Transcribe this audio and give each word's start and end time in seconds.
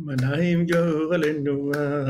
Manayim 0.00 0.64
yoralenu, 0.66 1.54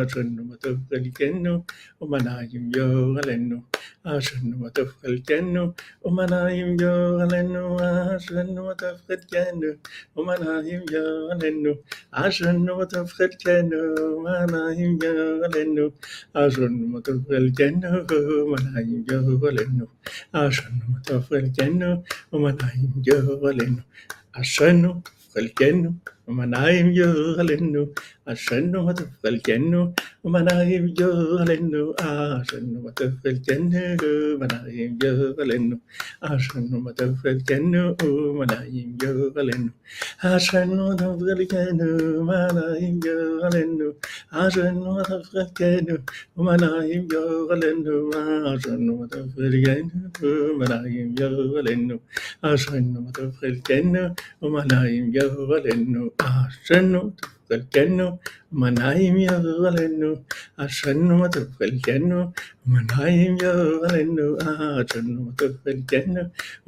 ashanu 0.01 0.43
mataf 0.47 0.79
kalkenu, 0.89 1.65
Manayim 2.01 2.71
yoralenu, 2.71 3.65
ashanu 4.07 4.55
mataf 4.63 4.91
kalkenu, 5.03 5.75
Manayim 6.07 6.79
yoralenu, 6.79 7.63
ashanu 7.83 8.61
mataf 8.69 8.99
kalkenu, 9.09 9.71
Manayim 10.17 10.83
yoralenu, 10.95 11.73
ashanu 12.13 12.73
mataf 12.79 13.11
kalkenu, 13.19 13.81
Manayim 14.25 14.95
yoralenu, 15.03 15.85
ashanu 16.35 16.85
mataf 16.95 17.21
kalkenu, 17.29 17.91
Manayim 18.53 19.03
yoralenu, 19.11 19.87
ashanu 20.33 20.85
mataf 20.95 21.25
kalkenu, 21.29 21.91
Manayim 22.33 22.93
yoralenu, 23.09 23.83
ashanu 24.39 25.03
خلقنا 25.35 25.95
ومنايم 26.29 26.87
يغلنو 27.01 27.85
عشان 28.29 28.77
وتفضل 28.87 29.35
جنو 29.47 29.83
ومنايم 30.25 30.85
يغلنو 31.01 31.85
عشان 32.01 32.67
وتفضل 32.85 33.37
جنو 33.47 33.85
ومنايم 34.35 34.93
يغلنو 35.05 35.77
عشان 36.31 36.65
وتفضل 36.85 37.39
جنو 37.49 37.85
ومنايم 38.05 38.89
يغلنو 39.05 39.71
عشان 40.25 40.71
وتفضل 40.87 41.41
جنو 41.53 41.91
ومنايم 42.19 42.97
يغلنو 43.07 43.89
عشان 44.41 44.77
وتفضل 44.95 45.49
جنو 45.61 45.97
ومنايم 46.37 47.03
يغلنو 47.15 47.97
عشان 48.51 48.85
وتفضل 48.99 49.53
جنو 49.67 50.07
ومنايم 50.25 51.09
يغلنو 51.21 51.97
عشان 52.49 52.85
وتفضل 53.05 53.55
جنو 53.69 54.05
ومنايم 54.43 55.07
يغلنو 55.19 56.05
അഷണ്ണു 56.20 57.02
തുൽക്കന്നു 57.50 58.06
മനായും 58.62 59.16
യവലന്നു 59.24 60.10
അഷണ്ണു 60.64 61.16
തുൽക്കന്നു 61.36 62.20
മനായും 62.72 63.34
യവലന്നു 63.44 64.28
അഷണ്ണു 64.74 65.24
തുൽക്കന്നു 65.40 66.24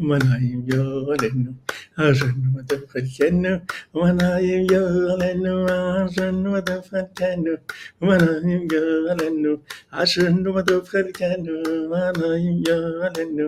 മനായും 0.10 0.62
യവലന്നു 0.72 1.52
അഷണ്ണു 2.06 2.52
തുൽക്കന്നു 2.70 3.54
മനായും 4.00 4.64
യവലന്നു 4.74 5.56
അഷണ്ണു 6.04 6.54
തുൽക്കന്നു 6.70 7.54
മനായും 8.08 8.64
യവലന്നു 8.76 9.54
അഷണ്ണു 10.02 10.54
തുൽക്കന്നു 10.70 11.56
മനായും 11.94 12.58
യവലന്നു 12.70 13.48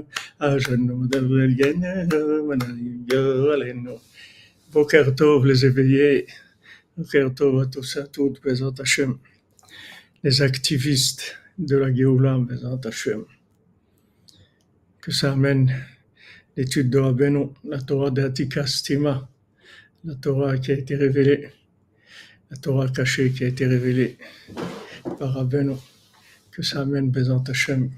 അഷണ്ണു 0.50 0.98
തുൽക്കന്നു 1.14 2.22
മനായും 2.50 2.98
യവലന്നു 3.14 3.96
Boker 4.72 5.16
Tov, 5.16 5.48
les 5.48 5.66
éveillés, 5.66 6.28
Boker 6.96 7.34
Tov 7.34 7.62
à 7.62 7.66
tous 7.66 7.98
et 7.98 8.62
à 8.62 9.08
les 10.22 10.42
activistes 10.44 11.38
de 11.58 11.76
la 11.76 11.92
Géoula, 11.92 12.38
Bezat 12.38 12.80
Hashem, 12.86 13.26
que 15.02 15.12
ça 15.12 15.32
amène 15.32 15.74
l'étude 16.56 16.92
de 16.92 17.00
Rabbeinu, 17.00 17.48
la 17.64 17.82
Torah 17.82 18.12
d'Atika 18.12 18.68
Stima, 18.68 19.28
la 20.04 20.14
Torah 20.14 20.60
qui 20.60 20.72
a 20.72 20.76
été 20.76 20.96
révélée, 20.96 21.50
la 22.52 22.58
Torah 22.58 22.90
cachée 22.90 23.32
qui 23.32 23.46
a 23.46 23.48
été 23.48 23.66
révélée 23.66 24.20
par 25.18 25.34
Rabbeinu, 25.34 25.78
que 26.52 26.62
ça 26.62 26.82
amène 26.82 27.10
Bezat 27.10 27.42
Hashem, 27.48 27.90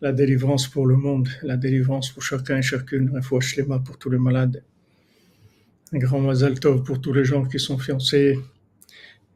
la 0.00 0.12
délivrance 0.12 0.68
pour 0.68 0.86
le 0.86 0.96
monde, 0.96 1.28
la 1.42 1.56
délivrance 1.56 2.12
pour 2.12 2.22
chacun 2.22 2.58
et 2.58 2.62
chacune, 2.62 3.10
la 3.12 3.20
foi 3.20 3.40
shlema 3.40 3.80
pour 3.80 3.98
tous 3.98 4.10
les 4.10 4.18
malades, 4.18 4.62
un 5.92 5.98
grand 5.98 6.20
mazal 6.20 6.58
tov 6.58 6.82
pour 6.82 7.00
tous 7.00 7.12
les 7.12 7.24
gens 7.24 7.44
qui 7.44 7.58
sont 7.58 7.78
fiancés, 7.78 8.38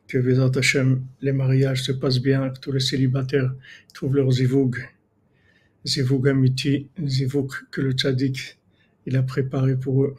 que 0.08 0.58
Hashem, 0.58 1.04
les 1.20 1.32
mariages 1.32 1.84
se 1.84 1.92
passent 1.92 2.18
bien, 2.18 2.50
que 2.50 2.58
tous 2.58 2.72
les 2.72 2.80
célibataires 2.80 3.54
trouvent 3.94 4.16
leur 4.16 4.30
zivoug, 4.32 4.76
zivoug 5.86 6.28
amiti, 6.28 6.88
zivoug 7.06 7.48
que 7.70 7.80
le 7.80 7.92
tzaddik 7.92 8.58
il 9.06 9.16
a 9.16 9.22
préparé 9.22 9.76
pour 9.76 10.04
eux. 10.04 10.16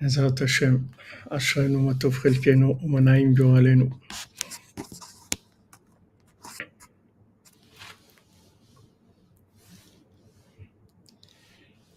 Hashem, 0.00 0.86
Ashrenu 1.30 1.78
matov 1.78 2.20
umanaim 2.84 3.34
yoralenu. 3.34 3.90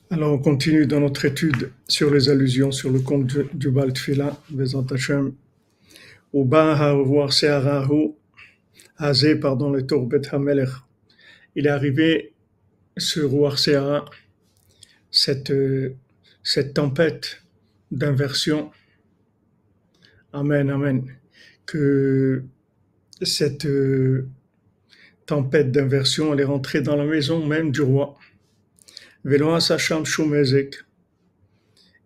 Alors, 0.10 0.32
on 0.32 0.38
continue 0.38 0.88
dans 0.88 1.02
notre 1.02 1.26
étude 1.26 1.72
sur 1.86 2.14
les 2.14 2.30
allusions 2.30 2.72
sur 2.72 2.90
le 2.90 3.00
conte 3.00 3.28
du, 3.28 3.44
du 3.54 3.70
Baal 3.70 3.92
Tfila, 3.92 4.42
Bezat 4.50 4.86
Hashem. 4.90 5.34
Uba 6.34 6.78
ha 6.80 7.32
se'arahu 7.32 8.14
hazé, 8.98 9.36
pardon, 9.36 9.70
le 9.70 9.86
Torbet 9.86 10.22
Hamelech. 10.32 10.70
Il 11.56 11.68
est 11.68 11.70
arrivé 11.70 12.34
roi 13.18 13.58
Seara, 13.58 14.06
cette, 15.12 15.54
cette 16.42 16.74
tempête 16.74 17.44
d'inversion. 17.92 18.72
Amen, 20.32 20.70
amen. 20.70 21.04
Que 21.66 22.44
cette 23.22 23.68
tempête 25.26 25.72
d'inversion, 25.72 26.34
elle 26.34 26.40
est 26.40 26.46
rentrée 26.46 26.80
dans 26.80 26.96
la 26.96 27.06
maison 27.06 27.46
même 27.46 27.72
du 27.72 27.82
roi. 27.82 28.18
Velo 29.28 29.60
Sacham 29.60 30.06
Shumezek. 30.06 30.76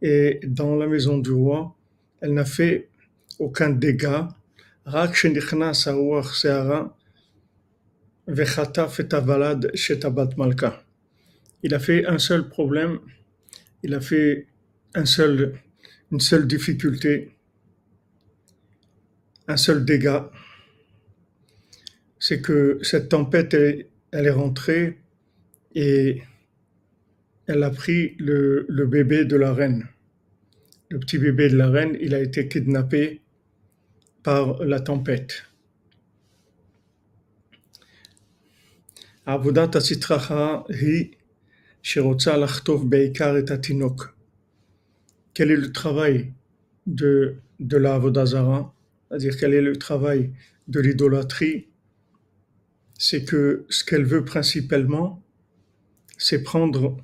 Et 0.01 0.39
dans 0.43 0.75
la 0.75 0.87
maison 0.87 1.19
du 1.19 1.29
roi, 1.29 1.77
elle 2.19 2.33
n'a 2.33 2.45
fait 2.45 2.89
aucun 3.37 3.69
dégât. 3.69 4.27
Il 4.87 4.91
a 11.75 11.79
fait 11.79 12.05
un 12.07 12.17
seul 12.17 12.49
problème, 12.49 12.99
il 13.83 13.93
a 13.93 14.01
fait 14.01 14.47
un 14.95 15.05
seul, 15.05 15.59
une 16.11 16.19
seule 16.19 16.47
difficulté, 16.47 17.35
un 19.47 19.57
seul 19.57 19.85
dégât. 19.85 20.31
C'est 22.17 22.41
que 22.41 22.79
cette 22.81 23.09
tempête, 23.09 23.53
elle 23.53 24.25
est 24.25 24.31
rentrée 24.31 24.97
et 25.75 26.23
elle 27.50 27.62
a 27.62 27.70
pris 27.70 28.16
le, 28.18 28.66
le, 28.68 28.86
bébé 28.86 29.24
de 29.24 29.36
la 29.36 29.52
reine. 29.52 29.86
Le 30.90 30.98
petit 30.98 31.18
bébé 31.18 31.48
de 31.48 31.56
la 31.56 31.68
reine, 31.70 31.96
il 32.00 32.14
a 32.14 32.20
été 32.20 32.48
kidnappé 32.48 33.22
par 34.22 34.64
la 34.64 34.80
tempête. 34.80 35.42
עבודת 39.26 39.76
הסטרחה 39.76 40.60
היא 40.68 41.06
שרוצה 41.82 42.36
לחטוף 42.36 42.84
בעיקר 42.84 43.38
את 43.38 43.50
התינוק. 43.50 44.16
Quel 45.34 45.50
est 45.50 45.56
le 45.56 45.72
travail 45.72 46.32
de, 46.86 47.34
de 47.60 47.76
la 47.76 47.94
Avodazara 47.94 48.72
C'est-à-dire 49.08 49.36
quel 49.36 49.52
est 49.52 49.60
le 49.60 49.76
travail 49.76 50.30
de 50.68 50.80
l'idolâtrie 50.80 51.66
C'est 52.98 53.24
que 53.24 53.66
ce 53.68 53.84
qu'elle 53.84 54.04
veut 54.04 54.24
principalement, 54.24 55.22
c'est 56.16 56.42
prendre 56.42 56.96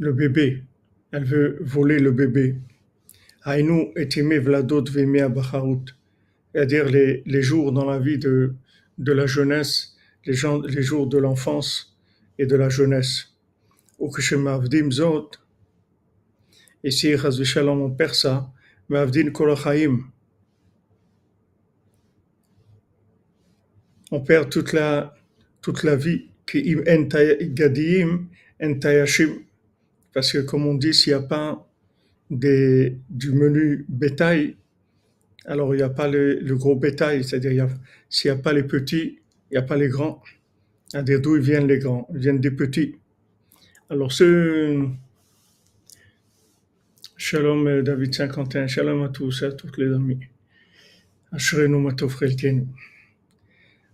le 0.00 0.12
bébé. 0.12 0.64
Elle 1.12 1.24
veut 1.24 1.58
voler 1.60 2.00
le 2.00 2.10
bébé. 2.10 2.56
Aïnou 3.44 3.92
etimé 3.96 4.38
vladot 4.38 4.84
vemea 4.90 5.28
bacharut. 5.28 5.84
C'est-à-dire 6.52 6.86
les, 6.86 7.22
les 7.26 7.42
jours 7.42 7.70
dans 7.70 7.84
la 7.84 7.98
vie 8.00 8.18
de, 8.18 8.54
de 8.98 9.12
la 9.12 9.26
jeunesse, 9.26 9.96
les, 10.26 10.34
gens, 10.34 10.60
les 10.62 10.82
jours 10.82 11.06
de 11.06 11.18
l'enfance 11.18 11.96
et 12.38 12.46
de 12.46 12.56
la 12.56 12.68
jeunesse. 12.68 13.28
Zot, 14.90 15.30
ici, 16.82 17.14
Shalom, 17.44 17.82
on 17.82 17.90
perd 17.90 18.14
ça, 18.14 18.50
Mavdin 18.88 19.30
Kolachaim. 19.30 20.10
On 24.10 24.20
perd 24.20 24.50
toute 24.50 24.72
la, 24.72 25.14
toute 25.60 25.84
la 25.84 25.94
vie. 25.94 26.26
Ki 26.50 26.58
im 26.72 26.80
en 26.90 27.04
gadiyim 27.54 28.26
en 28.58 28.74
tayashim. 28.80 29.44
Parce 30.12 30.32
que, 30.32 30.38
comme 30.38 30.66
on 30.66 30.74
dit, 30.74 30.94
s'il 30.94 31.12
n'y 31.12 31.18
a 31.18 31.22
pas 31.22 31.66
du 32.30 33.32
menu 33.32 33.84
bétail, 33.88 34.56
Alors, 35.46 35.74
il 35.74 35.78
n'y 35.78 35.82
a 35.82 35.90
pas 35.90 36.06
le, 36.06 36.54
gros 36.54 36.76
bétail, 36.76 37.24
c'est-à-dire, 37.24 37.68
s'il 38.08 38.30
n'y 38.30 38.38
a 38.38 38.42
pas 38.42 38.52
les 38.52 38.62
petits, 38.62 39.18
il 39.50 39.54
n'y 39.54 39.58
a 39.58 39.62
pas 39.62 39.76
les 39.76 39.88
grands. 39.88 40.22
C'est-à-dire, 40.88 41.20
d'où 41.20 41.40
viennent 41.40 41.66
les 41.66 41.78
grands 41.78 42.06
Ils 42.12 42.18
viennent 42.20 42.40
des 42.40 42.50
petits. 42.50 42.96
Alors, 43.88 44.12
ce 44.12 44.86
Shalom 47.16 47.66
euh, 47.66 47.82
David 47.82 48.14
51, 48.14 48.66
Shalom 48.66 49.02
à 49.02 49.08
tous 49.10 49.42
et 49.42 49.44
à 49.46 49.52
toutes 49.52 49.76
les 49.76 49.92
amis. 49.92 50.20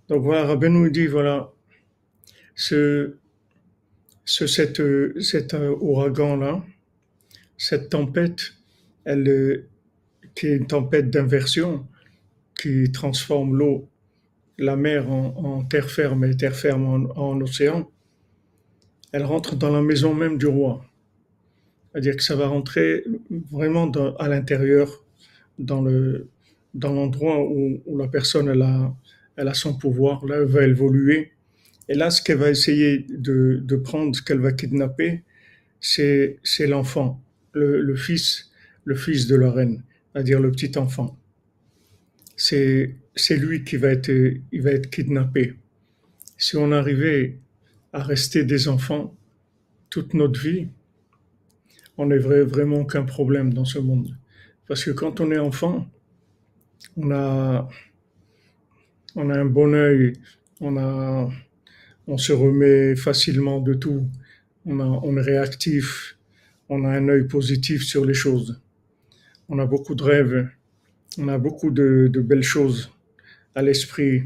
Donc 0.08 0.22
voilà, 0.22 0.46
Rabbeinu 0.46 0.90
dit, 0.92 1.06
voilà, 1.06 1.52
ce, 2.54 3.16
ce, 4.26 4.46
cet 4.46 4.80
euh, 4.80 5.76
ouragan-là, 5.80 6.62
cette 7.56 7.88
tempête, 7.88 8.52
elle, 9.04 9.26
euh, 9.28 9.68
qui 10.34 10.48
est 10.48 10.56
une 10.56 10.66
tempête 10.66 11.08
d'inversion, 11.08 11.86
qui 12.60 12.90
transforme 12.92 13.56
l'eau, 13.56 13.88
la 14.58 14.76
mer 14.76 15.10
en, 15.10 15.62
terre 15.64 15.90
ferme 15.90 16.24
et 16.24 16.36
terre 16.36 16.56
ferme 16.56 17.10
en, 17.14 17.40
océan, 17.40 17.90
elle 19.12 19.24
rentre 19.24 19.54
dans 19.54 19.70
la 19.70 19.82
maison 19.82 20.14
même 20.14 20.38
du 20.38 20.46
roi. 20.46 20.84
C'est-à-dire 21.92 22.16
que 22.16 22.22
ça 22.22 22.36
va 22.36 22.48
rentrer 22.48 23.04
vraiment 23.50 23.90
à 24.18 24.28
l'intérieur, 24.28 25.04
dans 25.58 25.80
le 25.80 26.28
dans 26.74 26.92
l'endroit 26.92 27.42
où, 27.42 27.80
où 27.86 27.96
la 27.96 28.06
personne 28.06 28.48
elle 28.48 28.60
a, 28.60 28.94
elle 29.36 29.48
a 29.48 29.54
son 29.54 29.78
pouvoir, 29.78 30.26
là 30.26 30.36
elle 30.36 30.44
va 30.44 30.66
évoluer. 30.66 31.32
Et 31.88 31.94
là, 31.94 32.10
ce 32.10 32.20
qu'elle 32.20 32.38
va 32.38 32.50
essayer 32.50 33.06
de, 33.08 33.76
prendre, 33.76 34.14
ce 34.14 34.22
qu'elle 34.22 34.40
va 34.40 34.52
kidnapper, 34.52 35.22
c'est 35.80 36.38
l'enfant, 36.60 37.22
le, 37.52 37.94
fils, 37.96 38.50
le 38.84 38.94
fils 38.94 39.26
de 39.26 39.36
la 39.36 39.50
reine, 39.50 39.82
c'est-à-dire 40.12 40.40
le 40.40 40.50
petit 40.50 40.76
enfant. 40.78 41.18
C'est 42.36 42.96
lui 43.30 43.64
qui 43.64 43.76
va 43.76 43.90
être 43.90 44.90
kidnappé. 44.90 45.54
Si 46.36 46.56
on 46.56 46.72
arrivait 46.72 47.38
à 47.92 48.02
rester 48.02 48.44
des 48.44 48.68
enfants 48.68 49.16
toute 49.88 50.12
notre 50.12 50.40
vie, 50.40 50.68
on 51.98 52.06
n'aurait 52.06 52.42
vraiment 52.42 52.80
aucun 52.80 53.04
problème 53.04 53.54
dans 53.54 53.64
ce 53.64 53.78
monde. 53.78 54.16
Parce 54.68 54.84
que 54.84 54.90
quand 54.90 55.20
on 55.20 55.30
est 55.30 55.38
enfant, 55.38 55.88
on 56.96 57.10
a, 57.10 57.68
on 59.14 59.30
a 59.30 59.38
un 59.38 59.44
bon 59.44 59.74
œil, 59.74 60.14
on, 60.60 60.76
a, 60.76 61.30
on 62.06 62.18
se 62.18 62.32
remet 62.32 62.96
facilement 62.96 63.60
de 63.60 63.74
tout, 63.74 64.08
on, 64.64 65.16
est 65.16 65.22
réactif, 65.22 66.16
on 66.68 66.84
a 66.84 66.90
un 66.90 67.08
œil 67.08 67.26
positif 67.26 67.84
sur 67.84 68.04
les 68.04 68.14
choses, 68.14 68.60
on 69.48 69.58
a 69.58 69.66
beaucoup 69.66 69.94
de 69.94 70.02
rêves, 70.02 70.48
on 71.18 71.28
a 71.28 71.38
beaucoup 71.38 71.70
de, 71.70 72.10
belles 72.14 72.42
choses 72.42 72.90
à 73.54 73.62
l'esprit. 73.62 74.24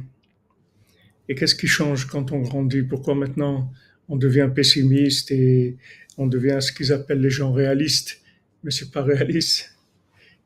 Et 1.28 1.34
qu'est-ce 1.34 1.54
qui 1.54 1.68
change 1.68 2.06
quand 2.06 2.32
on 2.32 2.40
grandit? 2.40 2.82
Pourquoi 2.82 3.14
maintenant 3.14 3.70
on 4.08 4.16
devient 4.16 4.50
pessimiste 4.52 5.30
et 5.30 5.76
on 6.18 6.26
devient 6.26 6.58
ce 6.60 6.72
qu'ils 6.72 6.92
appellent 6.92 7.20
les 7.20 7.30
gens 7.30 7.52
réalistes? 7.52 8.20
Mais 8.64 8.70
c'est 8.70 8.90
pas 8.90 9.02
réaliste, 9.02 9.74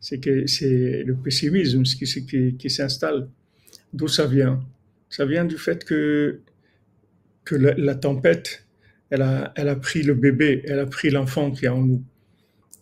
c'est 0.00 0.20
que 0.20 0.46
c'est 0.46 1.02
le 1.04 1.14
pessimisme 1.14 1.82
qui 1.82 2.70
s'installe. 2.70 3.28
D'où 3.92 4.08
ça 4.08 4.26
vient? 4.26 4.62
Ça 5.08 5.24
vient 5.24 5.44
du 5.44 5.56
fait 5.56 5.84
que, 5.84 6.40
que 7.44 7.54
la, 7.54 7.94
tempête, 7.94 8.66
elle 9.10 9.22
a, 9.22 9.52
elle 9.56 9.68
a 9.68 9.76
pris 9.76 10.02
le 10.02 10.14
bébé, 10.14 10.62
elle 10.66 10.78
a 10.78 10.86
pris 10.86 11.10
l'enfant 11.10 11.50
qui 11.50 11.66
est 11.66 11.68
en 11.68 11.82
nous. 11.82 12.04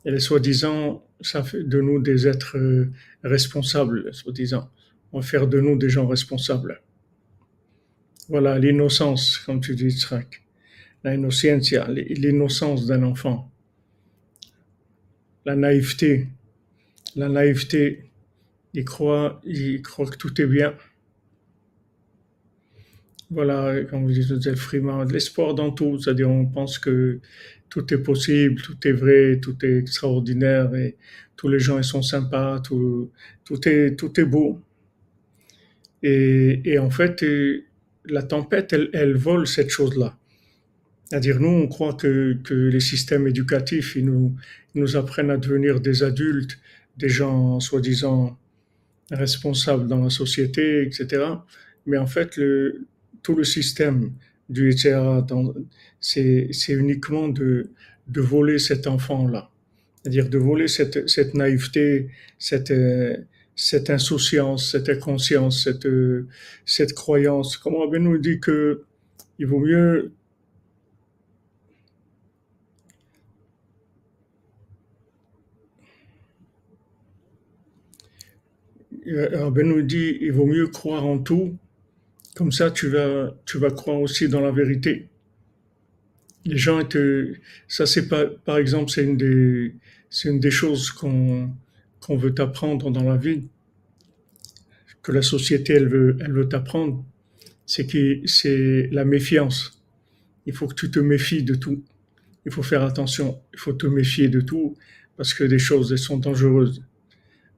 Elle 0.04 0.14
est 0.14 0.20
soi-disant, 0.20 1.04
ça 1.20 1.42
fait 1.42 1.62
de 1.62 1.80
nous 1.80 2.00
des 2.00 2.26
êtres 2.26 2.58
euh, 2.58 2.90
responsables, 3.22 4.12
soi-disant. 4.12 4.70
On 5.12 5.20
va 5.20 5.26
faire 5.26 5.46
de 5.46 5.60
nous 5.60 5.76
des 5.76 5.88
gens 5.88 6.06
responsables. 6.06 6.80
Voilà 8.28 8.58
l'innocence, 8.58 9.38
comme 9.38 9.60
tu 9.60 9.74
dis, 9.74 9.90
Tzrak. 9.90 10.42
La 11.04 11.14
innocencia, 11.14 11.88
l'innocence 11.88 12.86
d'un 12.86 13.02
enfant. 13.02 13.52
La 15.44 15.56
naïveté. 15.56 16.28
La 17.16 17.28
naïveté, 17.28 18.10
il 18.72 18.84
croit, 18.84 19.40
il 19.44 19.82
croit 19.82 20.06
que 20.06 20.16
tout 20.16 20.40
est 20.40 20.46
bien. 20.46 20.74
Voilà, 23.32 23.82
comme 23.84 24.04
vous 24.04 24.12
dites, 24.12 24.28
de 24.30 25.12
l'espoir 25.12 25.54
dans 25.54 25.70
tout, 25.70 25.98
c'est-à-dire 25.98 26.28
on 26.28 26.44
pense 26.44 26.78
que 26.78 27.18
tout 27.70 27.94
est 27.94 28.02
possible, 28.02 28.60
tout 28.60 28.76
est 28.86 28.92
vrai, 28.92 29.40
tout 29.40 29.56
est 29.64 29.78
extraordinaire 29.78 30.74
et 30.74 30.96
tous 31.36 31.48
les 31.48 31.58
gens 31.58 31.78
ils 31.78 31.84
sont 31.84 32.02
sympas, 32.02 32.60
tout, 32.60 33.10
tout, 33.44 33.66
est, 33.66 33.96
tout 33.96 34.20
est 34.20 34.26
beau. 34.26 34.60
Et, 36.02 36.60
et 36.64 36.78
en 36.78 36.90
fait, 36.90 37.22
euh, 37.22 37.64
la 38.04 38.22
tempête, 38.22 38.74
elle, 38.74 38.90
elle 38.92 39.14
vole 39.16 39.46
cette 39.46 39.70
chose-là. 39.70 40.18
C'est-à-dire, 41.06 41.40
nous, 41.40 41.48
on 41.48 41.68
croit 41.68 41.94
que, 41.94 42.34
que 42.44 42.54
les 42.54 42.80
systèmes 42.80 43.26
éducatifs, 43.26 43.96
ils 43.96 44.04
nous, 44.04 44.36
ils 44.74 44.82
nous 44.82 44.96
apprennent 44.96 45.30
à 45.30 45.38
devenir 45.38 45.80
des 45.80 46.02
adultes, 46.02 46.58
des 46.98 47.08
gens 47.08 47.60
soi-disant 47.60 48.38
responsables 49.10 49.86
dans 49.86 50.02
la 50.02 50.10
société, 50.10 50.82
etc. 50.82 51.24
Mais 51.86 51.96
en 51.96 52.06
fait, 52.06 52.36
le, 52.36 52.86
tout 53.22 53.34
le 53.34 53.44
système 53.44 54.12
du 54.48 54.74
dans- 55.26 55.54
c'est 56.00 56.50
uniquement 56.68 57.28
de, 57.28 57.70
de 58.08 58.20
voler 58.20 58.58
cet 58.58 58.86
enfant-là. 58.86 59.50
C'est-à-dire 60.02 60.28
de 60.28 60.38
voler 60.38 60.68
cette, 60.68 61.08
cette 61.08 61.34
naïveté, 61.34 62.10
cette, 62.38 62.70
euh, 62.72 63.16
cette 63.56 63.90
insouciance, 63.90 64.72
cette 64.72 64.88
inconscience, 64.88 65.64
cette, 65.64 65.86
euh, 65.86 66.26
cette 66.66 66.94
croyance. 66.94 67.56
Comme 67.56 67.76
Rabbi 67.76 68.00
nous 68.00 68.18
dit 68.18 68.40
que 68.40 68.84
il 69.38 69.46
vaut 69.46 69.60
mieux, 69.60 70.12
euh, 79.06 79.28
Rabbi 79.44 79.62
nous 79.64 79.82
dit, 79.82 80.18
il 80.20 80.32
vaut 80.32 80.46
mieux 80.46 80.66
croire 80.68 81.06
en 81.06 81.18
tout. 81.18 81.56
Comme 82.34 82.52
ça, 82.52 82.70
tu 82.70 82.88
vas, 82.88 83.34
tu 83.44 83.58
vas 83.58 83.70
croire 83.70 84.00
aussi 84.00 84.28
dans 84.28 84.40
la 84.40 84.52
vérité. 84.52 85.08
Les 86.44 86.56
gens 86.56 86.80
étaient, 86.80 87.40
ça 87.68 87.86
c'est 87.86 88.08
pas, 88.08 88.26
par 88.26 88.56
exemple, 88.58 88.90
c'est 88.90 89.04
une 89.04 89.16
des, 89.16 89.74
c'est 90.10 90.28
une 90.28 90.40
des 90.40 90.50
choses 90.50 90.90
qu'on, 90.90 91.50
qu'on 92.00 92.16
veut 92.16 92.34
apprendre 92.38 92.90
dans 92.90 93.04
la 93.04 93.16
vie, 93.16 93.44
que 95.02 95.12
la 95.12 95.22
société, 95.22 95.74
elle 95.74 95.88
veut, 95.88 96.16
elle 96.20 96.32
veut 96.32 96.48
t'apprendre. 96.48 97.04
C'est 97.66 97.86
que, 97.86 98.26
c'est 98.26 98.88
la 98.92 99.04
méfiance. 99.04 99.82
Il 100.46 100.52
faut 100.52 100.66
que 100.66 100.74
tu 100.74 100.90
te 100.90 100.98
méfies 100.98 101.42
de 101.42 101.54
tout. 101.54 101.84
Il 102.44 102.52
faut 102.52 102.62
faire 102.62 102.82
attention. 102.82 103.40
Il 103.52 103.58
faut 103.58 103.72
te 103.72 103.86
méfier 103.86 104.28
de 104.28 104.40
tout 104.40 104.76
parce 105.16 105.34
que 105.34 105.44
des 105.44 105.58
choses, 105.58 105.92
elles 105.92 105.98
sont 105.98 106.18
dangereuses. 106.18 106.82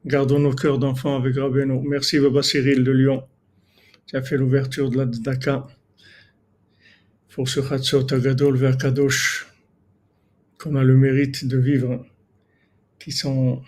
Gardons 0.05 0.39
nos 0.39 0.53
cœurs 0.53 0.79
d'enfants 0.79 1.17
avec 1.17 1.37
Rabbeinu. 1.37 1.81
Merci 1.89 2.19
Baba 2.19 2.43
Cyril 2.43 2.85
de 2.85 2.93
Lyon. 2.93 3.25
Tu 4.07 4.17
as 4.17 4.23
fait 4.23 4.37
l'ouverture 4.37 4.91
de 4.91 4.99
la 4.99 5.07
Daka 5.07 5.67
pour 7.31 7.49
ce 7.49 7.61
Agadol 8.15 8.57
vers 8.57 8.77
Kadosh 8.77 9.47
qu'on 10.59 10.77
a 10.77 10.85
le 10.85 10.97
mérite 10.97 11.47
de 11.47 11.59
vivre, 11.59 12.07
qui 12.99 13.13
sont 13.13 13.63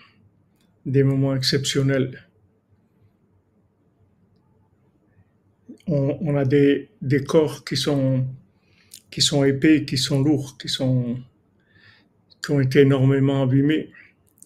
des 0.85 1.03
moments 1.03 1.35
exceptionnels. 1.35 2.23
On, 5.87 6.17
on 6.21 6.35
a 6.35 6.45
des, 6.45 6.89
des 7.01 7.23
corps 7.23 7.65
qui 7.65 7.75
sont, 7.75 8.25
qui 9.11 9.21
sont 9.21 9.43
épais, 9.43 9.85
qui 9.85 9.97
sont 9.97 10.21
lourds, 10.21 10.57
qui, 10.57 10.69
sont, 10.69 11.19
qui 12.43 12.51
ont 12.51 12.61
été 12.61 12.81
énormément 12.81 13.43
abîmés, 13.43 13.91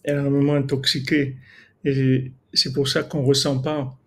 énormément 0.03 0.55
intoxiqués. 0.55 1.37
Et 1.83 2.31
c'est 2.53 2.73
pour 2.73 2.87
ça 2.87 3.03
qu'on 3.03 3.21
ne 3.21 3.27
ressent 3.27 3.59
pas 3.59 3.97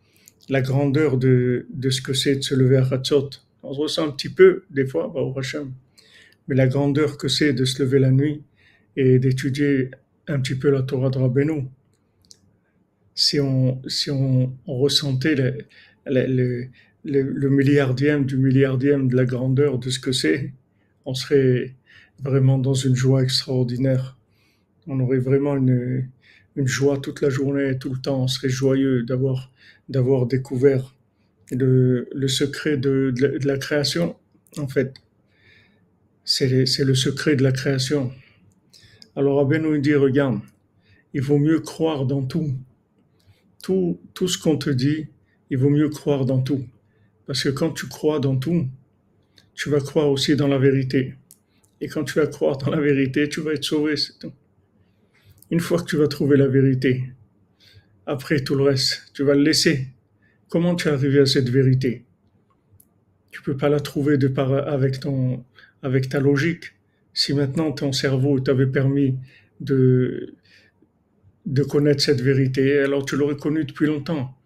la 0.49 0.61
grandeur 0.61 1.17
de, 1.17 1.67
ce 1.91 2.01
que 2.01 2.13
c'est 2.13 2.37
de 2.37 2.43
se 2.43 2.55
lever 2.55 2.77
à 2.77 2.87
Hatzot. 2.91 3.31
On 3.63 3.73
se 3.73 3.81
ressent 3.81 4.09
un 4.09 4.11
petit 4.11 4.29
peu, 4.29 4.65
des 4.71 4.87
fois, 4.87 5.09
au 5.15 5.39
Hashem, 5.39 5.73
mais 6.49 6.55
la 6.55 6.67
grandeur 6.67 7.17
que 7.17 7.29
c'est 7.29 7.53
de 7.53 7.65
se 7.65 7.83
lever 7.83 7.99
la 7.99 8.11
nuit 8.11 8.43
et 8.97 9.19
d'étudier 9.19 9.91
un 10.29 10.41
petit 10.41 10.55
peu 10.55 10.71
la 10.71 10.83
Torah 10.83 11.11
de 11.11 11.19
Rabbeinu. 11.19 11.65
Si 13.15 13.41
on, 13.41 13.81
ressentait 14.67 15.37
le, 16.07 16.69
milliardième 17.49 18.27
du 18.27 18.37
milliardième 18.37 19.09
de 19.09 19.17
la 19.17 19.25
grandeur 19.25 19.79
de 19.79 19.89
ce 19.89 19.99
que 19.99 20.13
c'est, 20.13 20.53
on 21.07 21.15
serait 21.15 21.75
vraiment 22.23 22.59
dans 22.59 22.75
une 22.75 22.95
joie 22.95 23.23
extraordinaire. 23.23 24.17
On 24.87 25.01
aurait 25.01 25.19
vraiment 25.19 25.57
une 25.57 26.09
joie 26.57 26.99
toute 26.99 27.21
la 27.21 27.31
journée, 27.31 27.79
tout 27.79 27.93
le 27.93 28.01
temps. 28.01 28.25
On 28.25 28.29
serait 28.29 28.49
joyeux 28.49 29.05
d'avoir 29.05 29.51
d'avoir 29.89 30.27
découvert 30.27 30.95
le, 31.51 32.29
secret 32.29 32.77
de, 32.77 33.13
la, 33.45 33.59
création. 33.59 34.17
En 34.57 34.69
fait, 34.69 34.95
c'est 36.25 36.49
le 36.49 36.95
secret 36.95 37.37
de 37.37 37.43
la 37.43 37.53
création. 37.53 38.13
Alors 39.17 39.47
nous 39.49 39.79
dit, 39.79 39.95
regarde, 39.95 40.41
il 41.13 41.23
vaut 41.23 41.39
mieux 41.39 41.61
croire 41.61 42.07
dans 42.07 42.23
tout. 42.23 42.53
tout, 43.63 44.01
tout 44.15 44.29
ce 44.29 44.39
qu'on 44.39 44.57
te 44.57 44.71
dit, 44.71 45.07
il 45.51 45.59
vaut 45.59 45.71
mieux 45.71 45.89
croire 45.89 46.25
dans 46.25 46.41
tout. 46.41 46.65
Parce 47.27 47.43
que 47.43 47.51
quand 47.51 47.71
tu 47.71 47.87
crois 47.87 48.19
dans 48.19 48.37
tout, 48.37 48.67
tu 49.55 49.71
vas 49.71 49.81
croire 49.81 50.11
aussi 50.11 50.37
dans 50.37 50.49
la 50.49 50.59
vérité. 50.59 51.15
Et 51.81 51.89
quand 51.89 52.05
tu 52.05 52.19
vas 52.19 52.27
croire 52.27 52.59
dans 52.59 52.71
la 52.71 52.81
vérité, 52.81 53.29
tu 53.29 53.41
vas 53.41 53.53
être 53.53 53.65
sauvé, 53.65 53.97
c'est 53.97 54.19
tout. 54.19 54.33
Une 55.51 55.61
fois 55.61 55.79
que 55.79 55.85
tu 55.85 55.97
vas 55.97 56.09
trouver 56.09 56.37
la 56.37 56.49
vérité, 56.49 57.05
après 58.07 58.41
tout 58.41 58.55
le 58.55 58.65
reste, 58.65 59.11
tu 59.15 59.23
vas 59.23 59.35
le 59.35 59.43
laisser. 59.43 59.89
Comment 60.49 60.75
tu 60.75 60.89
es 60.89 60.91
arrivé 60.91 61.21
à 61.21 61.27
cette 61.27 61.49
vérité? 61.49 62.05
Tu 63.31 63.43
peux 63.43 63.57
pas 63.57 63.69
la 63.69 63.81
trouver 63.81 64.19
de 64.19 64.29
par, 64.29 64.53
avec, 64.53 65.01
ton, 65.01 65.45
avec 65.83 66.09
ta 66.09 66.21
logique. 66.21 66.75
Si 67.13 67.33
maintenant 67.33 67.73
ton 67.73 67.93
cerveau 67.93 68.39
t'avait 68.41 68.67
permis 68.67 69.17
de, 69.61 70.35
de 71.47 71.63
connaître 71.63 72.03
cette 72.03 72.21
vérité, 72.21 72.79
alors 72.79 73.05
tu 73.05 73.17
l'aurais 73.17 73.37
connue 73.37 73.65
depuis 73.65 73.87
longtemps. 73.87 74.37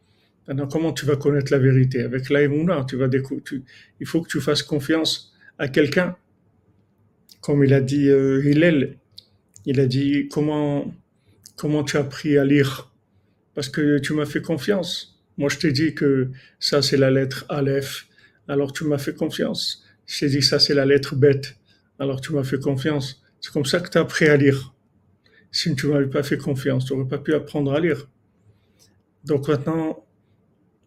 Maintenant, 0.47 0.67
comment 0.67 0.95
tu 0.95 1.05
vas 1.05 1.17
connaître 1.17 1.53
la 1.53 1.59
vérité? 1.59 2.01
Avec 2.03 2.31
l'aïmouna, 2.31 2.87
tu 2.89 2.97
vas 2.97 3.09
tu, 3.09 3.63
il 4.01 4.07
faut 4.07 4.23
que 4.23 4.29
tu 4.29 4.41
fasses 4.41 4.63
confiance 4.63 5.35
à 5.59 5.69
quelqu'un. 5.69 6.17
Comme 7.43 7.63
il 7.65 7.75
a 7.75 7.83
dit 7.83 8.09
euh, 8.09 8.43
Hillel, 8.43 8.97
il 9.67 9.79
a 9.79 9.87
dit 9.87 10.29
comment, 10.31 10.95
comment 11.57 11.85
tu 11.85 11.99
as 11.99 12.01
appris 12.01 12.39
à 12.39 12.47
lire? 12.47 12.88
Parce 13.59 13.71
que 13.71 13.99
tu 13.99 14.13
m'as 14.13 14.25
fait 14.25 14.41
confiance. 14.41 15.21
Moi, 15.37 15.49
je 15.49 15.59
t'ai 15.59 15.73
dit 15.73 15.93
que 15.93 16.31
ça, 16.61 16.81
c'est 16.81 16.97
la 16.97 17.11
lettre 17.11 17.45
Aleph. 17.49 18.07
Alors, 18.47 18.73
tu 18.73 18.85
m'as 18.85 18.99
fait 18.99 19.17
confiance. 19.17 19.85
Je 20.07 20.21
t'ai 20.21 20.29
dit 20.29 20.43
ça, 20.43 20.61
c'est 20.61 20.75
la 20.75 20.87
lettre 20.87 21.17
bête. 21.17 21.57
Alors, 21.99 22.21
tu 22.21 22.33
m'as 22.33 22.45
fait 22.45 22.61
confiance. 22.61 23.21
C'est 23.41 23.53
comme 23.53 23.65
ça 23.65 23.81
que 23.81 23.91
tu 23.91 23.99
as 23.99 24.03
appris 24.03 24.29
à 24.29 24.37
lire. 24.37 24.77
Si 25.51 25.75
tu 25.75 25.89
m'avais 25.89 26.07
pas 26.07 26.23
fait 26.23 26.39
confiance, 26.39 26.85
tu 26.85 26.93
n'aurais 26.93 27.09
pas 27.09 27.19
pu 27.19 27.35
apprendre 27.35 27.73
à 27.73 27.81
lire. 27.81 28.09
Donc 29.25 29.49
maintenant, 29.49 30.07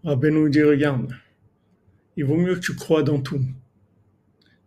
Rabbi 0.05 0.29
dit, 0.49 0.63
regarde, 0.63 1.13
il 2.15 2.23
vaut 2.23 2.37
mieux 2.37 2.55
que 2.55 2.61
tu 2.61 2.73
crois 2.73 3.03
dans 3.03 3.19
tout. 3.19 3.43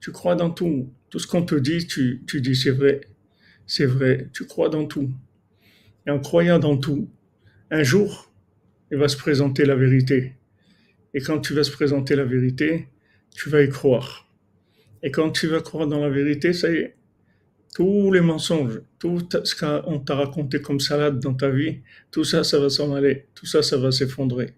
Tu 0.00 0.12
crois 0.12 0.34
dans 0.34 0.50
tout. 0.50 0.92
Tout 1.08 1.18
ce 1.18 1.26
qu'on 1.26 1.46
te 1.46 1.54
dit, 1.54 1.86
tu, 1.86 2.22
tu 2.26 2.42
dis 2.42 2.54
c'est 2.54 2.70
vrai. 2.70 3.00
C'est 3.66 3.86
vrai. 3.86 4.28
Tu 4.34 4.44
crois 4.44 4.68
dans 4.68 4.84
tout. 4.84 5.10
Et 6.06 6.10
en 6.10 6.20
croyant 6.20 6.58
dans 6.58 6.76
tout, 6.76 7.08
un 7.70 7.82
jour, 7.82 8.32
il 8.90 8.98
va 8.98 9.08
se 9.08 9.16
présenter 9.16 9.64
la 9.64 9.74
vérité. 9.74 10.34
Et 11.14 11.20
quand 11.20 11.40
tu 11.40 11.54
vas 11.54 11.64
se 11.64 11.70
présenter 11.70 12.16
la 12.16 12.24
vérité, 12.24 12.88
tu 13.34 13.48
vas 13.48 13.62
y 13.62 13.68
croire. 13.68 14.28
Et 15.02 15.10
quand 15.10 15.30
tu 15.30 15.46
vas 15.48 15.60
croire 15.60 15.86
dans 15.86 16.00
la 16.00 16.08
vérité, 16.08 16.52
ça 16.52 16.70
y 16.70 16.76
est, 16.76 16.96
tous 17.74 18.12
les 18.12 18.20
mensonges, 18.20 18.80
tout 18.98 19.28
ce 19.44 19.54
qu'on 19.54 19.98
t'a 19.98 20.14
raconté 20.14 20.60
comme 20.60 20.80
salade 20.80 21.18
dans 21.20 21.34
ta 21.34 21.50
vie, 21.50 21.80
tout 22.10 22.24
ça, 22.24 22.44
ça 22.44 22.58
va 22.58 22.70
s'en 22.70 22.94
aller, 22.94 23.26
tout 23.34 23.46
ça, 23.46 23.62
ça 23.62 23.76
va 23.76 23.90
s'effondrer. 23.90 24.54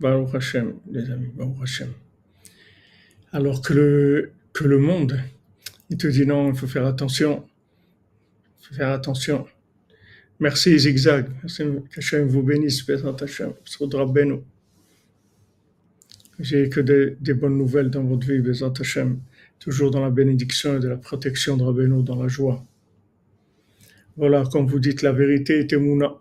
Baruch 0.00 0.34
Hashem, 0.34 0.80
les 0.90 1.10
amis, 1.10 1.30
Baruch 1.34 1.62
Hashem. 1.62 1.92
Alors 3.32 3.62
que 3.62 3.72
le, 3.72 4.78
monde, 4.78 5.18
il 5.88 5.96
te 5.96 6.06
dit 6.06 6.26
non, 6.26 6.50
il 6.50 6.54
faut 6.54 6.66
faire 6.66 6.84
attention, 6.84 7.44
il 8.60 8.66
faut 8.66 8.74
faire 8.74 8.90
attention. 8.90 9.46
Merci 10.38 10.78
Zigzag. 10.78 11.30
Qu'Hachem 11.94 12.26
vous 12.28 12.42
bénisse. 12.42 12.84
J'ai 16.40 16.68
que 16.68 16.80
des, 16.80 17.16
des, 17.20 17.34
bonnes 17.34 17.56
nouvelles 17.56 17.88
dans 17.88 18.02
votre 18.02 18.26
vie, 18.26 18.40
Bezat 18.40 18.74
Hashem. 18.80 19.20
Toujours 19.58 19.90
dans 19.90 20.02
la 20.02 20.10
bénédiction 20.10 20.76
et 20.76 20.80
de 20.80 20.88
la 20.88 20.96
protection 20.96 21.56
de 21.56 21.62
Rabbeinu, 21.62 22.02
dans 22.02 22.20
la 22.20 22.28
joie. 22.28 22.66
Voilà, 24.16 24.44
comme 24.50 24.66
vous 24.66 24.80
dites, 24.80 25.02
la 25.02 25.12
vérité 25.12 25.60
est 25.60 25.72
Emouna. 25.72 26.14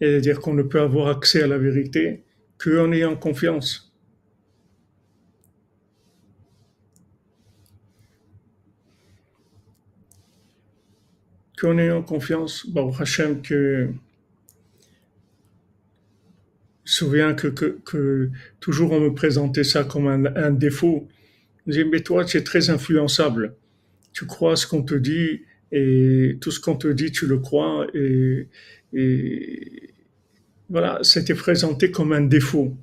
C'est-à-dire 0.00 0.40
qu'on 0.40 0.54
ne 0.54 0.62
peut 0.62 0.80
avoir 0.80 1.08
accès 1.08 1.42
à 1.42 1.46
la 1.46 1.58
vérité 1.58 2.22
qu'en 2.56 2.92
ayant 2.92 3.16
confiance. 3.16 3.93
Qu'en 11.58 11.78
ayant 11.78 12.02
confiance, 12.02 12.66
Baruch 12.68 13.00
Hashem, 13.00 13.42
que 13.42 13.88
je 16.84 17.04
me 17.04 17.08
souviens 17.08 17.34
que, 17.34 18.30
toujours 18.60 18.92
on 18.92 19.00
me 19.00 19.14
présentait 19.14 19.64
ça 19.64 19.84
comme 19.84 20.06
un, 20.06 20.50
défaut. 20.50 21.08
Je 21.66 21.72
disais, 21.72 21.84
mais 21.84 22.00
toi, 22.00 22.24
tu 22.24 22.36
es 22.36 22.42
très 22.42 22.70
influençable. 22.70 23.54
Tu 24.12 24.26
crois 24.26 24.56
ce 24.56 24.66
qu'on 24.66 24.82
te 24.82 24.94
dit 24.94 25.42
et 25.72 26.36
tout 26.40 26.50
ce 26.50 26.60
qu'on 26.60 26.76
te 26.76 26.88
dit, 26.88 27.10
tu 27.10 27.26
le 27.26 27.38
crois. 27.38 27.86
Et, 27.94 28.48
et 28.92 29.94
voilà, 30.68 30.98
c'était 31.02 31.34
présenté 31.34 31.90
comme 31.90 32.12
un 32.12 32.20
défaut 32.20 32.76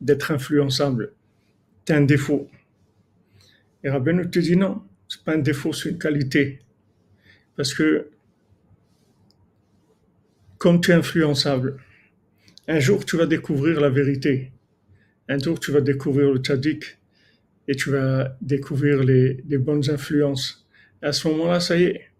d'être 0.00 0.32
influençable. 0.32 1.12
C'est 1.86 1.94
un 1.94 2.02
défaut. 2.02 2.48
Et 3.84 3.88
Rabbeinu 3.88 4.28
te 4.28 4.40
dit 4.40 4.56
non, 4.56 4.82
c'est 5.08 5.22
pas 5.22 5.34
un 5.34 5.38
défaut, 5.38 5.72
c'est 5.72 5.90
une 5.90 5.98
qualité. 5.98 6.60
Parce 7.56 7.74
que, 7.74 8.08
comme 10.58 10.80
tu 10.80 10.90
es 10.90 10.94
influençable, 10.94 11.78
un 12.68 12.80
jour 12.80 13.04
tu 13.04 13.16
vas 13.16 13.26
découvrir 13.26 13.80
la 13.80 13.90
vérité. 13.90 14.52
Un 15.28 15.38
jour 15.38 15.58
tu 15.58 15.72
vas 15.72 15.80
découvrir 15.80 16.32
le 16.32 16.38
tzaddik 16.38 16.98
et 17.68 17.74
tu 17.74 17.90
vas 17.90 18.36
découvrir 18.40 19.02
les, 19.02 19.58
bonnes 19.58 19.88
influences. 19.90 20.66
À 21.02 21.12
ce 21.12 21.28
moment-là, 21.28 21.60
ça 21.60 21.76
y 21.76 21.84
est, 21.84 22.10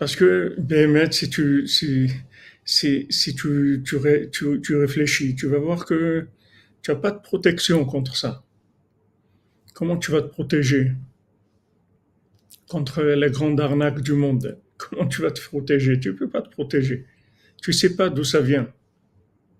Parce 0.00 0.16
que, 0.16 0.56
ben, 0.56 1.12
si 1.12 1.28
tu, 1.28 1.66
si, 1.66 2.10
si, 2.64 3.06
si 3.10 3.34
tu, 3.34 3.82
tu, 3.84 3.98
tu, 4.32 4.60
tu, 4.62 4.76
réfléchis, 4.76 5.36
tu 5.36 5.46
vas 5.46 5.58
voir 5.58 5.84
que 5.84 6.26
tu 6.80 6.90
n'as 6.90 6.96
pas 6.96 7.10
de 7.10 7.20
protection 7.20 7.84
contre 7.84 8.16
ça. 8.16 8.42
Comment 9.74 9.98
tu 9.98 10.10
vas 10.10 10.22
te 10.22 10.28
protéger 10.28 10.92
contre 12.66 13.02
les 13.02 13.30
grandes 13.30 13.60
arnaques 13.60 14.00
du 14.00 14.14
monde? 14.14 14.58
Comment 14.78 15.06
tu 15.06 15.20
vas 15.20 15.32
te 15.32 15.42
protéger? 15.42 16.00
Tu 16.00 16.08
ne 16.08 16.14
peux 16.14 16.30
pas 16.30 16.40
te 16.40 16.48
protéger. 16.48 17.04
Tu 17.60 17.68
ne 17.68 17.74
sais 17.74 17.94
pas 17.94 18.08
d'où 18.08 18.24
ça 18.24 18.40
vient. 18.40 18.72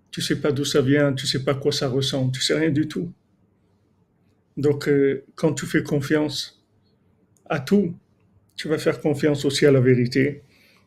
Tu 0.09 0.21
ne 0.21 0.25
sais 0.25 0.41
pas 0.41 0.51
d'où 0.51 0.65
ça 0.65 0.81
vient, 0.81 1.13
tu 1.13 1.25
ne 1.25 1.29
sais 1.29 1.43
pas 1.43 1.53
quoi 1.53 1.71
ça 1.71 1.87
ressemble, 1.87 2.31
tu 2.31 2.39
ne 2.39 2.43
sais 2.43 2.57
rien 2.57 2.71
du 2.71 2.87
tout. 2.87 3.13
Donc, 4.57 4.89
euh, 4.89 5.23
quand 5.35 5.53
tu 5.53 5.67
fais 5.67 5.83
confiance 5.83 6.65
à 7.45 7.59
tout, 7.59 7.95
tu 8.61 8.67
vas 8.67 8.77
faire 8.77 8.99
confiance 8.99 9.43
aussi 9.43 9.65
à 9.65 9.71
la 9.71 9.79
vérité. 9.79 10.43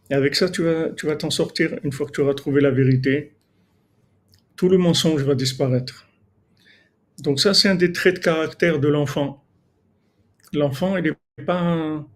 Et 0.08 0.14
avec 0.14 0.36
ça, 0.36 0.48
tu 0.48 0.62
vas, 0.62 0.90
tu 0.90 1.06
vas 1.06 1.16
t'en 1.16 1.30
sortir 1.30 1.76
une 1.82 1.90
fois 1.90 2.06
que 2.06 2.12
tu 2.12 2.20
auras 2.20 2.34
trouvé 2.34 2.60
la 2.60 2.70
vérité. 2.70 3.32
Tout 4.54 4.68
le 4.68 4.78
mensonge 4.78 5.24
va 5.24 5.34
disparaître. 5.34 6.06
Donc 7.18 7.40
ça, 7.40 7.52
c'est 7.52 7.68
un 7.68 7.74
des 7.74 7.90
traits 7.90 8.14
de 8.14 8.20
caractère 8.20 8.78
de 8.78 8.86
l'enfant. 8.86 9.42
L'enfant, 10.52 10.96
il 10.98 11.02
ne 11.02 11.44
pas, 11.44 12.06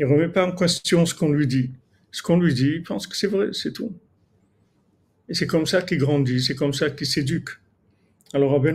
il 0.00 0.04
remet 0.04 0.28
pas 0.28 0.44
en 0.44 0.50
question 0.50 1.06
ce 1.06 1.14
qu'on 1.14 1.30
lui 1.30 1.46
dit. 1.46 1.70
Ce 2.10 2.20
qu'on 2.20 2.40
lui 2.40 2.52
dit, 2.52 2.72
il 2.78 2.82
pense 2.82 3.06
que 3.06 3.16
c'est 3.16 3.28
vrai, 3.28 3.50
c'est 3.52 3.72
tout. 3.72 3.92
Et 5.28 5.34
c'est 5.34 5.46
comme 5.46 5.66
ça 5.66 5.80
qu'il 5.82 5.98
grandit, 5.98 6.42
c'est 6.42 6.56
comme 6.56 6.72
ça 6.72 6.90
qu'il 6.90 7.06
s'éduque. 7.06 7.50
Alors, 8.34 8.52
à 8.52 8.72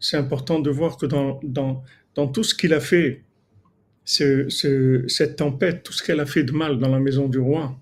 c'est 0.00 0.16
important 0.16 0.58
de 0.58 0.70
voir 0.70 0.96
que 0.96 1.06
dans, 1.06 1.38
dans, 1.44 1.84
dans 2.16 2.26
tout 2.26 2.42
ce 2.42 2.56
qu'il 2.56 2.74
a 2.74 2.80
fait 2.80 3.22
ce, 4.04 5.04
cette 5.08 5.36
tempête, 5.36 5.82
tout 5.82 5.92
ce 5.92 6.02
qu'elle 6.02 6.20
a 6.20 6.26
fait 6.26 6.44
de 6.44 6.52
mal 6.52 6.78
dans 6.78 6.88
la 6.88 7.00
maison 7.00 7.28
du 7.28 7.38
roi. 7.38 7.78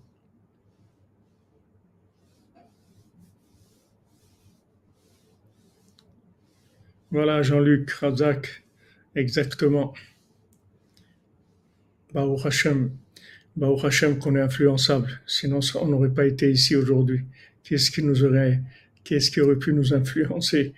Voilà, 7.11 7.43
Jean-Luc 7.43 7.91
Razak, 7.91 8.63
exactement. 9.17 9.95
Baruch 12.13 12.47
Hashem, 12.47 12.91
Baruch 13.57 13.85
Hashem 13.85 14.19
qu'on 14.19 14.37
est 14.37 14.41
influençable, 14.41 15.21
sinon 15.27 15.59
on 15.81 15.87
n'aurait 15.89 16.15
pas 16.15 16.27
été 16.27 16.51
ici 16.51 16.77
aujourd'hui. 16.77 17.23
Qu'est-ce 17.65 17.91
qui 17.91 18.03
nous 18.03 18.25
aurait, 18.25 18.61
qu'est-ce 19.03 19.31
qui 19.31 19.41
aurait 19.41 19.59
pu 19.59 19.73
nous 19.73 19.93
influencer? 19.93 20.73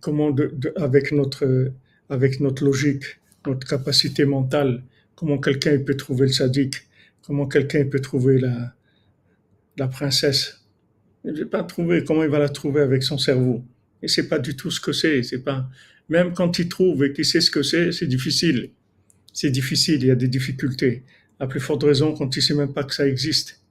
Comment, 0.00 0.34
avec 0.76 1.12
notre, 1.12 1.72
avec 2.10 2.40
notre 2.40 2.64
logique, 2.64 3.20
notre 3.46 3.66
capacité 3.66 4.24
mentale, 4.24 4.82
comment 5.14 5.38
quelqu'un 5.38 5.78
peut 5.78 5.96
trouver 5.96 6.26
le 6.26 6.32
sadique, 6.32 6.76
comment 7.22 7.46
quelqu'un 7.46 7.84
peut 7.84 8.00
trouver 8.00 8.38
la, 8.38 8.74
la 9.76 9.88
princesse. 9.88 10.60
Il 11.24 11.32
ne 11.32 11.44
pas 11.44 11.62
trouver, 11.62 12.04
comment 12.04 12.22
il 12.22 12.30
va 12.30 12.38
la 12.38 12.48
trouver 12.48 12.82
avec 12.82 13.02
son 13.02 13.18
cerveau 13.18 13.64
et 14.04 14.08
c'est 14.08 14.28
pas 14.28 14.38
du 14.38 14.54
tout 14.54 14.70
ce 14.70 14.80
que 14.80 14.92
c'est. 14.92 15.22
C'est 15.22 15.42
pas 15.42 15.66
même 16.10 16.34
quand 16.34 16.58
il 16.58 16.68
trouve 16.68 17.04
et 17.04 17.12
qu'il 17.14 17.24
sait 17.24 17.40
ce 17.40 17.50
que 17.50 17.62
c'est, 17.62 17.90
c'est 17.90 18.06
difficile. 18.06 18.70
C'est 19.32 19.50
difficile. 19.50 20.02
Il 20.02 20.08
y 20.08 20.10
a 20.10 20.14
des 20.14 20.28
difficultés. 20.28 21.04
À 21.40 21.46
plus 21.46 21.58
forte 21.58 21.82
raison 21.82 22.12
quand 22.12 22.36
il 22.36 22.42
sait 22.42 22.54
même 22.54 22.74
pas 22.74 22.84
que 22.84 22.94
ça 22.94 23.08
existe. 23.08 23.62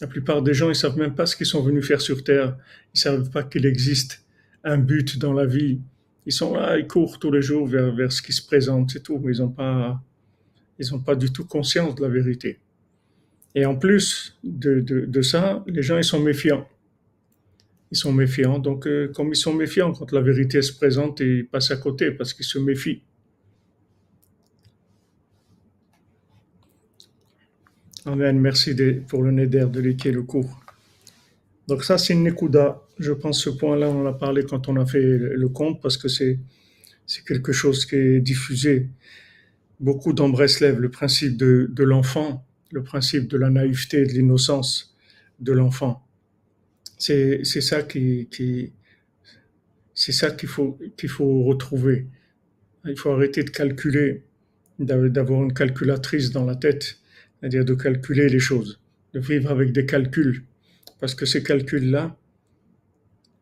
La 0.00 0.06
plupart 0.06 0.42
des 0.42 0.54
gens, 0.54 0.70
ils 0.70 0.76
savent 0.76 0.96
même 0.98 1.16
pas 1.16 1.26
ce 1.26 1.34
qu'ils 1.34 1.46
sont 1.46 1.62
venus 1.62 1.84
faire 1.84 2.00
sur 2.00 2.22
Terre. 2.22 2.56
Ils 2.94 3.00
savent 3.00 3.28
pas 3.30 3.42
qu'il 3.42 3.66
existe 3.66 4.24
un 4.62 4.78
but 4.78 5.18
dans 5.18 5.32
la 5.32 5.46
vie. 5.46 5.80
Ils 6.26 6.32
sont 6.32 6.54
là, 6.54 6.76
ils 6.76 6.86
courent 6.86 7.18
tous 7.18 7.30
les 7.30 7.40
jours 7.40 7.66
vers, 7.66 7.94
vers 7.94 8.10
ce 8.10 8.20
qui 8.20 8.32
se 8.32 8.44
présente, 8.44 8.90
c'est 8.90 9.02
tout. 9.02 9.22
Ils 9.30 9.38
n'ont 9.38 9.48
pas, 9.50 10.02
pas 11.04 11.14
du 11.14 11.32
tout 11.32 11.46
conscience 11.46 11.94
de 11.94 12.02
la 12.02 12.08
vérité. 12.08 12.58
Et 13.54 13.64
en 13.64 13.76
plus 13.76 14.36
de, 14.44 14.80
de, 14.80 15.22
ça, 15.22 15.64
les 15.66 15.82
gens, 15.82 15.96
ils 15.96 16.04
sont 16.04 16.20
méfiants. 16.20 16.68
Ils 17.92 17.96
sont 17.96 18.12
méfiants. 18.12 18.58
Donc, 18.58 18.86
euh, 18.86 19.10
comme 19.14 19.28
ils 19.28 19.36
sont 19.36 19.54
méfiants 19.54 19.92
quand 19.92 20.12
la 20.12 20.20
vérité 20.20 20.60
se 20.60 20.72
présente, 20.74 21.20
ils 21.20 21.46
passent 21.46 21.70
à 21.70 21.76
côté 21.76 22.10
parce 22.10 22.34
qu'ils 22.34 22.44
se 22.44 22.58
méfient. 22.58 23.02
Amen. 28.04 28.38
Merci 28.38 28.74
pour 29.08 29.22
le 29.22 29.30
neder 29.30 29.66
de 29.72 29.80
l'équipe 29.80 30.14
le 30.14 30.22
cours. 30.22 30.60
Donc 31.66 31.82
ça, 31.82 31.98
c'est 31.98 32.12
une 32.12 32.24
Nekuda. 32.24 32.85
Je 32.98 33.12
pense 33.12 33.42
ce 33.42 33.50
point-là, 33.50 33.88
on 33.88 34.02
en 34.02 34.06
a 34.06 34.12
parlé 34.12 34.44
quand 34.44 34.68
on 34.68 34.76
a 34.76 34.86
fait 34.86 35.02
le 35.02 35.48
compte 35.48 35.82
parce 35.82 35.96
que 35.96 36.08
c'est 36.08 36.38
quelque 37.26 37.52
chose 37.52 37.86
qui 37.86 37.96
est 37.96 38.20
diffusé 38.20 38.88
beaucoup 39.80 40.12
dans 40.12 40.28
Breslev, 40.28 40.80
le 40.80 40.90
principe 40.90 41.36
de, 41.36 41.68
de 41.70 41.84
l'enfant, 41.84 42.46
le 42.70 42.82
principe 42.82 43.28
de 43.28 43.36
la 43.36 43.50
naïveté, 43.50 44.06
de 44.06 44.12
l'innocence 44.12 44.96
de 45.40 45.52
l'enfant. 45.52 46.02
C'est 46.98 47.44
ça 47.44 47.82
qui, 47.82 48.28
qui 48.30 48.72
c'est 49.92 50.12
ça 50.12 50.30
qu'il 50.30 50.48
faut 50.48 50.78
qu'il 50.96 51.10
faut 51.10 51.42
retrouver. 51.42 52.06
Il 52.86 52.98
faut 52.98 53.10
arrêter 53.10 53.42
de 53.42 53.50
calculer, 53.50 54.22
d'avoir 54.78 55.42
une 55.42 55.52
calculatrice 55.52 56.30
dans 56.30 56.44
la 56.44 56.54
tête 56.54 56.98
c'est-à-dire 57.40 57.64
de 57.64 57.74
calculer 57.74 58.28
les 58.28 58.38
choses, 58.38 58.80
de 59.14 59.20
vivre 59.20 59.50
avec 59.50 59.72
des 59.72 59.86
calculs, 59.86 60.44
parce 61.00 61.14
que 61.14 61.26
ces 61.26 61.42
calculs-là, 61.42 62.16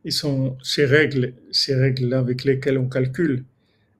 ils 0.05 0.13
sont 0.13 0.57
ces 0.63 0.85
règles, 0.85 1.35
ces 1.51 1.75
règles-là 1.75 2.19
avec 2.19 2.45
lesquelles 2.45 2.79
on 2.79 2.89
calcule, 2.89 3.45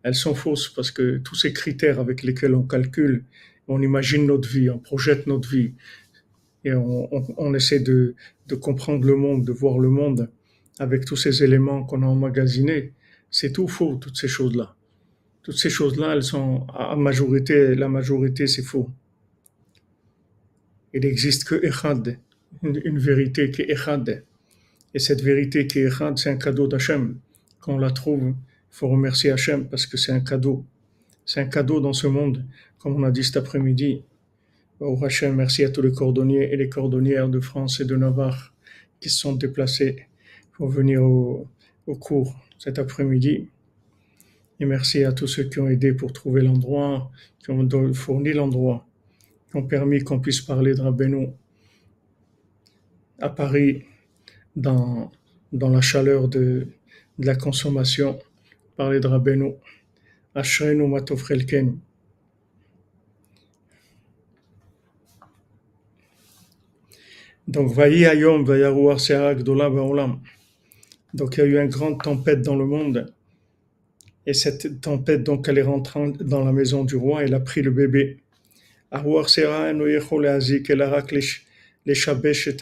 elles 0.03 0.15
sont 0.15 0.35
fausses 0.35 0.69
parce 0.69 0.91
que 0.91 1.19
tous 1.19 1.35
ces 1.35 1.53
critères 1.53 1.99
avec 1.99 2.23
lesquels 2.23 2.55
on 2.55 2.63
calcule, 2.63 3.25
on 3.69 3.81
imagine 3.81 4.27
notre 4.27 4.49
vie, 4.49 4.69
on 4.69 4.79
projette 4.79 5.27
notre 5.27 5.49
vie 5.49 5.73
et 6.65 6.75
on, 6.75 7.15
on, 7.15 7.35
on 7.37 7.55
essaie 7.55 7.81
de, 7.81 8.15
de, 8.47 8.55
comprendre 8.55 9.07
le 9.07 9.17
monde, 9.17 9.45
de 9.45 9.53
voir 9.53 9.79
le 9.79 9.89
monde 9.89 10.31
avec 10.79 11.05
tous 11.05 11.17
ces 11.17 11.43
éléments 11.43 11.85
qu'on 11.85 12.03
a 12.03 12.07
emmagasinés. 12.07 12.93
C'est 13.31 13.53
tout 13.53 13.69
faux, 13.69 13.97
toutes 13.97 14.17
ces 14.17 14.29
choses-là. 14.29 14.77
Toutes 15.43 15.59
ces 15.59 15.71
choses-là, 15.71 16.15
elles 16.15 16.23
sont 16.23 16.67
à 16.75 16.97
majorité, 16.97 17.75
la 17.75 17.89
majorité, 17.89 18.47
c'est 18.47 18.63
faux. 18.63 18.91
Il 20.95 21.01
n'existe 21.01 21.45
que 21.45 21.57
Echad, 21.67 22.19
une, 22.63 22.99
vérité 22.99 23.51
qui 23.51 23.63
est 23.63 23.71
Echad. 23.71 24.25
Et 24.95 24.99
cette 24.99 25.21
vérité 25.21 25.67
qui 25.67 25.81
est 25.81 25.89
Echad, 25.89 26.17
c'est 26.19 26.31
un 26.31 26.37
cadeau 26.37 26.67
d'Hachem. 26.69 27.19
Quand 27.61 27.75
on 27.75 27.79
la 27.79 27.91
trouve, 27.91 28.29
il 28.29 28.35
faut 28.71 28.89
remercier 28.89 29.31
Hachem 29.31 29.69
parce 29.69 29.87
que 29.87 29.97
c'est 29.97 30.13
un 30.13 30.21
cadeau. 30.21 30.65
C'est 31.27 31.41
un 31.41 31.47
cadeau 31.47 31.81
dans 31.81 31.93
ce 31.93 32.07
monde, 32.07 32.45
comme 32.79 32.95
on 32.95 33.03
a 33.03 33.11
dit 33.11 33.25
cet 33.25 33.37
après-midi. 33.37 34.03
Au 34.81 35.03
Hachem, 35.05 35.35
merci 35.35 35.65
à 35.65 35.71
tous 35.71 35.83
les 35.83 35.93
cordonniers 35.93 36.53
et 36.53 36.57
les 36.57 36.69
cordonnières 36.69 37.29
de 37.29 37.41
France 37.41 37.81
et 37.81 37.85
de 37.85 37.97
Navarre 37.97 38.55
qui 39.01 39.11
se 39.11 39.19
sont 39.19 39.35
déplacés 39.35 40.07
pour 40.53 40.69
venir 40.69 41.03
au, 41.03 41.49
cours 42.01 42.35
cet 42.59 42.79
après-midi. 42.79 43.49
Et 44.61 44.65
merci 44.65 45.05
à 45.05 45.13
tous 45.13 45.27
ceux 45.27 45.45
qui 45.45 45.59
ont 45.59 45.69
aidé 45.69 45.93
pour 45.93 46.13
trouver 46.13 46.43
l'endroit, 46.43 47.11
qui 47.39 47.51
ont 47.51 47.93
fourni 47.93 48.33
l'endroit 48.33 48.87
ont 49.55 49.63
permis 49.63 50.03
qu'on 50.03 50.21
puisse 50.21 50.41
parler 50.41 50.75
de 50.75 50.81
Rabbeinu 50.81 51.29
à 53.21 53.29
Paris 53.29 53.85
dans, 54.57 55.11
dans 55.53 55.69
la 55.71 55.81
chaleur 55.81 56.29
de, 56.29 56.67
de 57.19 57.27
la 57.27 57.35
consommation 57.35 58.19
par 58.77 58.91
les 58.91 59.01
drabénos. 59.01 59.55
Ashrenu 60.35 60.89
matofrelken. 60.89 61.79
Donc, 67.47 67.73
Vayi 67.73 68.05
Hayom, 68.07 68.45
Vayarouar 68.45 68.99
Seara 68.99 69.35
Gdola 69.35 69.69
Baolam. 69.71 70.21
Donc, 71.13 71.37
il 71.37 71.41
y 71.41 71.43
a 71.43 71.47
eu 71.47 71.63
une 71.63 71.69
grande 71.69 72.03
tempête 72.03 72.43
dans 72.43 72.57
le 72.57 72.65
monde. 72.65 73.13
Et 74.27 74.33
cette 74.33 74.81
tempête, 74.81 75.23
donc, 75.23 75.47
elle 75.49 75.59
est 75.59 75.63
rentrée 75.63 76.13
dans 76.21 76.43
la 76.43 76.53
maison 76.53 76.85
du 76.85 76.97
roi, 76.97 77.23
elle 77.23 77.35
a 77.35 77.41
pris 77.41 77.61
le 77.63 77.71
bébé. 77.71 78.19
Arouar 78.91 79.29
Seara 79.29 79.71
Enoyechol 79.71 80.27
Azik, 80.27 80.71
elle 80.71 80.83
a 80.83 80.89
raclé 80.89 81.21
les 81.85 81.95
Shabesh 81.95 82.49
et 82.49 82.57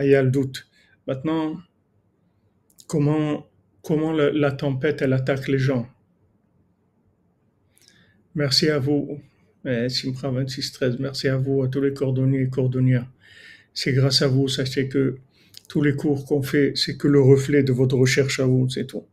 ah, 0.00 0.04
il 0.06 0.12
y 0.12 0.14
a 0.14 0.22
le 0.22 0.30
doute. 0.30 0.66
Maintenant, 1.06 1.60
comment, 2.86 3.46
comment 3.82 4.12
la, 4.12 4.50
tempête, 4.50 5.02
elle 5.02 5.12
attaque 5.12 5.46
les 5.46 5.58
gens? 5.58 5.86
Merci 8.34 8.70
à 8.70 8.78
vous, 8.78 9.20
eh, 9.66 9.90
Simpra 9.90 10.30
2613, 10.30 10.98
merci 11.00 11.28
à 11.28 11.36
vous, 11.36 11.62
à 11.62 11.68
tous 11.68 11.82
les 11.82 11.92
cordonniers 11.92 12.44
et 12.44 12.48
cordonnières. 12.48 13.10
C'est 13.74 13.92
grâce 13.92 14.22
à 14.22 14.28
vous, 14.28 14.48
sachez 14.48 14.88
que 14.88 15.18
tous 15.68 15.82
les 15.82 15.94
cours 15.94 16.24
qu'on 16.24 16.42
fait, 16.42 16.72
c'est 16.76 16.96
que 16.96 17.06
le 17.06 17.20
reflet 17.20 17.62
de 17.62 17.72
votre 17.72 17.98
recherche 17.98 18.40
à 18.40 18.46
vous, 18.46 18.70
c'est 18.70 18.86
tout. 18.86 19.04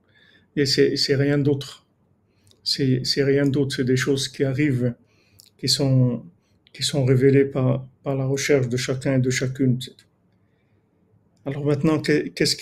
Et 0.56 0.66
c'est 0.66 1.16
rien 1.16 1.38
d'autre. 1.38 1.86
C'est 2.64 3.04
rien 3.18 3.46
d'autre, 3.46 3.76
c'est 3.76 3.84
des 3.84 3.98
choses 3.98 4.30
qui 4.30 4.46
arrivent, 4.46 4.94
qui 5.58 5.68
sont, 5.68 6.24
qui 6.72 6.84
sont 6.84 7.04
révélées 7.04 7.44
par, 7.44 7.86
par 8.04 8.16
la 8.16 8.26
recherche 8.26 8.70
de 8.70 8.78
chacun 8.78 9.16
et 9.16 9.20
de 9.20 9.30
chacune, 9.30 9.82
c'est 9.82 9.98
tout. 9.98 10.07
Alors 11.48 11.64
maintenant, 11.64 12.02
qu'est-ce 12.02 12.58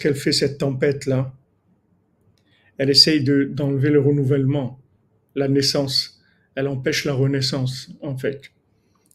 qu'elle 0.00 0.16
fait 0.16 0.32
cette 0.32 0.58
tempête-là? 0.58 1.32
Elle 2.76 2.90
essaye 2.90 3.22
de, 3.22 3.44
d'enlever 3.44 3.90
le 3.90 4.00
renouvellement, 4.00 4.80
la 5.36 5.46
naissance. 5.46 6.20
Elle 6.56 6.66
empêche 6.66 7.04
la 7.04 7.12
renaissance, 7.12 7.92
en 8.02 8.18
fait. 8.18 8.50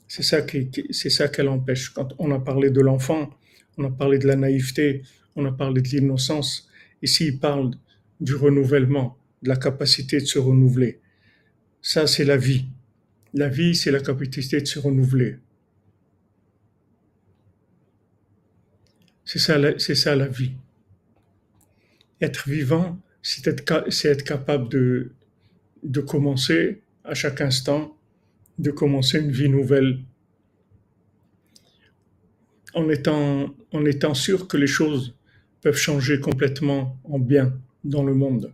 C'est 0.08 0.24
ça 0.24 0.46
c'est 0.92 1.10
ça 1.10 1.28
qu'elle 1.28 1.50
empêche. 1.50 1.90
Quand 1.90 2.14
on 2.20 2.32
a 2.32 2.40
parlé 2.40 2.70
de 2.70 2.80
l'enfant, 2.80 3.30
on 3.78 3.84
a 3.84 3.92
parlé 3.92 4.18
de 4.18 4.28
la 4.28 4.38
naïveté, 4.38 5.02
on 5.36 5.44
a 5.44 5.52
parlé 5.52 5.82
de 5.82 5.90
l'innocence. 5.90 6.70
Ici, 7.02 7.28
il 7.28 7.38
parle 7.38 7.72
du 8.22 8.36
renouvellement, 8.36 9.18
de 9.42 9.50
la 9.50 9.58
capacité 9.58 10.22
de 10.22 10.26
se 10.26 10.40
renouveler. 10.40 11.02
Ça, 11.82 12.08
c'est 12.08 12.24
la 12.24 12.38
vie. 12.38 12.68
La 13.34 13.50
vie, 13.50 13.76
c'est 13.76 13.92
la 13.92 14.00
capacité 14.00 14.62
de 14.62 14.68
se 14.68 14.80
renouveler. 14.80 15.40
C'est 19.34 19.96
ça, 19.96 20.16
la 20.18 20.28
vie. 20.28 20.52
Être 22.20 22.50
vivant, 22.50 23.00
c'est 23.22 23.48
être, 23.48 24.24
capable 24.26 24.68
de, 24.68 25.12
de 25.84 26.02
commencer 26.02 26.82
à 27.06 27.14
chaque 27.14 27.40
instant, 27.40 27.98
de 28.60 28.72
commencer 28.72 29.20
une 29.20 29.32
vie 29.32 29.48
nouvelle, 29.48 30.00
en 32.74 32.90
étant, 32.90 33.56
en 33.72 33.86
étant 33.86 34.14
sûr 34.14 34.50
que 34.50 34.58
les 34.58 34.68
choses 34.68 35.16
peuvent 35.62 35.78
changer 35.78 36.20
complètement 36.20 37.00
en 37.06 37.18
bien 37.18 37.58
dans 37.86 38.04
le 38.04 38.14
monde. 38.14 38.52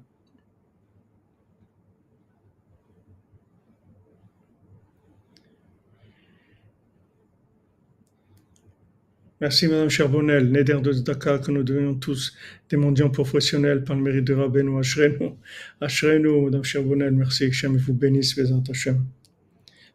Merci 9.40 9.68
Madame 9.68 9.90
Charbonnel, 9.90 10.52
Neder 10.52 10.82
de 10.82 10.94
Dakar, 10.94 11.40
que 11.42 11.52
nous 11.52 11.62
devenions 11.62 11.94
tous 11.94 12.34
des 12.72 12.76
mondiaux 12.76 13.10
professionnels 13.10 13.84
par 13.84 13.96
le 13.96 14.02
mérite 14.02 14.24
de 14.24 14.34
Rabbeinu 14.34 14.80
Ashrenu. 14.80 15.34
Ashrenu, 15.80 16.46
Madame 16.46 16.64
Charbonnel, 16.64 17.12
merci, 17.12 17.44
Hachem 17.44 17.78
vous 17.78 17.94
bénisse, 17.94 18.36
Bézant 18.36 18.64
Hachem. 18.68 19.06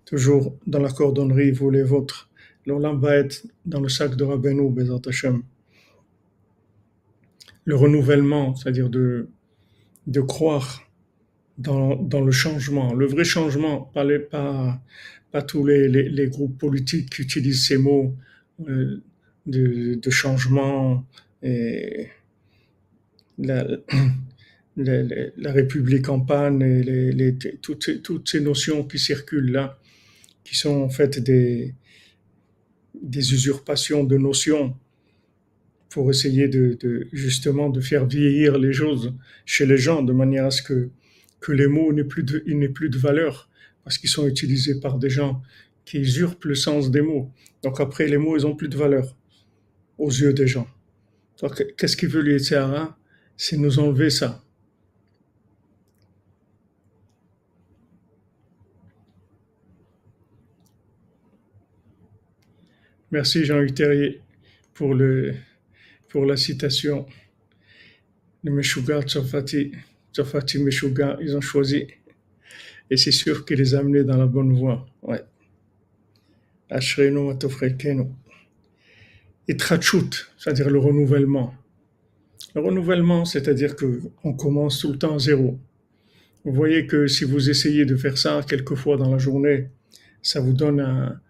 Toujours 0.04 0.56
dans 0.64 0.78
la 0.78 0.90
cordonnerie, 0.90 1.50
vous 1.50 1.70
les 1.70 1.82
vôtres. 1.82 2.30
L'Olam 2.66 3.00
va 3.00 3.16
être 3.16 3.44
dans 3.66 3.80
le 3.80 3.88
sac 3.88 4.14
de 4.14 4.22
Rabbeinu, 4.22 4.70
Bézant 4.70 5.02
Hachem. 5.04 5.42
Le 7.64 7.74
renouvellement, 7.74 8.54
c'est-à-dire 8.54 8.90
de, 8.90 9.26
croire 10.28 10.82
dans, 11.58 11.96
le 12.24 12.30
changement, 12.30 12.94
le 12.94 13.06
vrai 13.06 13.24
changement, 13.24 13.90
pas, 13.92 14.04
les, 14.04 14.20
pas, 14.20 14.80
tous 15.48 15.66
les 15.66 16.28
groupes 16.28 16.58
politiques 16.58 17.10
qui 17.10 17.22
utilisent 17.22 17.66
ces 17.66 17.78
mots. 17.78 18.14
Euh, 18.68 19.02
de, 19.46 20.10
changement 20.10 21.06
et 21.42 22.08
la, 23.38 23.66
République 25.44 26.08
en 26.08 26.20
panne 26.20 26.62
et 26.62 27.36
toutes, 27.60 28.02
toutes 28.02 28.28
ces 28.28 28.40
notions 28.40 28.84
qui 28.84 28.98
circulent 28.98 29.52
là, 29.52 29.78
qui 30.44 30.56
sont 30.56 30.82
en 30.82 30.88
fait 30.88 31.18
des, 31.18 31.74
usurpations 33.04 34.04
de 34.04 34.16
notions 34.16 34.76
pour 35.90 36.10
essayer 36.10 36.48
de, 36.48 37.08
justement 37.12 37.68
de 37.68 37.80
faire 37.80 38.06
vieillir 38.06 38.58
les 38.58 38.72
choses 38.72 39.14
chez 39.44 39.66
les 39.66 39.76
gens 39.76 40.02
de 40.02 40.12
manière 40.12 40.46
à 40.46 40.50
ce 40.50 40.62
que, 40.62 40.88
que 41.40 41.52
les 41.52 41.66
mots 41.66 41.92
n'aient 41.92 42.04
plus 42.04 42.24
plus 42.24 42.88
de 42.88 42.98
valeur 42.98 43.50
parce 43.84 43.98
qu'ils 43.98 44.10
sont 44.10 44.26
utilisés 44.26 44.80
par 44.80 44.98
des 44.98 45.10
gens 45.10 45.42
qui 45.84 45.98
usurpent 45.98 46.44
le 46.44 46.54
sens 46.54 46.90
des 46.90 47.02
mots. 47.02 47.30
Donc 47.62 47.80
après, 47.80 48.06
les 48.06 48.16
mots, 48.16 48.36
ils 48.36 48.46
ont 48.46 48.54
plus 48.54 48.68
de 48.68 48.76
valeur 48.76 49.16
aux 50.02 50.10
yeux 50.10 50.32
des 50.32 50.48
gens. 50.48 50.66
Donc, 51.40 51.64
qu'est-ce 51.76 51.96
qu'il 51.96 52.08
veut 52.08 52.22
l'Yetzirah 52.22 52.98
C'est 53.36 53.56
nous 53.56 53.78
enlever 53.78 54.10
ça. 54.10 54.42
Merci 63.12 63.44
Jean-Luc 63.44 63.74
Terrier 63.74 64.20
pour, 64.74 64.94
le, 64.94 65.34
pour 66.08 66.26
la 66.26 66.36
citation. 66.36 67.06
Le 68.42 68.50
Meshuga 68.50 69.02
Tsofati, 69.02 69.70
Tsofati 70.12 70.58
Meshuga, 70.58 71.16
ils 71.20 71.36
ont 71.36 71.40
choisi. 71.40 71.86
Et 72.90 72.96
c'est 72.96 73.12
sûr 73.12 73.44
qu'il 73.44 73.58
les 73.58 73.74
a 73.76 73.80
amenés 73.80 74.02
dans 74.02 74.16
la 74.16 74.26
bonne 74.26 74.52
voie. 74.52 74.84
Ouais. 75.02 75.22
Ashrenu 76.70 77.30
Atofrekenu. 77.30 78.06
Et 79.48 79.56
Trachut, 79.56 80.30
c'est-à-dire 80.38 80.70
le 80.70 80.78
renouvellement. 80.78 81.54
Le 82.54 82.60
renouvellement, 82.60 83.24
c'est-à-dire 83.24 83.74
qu'on 83.76 84.34
commence 84.34 84.80
tout 84.80 84.92
le 84.92 84.98
temps 84.98 85.14
à 85.16 85.18
zéro. 85.18 85.58
Vous 86.44 86.52
voyez 86.52 86.86
que 86.86 87.06
si 87.06 87.24
vous 87.24 87.50
essayez 87.50 87.84
de 87.84 87.96
faire 87.96 88.18
ça 88.18 88.40
quelques 88.46 88.74
fois 88.74 88.96
dans 88.96 89.10
la 89.10 89.18
journée, 89.18 89.68
ça 90.22 90.40
vous 90.40 90.52
donne 90.52 91.20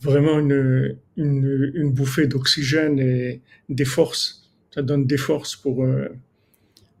vraiment 0.00 0.38
une 0.38 1.90
bouffée 1.92 2.26
d'oxygène 2.26 2.98
et 2.98 3.40
des 3.68 3.84
forces. 3.84 4.50
Ça 4.74 4.82
donne 4.82 5.06
des 5.06 5.16
forces 5.16 5.56
pour 5.56 5.84
euh, 5.84 6.08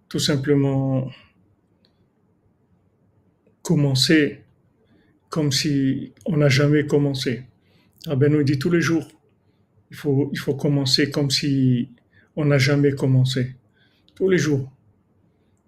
tout 0.08 0.18
simplement 0.18 1.08
commencer 3.62 4.40
comme 5.28 5.52
si 5.52 6.12
on 6.26 6.38
n'a 6.38 6.48
jamais 6.48 6.86
commencé. 6.86 7.44
Ah 8.06 8.16
ben 8.16 8.32
nous 8.32 8.42
dit 8.42 8.58
tous 8.58 8.70
les 8.70 8.80
jours, 8.80 9.06
il 9.90 9.96
faut, 9.96 10.30
il 10.32 10.38
faut 10.38 10.54
commencer 10.54 11.10
comme 11.10 11.30
si 11.30 11.90
on 12.36 12.44
n'a 12.44 12.58
jamais 12.58 12.92
commencé. 12.92 13.54
Tous 14.14 14.28
les 14.28 14.38
jours. 14.38 14.70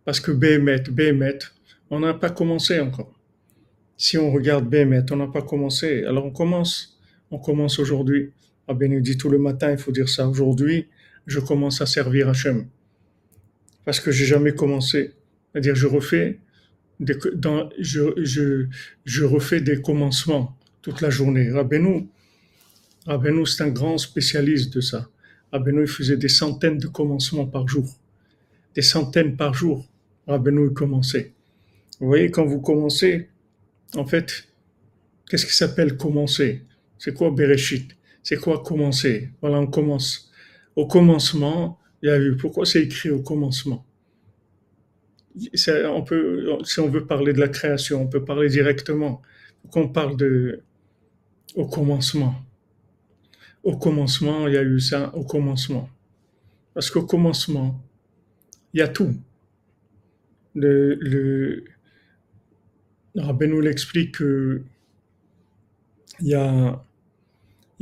Parce 0.04 0.20
que 0.20 0.32
Bémet, 0.32 0.82
Bémet, 0.90 1.38
on 1.90 2.00
n'a 2.00 2.14
pas 2.14 2.30
commencé 2.30 2.80
encore. 2.80 3.12
Si 3.96 4.18
on 4.18 4.32
regarde 4.32 4.68
Bémet, 4.68 5.04
on 5.10 5.16
n'a 5.16 5.28
pas 5.28 5.42
commencé. 5.42 6.04
Alors 6.04 6.26
on 6.26 6.30
commence 6.30 6.92
on 7.32 7.38
commence 7.38 7.78
aujourd'hui. 7.78 8.30
Ah 8.68 8.74
ben, 8.74 9.00
dit 9.00 9.16
tout 9.16 9.30
le 9.30 9.38
matin, 9.38 9.72
il 9.72 9.78
faut 9.78 9.90
dire 9.90 10.08
ça. 10.08 10.28
Aujourd'hui, 10.28 10.88
je 11.26 11.40
commence 11.40 11.80
à 11.80 11.86
servir 11.86 12.28
Hachem. 12.28 12.66
Parce 13.84 13.98
que 13.98 14.12
j'ai 14.12 14.26
jamais 14.26 14.54
commencé. 14.54 15.14
C'est-à-dire, 15.50 15.74
je 15.74 15.86
refais 15.86 16.38
des, 17.00 17.16
je, 17.78 19.24
refais 19.24 19.60
des 19.60 19.80
commencements 19.80 20.56
toute 20.82 21.00
la 21.00 21.10
journée. 21.10 21.50
Rabbeinu, 21.50 22.08
Rabbeinu, 23.06 23.46
c'est 23.46 23.64
un 23.64 23.68
grand 23.68 23.98
spécialiste 23.98 24.74
de 24.74 24.80
ça. 24.80 25.08
Rabbeinu, 25.50 25.82
il 25.82 25.88
faisait 25.88 26.16
des 26.16 26.28
centaines 26.28 26.78
de 26.78 26.86
commencements 26.86 27.46
par 27.46 27.66
jour. 27.66 27.86
Des 28.74 28.82
centaines 28.82 29.36
par 29.36 29.54
jour. 29.54 29.88
Rabbeinu, 30.26 30.68
il 30.68 30.72
commençait. 30.72 31.32
Vous 31.98 32.06
voyez, 32.06 32.30
quand 32.30 32.46
vous 32.46 32.60
commencez, 32.60 33.28
en 33.96 34.06
fait, 34.06 34.48
qu'est-ce 35.28 35.46
qui 35.46 35.54
s'appelle 35.54 35.96
commencer? 35.96 36.62
C'est 36.98 37.12
quoi 37.12 37.30
Bereshit? 37.32 37.90
C'est 38.22 38.36
quoi 38.36 38.62
commencer? 38.62 39.30
Voilà, 39.40 39.58
on 39.58 39.66
commence. 39.66 40.30
Au 40.76 40.86
commencement, 40.86 41.78
il 42.02 42.08
y 42.08 42.10
a 42.10 42.18
eu. 42.18 42.36
Pourquoi 42.36 42.66
c'est 42.66 42.82
écrit 42.82 43.10
au 43.10 43.20
commencement? 43.20 43.84
On 45.34 46.02
peut, 46.02 46.58
Si 46.64 46.78
on 46.78 46.88
veut 46.88 47.06
parler 47.06 47.32
de 47.32 47.40
la 47.40 47.48
création, 47.48 48.02
on 48.02 48.06
peut 48.06 48.24
parler 48.24 48.48
directement. 48.48 49.22
Pourquoi 49.62 49.82
on 49.82 49.88
parle 49.88 50.16
de 50.16 50.62
au 51.54 51.66
commencement 51.66 52.34
Au 53.62 53.76
commencement, 53.76 54.48
il 54.48 54.54
y 54.54 54.56
a 54.56 54.62
eu 54.62 54.80
ça 54.80 55.14
au 55.14 55.24
commencement. 55.24 55.88
Parce 56.74 56.90
qu'au 56.90 57.02
commencement, 57.02 57.80
il 58.74 58.80
y 58.80 58.82
a 58.82 58.88
tout. 58.88 59.14
Le, 60.54 60.94
le, 60.94 61.64
nous 63.14 63.60
l'explique 63.60 64.16
que 64.16 64.62
il 66.20 66.28
y 66.28 66.34
a 66.34 66.84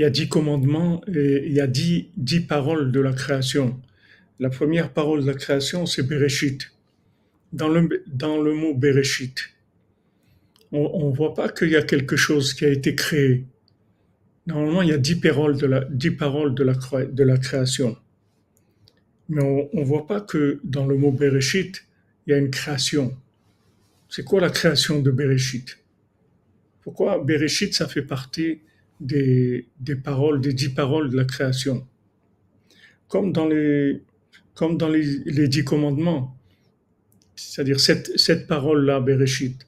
il 0.01 0.03
y 0.03 0.07
a 0.07 0.11
dix 0.11 0.31
commandements 0.31 1.03
et 1.15 1.45
il 1.47 1.53
y 1.53 1.61
a 1.61 1.67
dix, 1.67 2.09
dix 2.17 2.41
paroles 2.41 2.91
de 2.91 3.01
la 3.01 3.13
création. 3.13 3.79
La 4.39 4.49
première 4.49 4.95
parole 4.95 5.21
de 5.21 5.27
la 5.27 5.35
création, 5.35 5.85
c'est 5.85 6.03
Bereshit. 6.03 6.73
Dans 7.53 7.69
le, 7.69 8.03
dans 8.07 8.41
le 8.41 8.55
mot 8.55 8.73
Bereshit, 8.73 9.51
on 10.73 11.11
ne 11.11 11.15
voit 11.15 11.35
pas 11.35 11.51
qu'il 11.51 11.69
y 11.69 11.77
a 11.77 11.83
quelque 11.83 12.17
chose 12.17 12.55
qui 12.55 12.65
a 12.65 12.69
été 12.69 12.95
créé. 12.95 13.45
Normalement, 14.47 14.83
il 14.83 14.89
y 14.89 14.93
a 14.93 14.99
dix 14.99 15.17
paroles 15.17 15.57
de 15.57 15.67
la, 15.67 15.85
dix 15.85 16.11
paroles 16.11 16.55
de 16.55 16.65
la, 16.65 16.75
de 16.75 17.23
la 17.25 17.37
création. 17.37 17.97
Mais 19.29 19.43
on 19.43 19.69
ne 19.73 19.85
voit 19.85 20.07
pas 20.07 20.21
que 20.21 20.61
dans 20.65 20.87
le 20.87 20.97
mot 20.97 21.13
Bereshit, 21.13 21.85
il 22.27 22.31
y 22.31 22.35
a 22.35 22.39
une 22.39 22.51
création. 22.51 23.17
C'est 24.09 24.25
quoi 24.25 24.41
la 24.41 24.51
création 24.51 25.01
de 25.01 25.11
Bereshit? 25.11 25.79
Pourquoi 26.83 27.23
Bereshit, 27.23 27.75
ça 27.75 27.87
fait 27.87 28.03
partie 28.03 28.61
des, 28.99 29.69
des 29.79 29.95
paroles, 29.95 30.41
des 30.41 30.53
dix 30.53 30.71
paroles 30.71 31.11
de 31.11 31.17
la 31.17 31.25
création? 31.25 31.87
Comme 33.09 33.33
dans 33.33 33.47
les, 33.47 34.03
comme 34.55 34.77
dans 34.77 34.89
les, 34.89 35.49
dix 35.49 35.65
commandements. 35.65 36.37
C'est-à-dire 37.37 37.79
cette, 37.79 38.19
cette 38.19 38.47
parole-là, 38.47 39.01
Bereshit, 39.01 39.67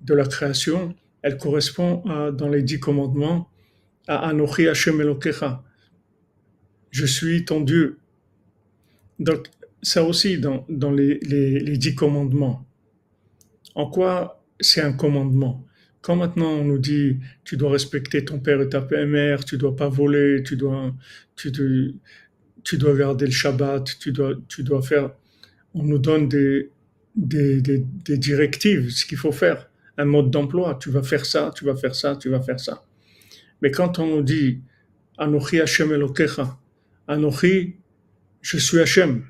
de 0.00 0.14
la 0.14 0.24
création, 0.24 0.94
elle 1.22 1.38
correspond 1.38 2.02
à, 2.06 2.30
dans 2.30 2.48
les 2.48 2.62
dix 2.62 2.80
commandements 2.80 3.48
Je 6.90 7.06
suis 7.06 7.44
ton 7.44 7.60
Dieu. 7.60 7.98
Donc, 9.18 9.48
ça 9.82 10.02
aussi 10.02 10.38
dans, 10.38 10.64
les, 10.68 11.76
dix 11.76 11.94
commandements. 11.94 12.66
En 13.74 13.88
quoi 13.90 14.42
c'est 14.60 14.80
un 14.80 14.92
commandement? 14.92 15.64
Quand 16.00 16.16
maintenant 16.16 16.50
on 16.50 16.64
nous 16.64 16.78
dit 16.78 17.18
tu 17.44 17.56
dois 17.56 17.72
respecter 17.72 18.24
ton 18.24 18.38
père 18.38 18.60
et 18.60 18.68
ta 18.68 18.80
mère, 19.06 19.44
tu 19.44 19.56
dois 19.56 19.74
pas 19.74 19.88
voler, 19.88 20.42
tu 20.42 20.56
dois, 20.56 20.94
dois 22.72 22.94
garder 22.94 23.26
le 23.26 23.32
Shabbat, 23.32 23.98
tu 23.98 24.12
dois, 24.12 24.34
tu 24.48 24.62
dois 24.62 24.82
faire, 24.82 25.10
on 25.72 25.82
nous 25.82 25.98
donne 25.98 26.28
des, 26.28 26.70
directives, 27.16 28.90
ce 28.90 29.06
qu'il 29.06 29.18
faut 29.18 29.32
faire, 29.32 29.70
un 29.96 30.04
mode 30.04 30.30
d'emploi, 30.30 30.78
tu 30.80 30.90
vas 30.90 31.02
faire 31.02 31.24
ça, 31.24 31.50
tu 31.54 31.64
vas 31.64 31.76
faire 31.76 31.94
ça, 31.94 32.16
tu 32.16 32.28
vas 32.28 32.42
faire 32.42 32.60
ça. 32.60 32.84
Mais 33.62 33.70
quand 33.70 33.98
on 33.98 34.06
nous 34.06 34.22
dit 34.22 34.60
Anochi 35.18 35.60
Hashem 35.60 35.92
Elokecha, 35.92 36.58
Anochi, 37.08 37.76
je 38.40 38.58
suis 38.58 38.80
Hashem. 38.80 39.24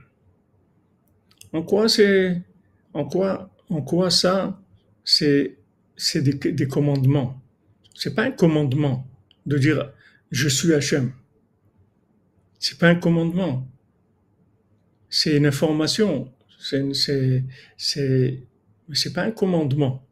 En 1.52 1.62
quoi 1.62 1.88
c'est, 1.88 2.42
en 2.92 3.04
quoi, 3.04 3.50
en 3.68 3.82
quoi 3.82 4.10
ça, 4.10 4.60
c'est 5.04 5.56
c'est 5.96 6.22
des, 6.22 6.52
des, 6.52 6.66
commandements? 6.66 7.40
C'est 7.94 8.14
pas 8.14 8.24
un 8.24 8.32
commandement 8.32 9.06
de 9.46 9.58
dire 9.58 9.92
je 10.30 10.48
suis 10.48 10.72
Hachem. 10.74 11.12
C'est 12.58 12.78
pas 12.78 12.88
un 12.88 12.96
commandement. 12.96 13.68
C'est 15.08 15.36
une 15.36 15.46
information. 15.46 16.32
C'est, 16.58 16.92
c'est, 16.94 17.44
c'est, 17.76 18.42
c'est 18.92 19.12
pas 19.12 19.22
un 19.22 19.30
commandement. 19.30 20.04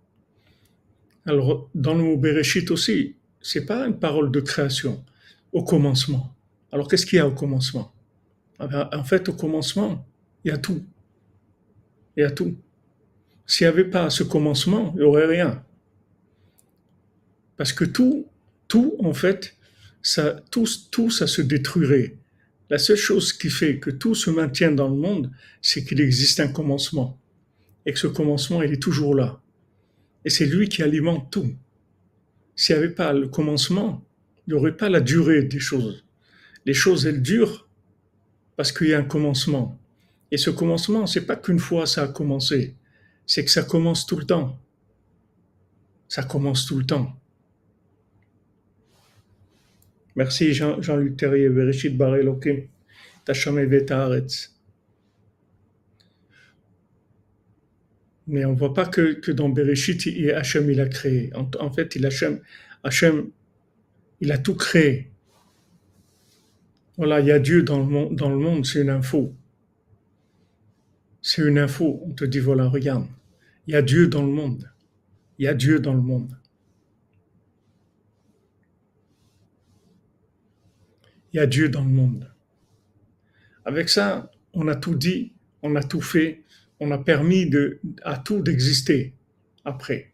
Alors, 1.27 1.71
dans 1.75 1.95
le 1.95 2.05
mot 2.05 2.17
Bereshit 2.17 2.71
aussi, 2.71 3.17
c'est 3.43 3.67
pas 3.67 3.87
une 3.87 3.99
parole 3.99 4.31
de 4.31 4.41
création 4.41 5.05
au 5.53 5.65
commencement. 5.65 6.35
Alors, 6.71 6.89
qu'est-ce 6.89 7.05
qu'il 7.05 7.19
y 7.19 7.21
a 7.21 7.27
au 7.27 7.33
commencement? 7.33 7.93
Ah 8.59 8.67
ben, 8.67 8.89
en 8.93 9.05
fait, 9.05 9.29
au 9.29 9.33
commencement, 9.35 10.07
il 10.45 10.49
y 10.49 10.55
a 10.55 10.59
tout. 10.59 10.83
Il 12.17 12.21
y 12.21 12.25
a 12.25 12.31
tout. 12.31 12.57
S'il 13.47 13.67
n'y 13.67 13.73
avait 13.73 13.85
pas 13.85 14.09
ce 14.09 14.23
commencement, 14.23 14.93
il 14.95 15.01
n'y 15.01 15.05
aurait 15.05 15.27
rien. 15.27 15.65
Parce 17.57 17.73
que 17.73 17.85
tout, 17.85 18.27
tout, 18.69 18.95
en 19.01 19.13
fait, 19.13 19.57
tout, 20.51 20.67
tout, 20.91 21.11
ça 21.11 21.27
se 21.27 21.43
détruirait. 21.43 22.17
La 22.71 22.79
seule 22.79 22.97
chose 22.97 23.33
qui 23.33 23.51
fait 23.51 23.79
que 23.79 23.91
tout 23.91 24.15
se 24.15 24.31
maintient 24.31 24.73
dans 24.73 24.89
le 24.89 24.97
monde, 24.97 25.31
c'est 25.61 25.85
qu'il 25.85 26.01
existe 26.01 26.41
un 26.41 26.49
commencement. 26.49 27.19
Et 27.85 27.93
que 27.93 27.99
ce 27.99 28.07
commencement, 28.07 28.63
il 28.63 28.73
est 28.73 28.83
toujours 28.83 29.15
là. 29.15 29.41
Et 30.25 30.31
c'est 30.31 30.47
lui 30.47 30.69
qui 30.69 30.83
alimente 30.83 31.31
tout. 31.31 31.55
S'il 32.57 32.77
n'y 32.77 32.83
avait 32.83 32.95
pas 32.95 33.13
le 33.13 33.29
commencement, 33.29 34.05
il 34.47 34.55
n'y 34.55 34.59
aurait 34.59 34.77
pas 34.77 34.89
la 34.89 35.01
durée 35.01 35.43
des 35.43 35.61
choses. 35.61 36.05
Les 36.67 36.75
choses, 36.75 37.07
elles 37.07 37.23
durent 37.23 37.69
parce 38.57 38.73
qu'il 38.73 38.89
y 38.89 38.95
a 38.95 38.99
un 38.99 39.05
commencement. 39.05 39.79
Et 40.31 40.37
ce 40.37 40.51
commencement, 40.51 41.07
c'est 41.07 41.27
pas 41.27 41.37
qu'une 41.37 41.59
fois 41.59 41.87
ça 41.87 42.05
a 42.05 42.09
commencé, 42.09 42.77
c'est 43.27 43.45
que 43.45 43.51
ça 43.51 43.63
commence 43.63 44.07
tout 44.07 44.17
le 44.17 44.25
temps. 44.25 44.59
Ça 46.09 46.23
commence 46.23 46.67
tout 46.67 46.79
le 46.79 46.85
temps. 46.85 47.15
Merci 50.15 50.53
Jean, 50.53 50.81
Jean-Luc 50.81 51.17
Terrier, 51.17 51.49
Bereshit 51.49 51.97
Bar 51.97 52.17
Mais 58.27 58.45
on 58.45 58.55
voit 58.55 58.75
pas 58.75 58.87
que, 58.87 59.31
dans 59.33 59.49
Bereshit, 59.49 60.07
Hachem 60.35 60.71
il 60.71 60.81
a 60.81 60.87
créé. 60.87 61.33
En, 61.35 61.73
fait, 61.73 61.97
il 61.97 62.07
Hachem, 62.07 62.41
Hachem, 62.85 63.31
il 64.21 64.31
a 64.33 64.39
tout 64.39 64.55
créé. 64.55 65.11
Voilà, 66.97 67.21
il 67.21 67.27
y 67.27 67.33
a 67.33 67.39
Dieu 67.39 67.63
dans 67.63 67.79
le 67.79 67.87
monde, 67.87 68.15
dans 68.15 68.29
le 68.29 68.37
monde 68.37 68.65
c'est 68.65 68.81
une 68.81 68.91
info. 68.91 69.35
C'est 71.21 71.43
une 71.43 71.59
info. 71.59 72.01
On 72.05 72.13
te 72.13 72.25
dit, 72.25 72.39
voilà, 72.39 72.69
regarde, 72.69 73.07
il 73.67 73.73
y 73.73 73.77
a 73.77 73.83
Dieu 73.83 74.09
dans 74.09 74.23
le 74.23 74.33
monde. 74.33 74.71
Il 75.39 75.45
y 75.45 75.49
a 75.49 75.55
Dieu 75.55 75.81
dans 75.81 75.95
le 75.95 76.01
monde. 76.01 76.37
Il 81.33 81.39
y 81.39 81.41
a 81.41 81.47
Dieu 81.47 81.69
dans 81.69 81.83
le 81.83 81.91
monde. 81.91 82.31
Avec 83.65 83.89
ça, 83.89 84.31
on 84.53 84.69
a 84.69 84.77
tout 84.77 84.95
dit, 84.95 85.33
on 85.63 85.77
a 85.77 85.83
tout 85.83 86.01
fait, 86.01 86.42
on 86.83 86.91
a 86.91 86.99
permis 86.99 87.49
à 88.03 88.19
tout 88.19 88.43
d'exister 88.43 89.15
après. 89.65 90.13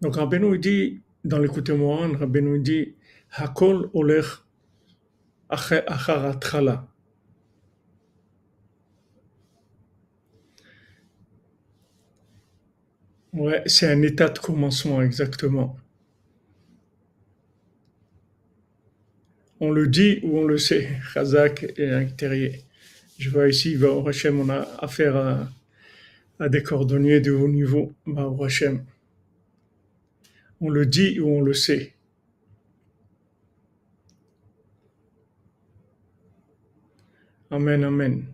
Donc 0.00 0.16
Rabbeinu 0.16 0.58
dit, 0.58 1.00
dans 1.24 1.38
l'écoute 1.38 1.70
Mohan, 1.70 2.16
Rabbeinu 2.18 2.58
dit, 2.58 2.96
Hakol 3.30 3.88
oler 3.94 4.22
acharatrala. 5.48 6.88
Ouais, 13.32 13.62
c'est 13.66 13.86
un 13.86 14.02
état 14.02 14.30
de 14.30 14.38
commencement, 14.40 15.00
exactement. 15.00 15.76
On 19.60 19.70
le 19.70 19.86
dit 19.86 20.18
ou 20.24 20.38
on 20.38 20.44
le 20.44 20.58
sait. 20.58 20.88
Khazak 21.14 21.74
et 21.76 21.90
intérieur. 21.90 22.54
Je 23.18 23.30
vois 23.30 23.48
ici, 23.48 23.76
Hachem, 24.06 24.40
on 24.40 24.48
a 24.48 24.66
affaire 24.80 25.16
à, 25.16 25.48
des 26.46 26.62
cordonniers 26.62 27.20
de 27.20 27.32
haut 27.32 27.48
niveau. 27.48 27.92
Au 28.06 28.44
Hachem. 28.44 28.84
On 30.60 30.70
le 30.70 30.86
dit 30.86 31.18
ou 31.20 31.28
on 31.28 31.40
le 31.40 31.54
sait. 31.54 31.94
Amen, 37.50 37.82
amen. 37.82 38.26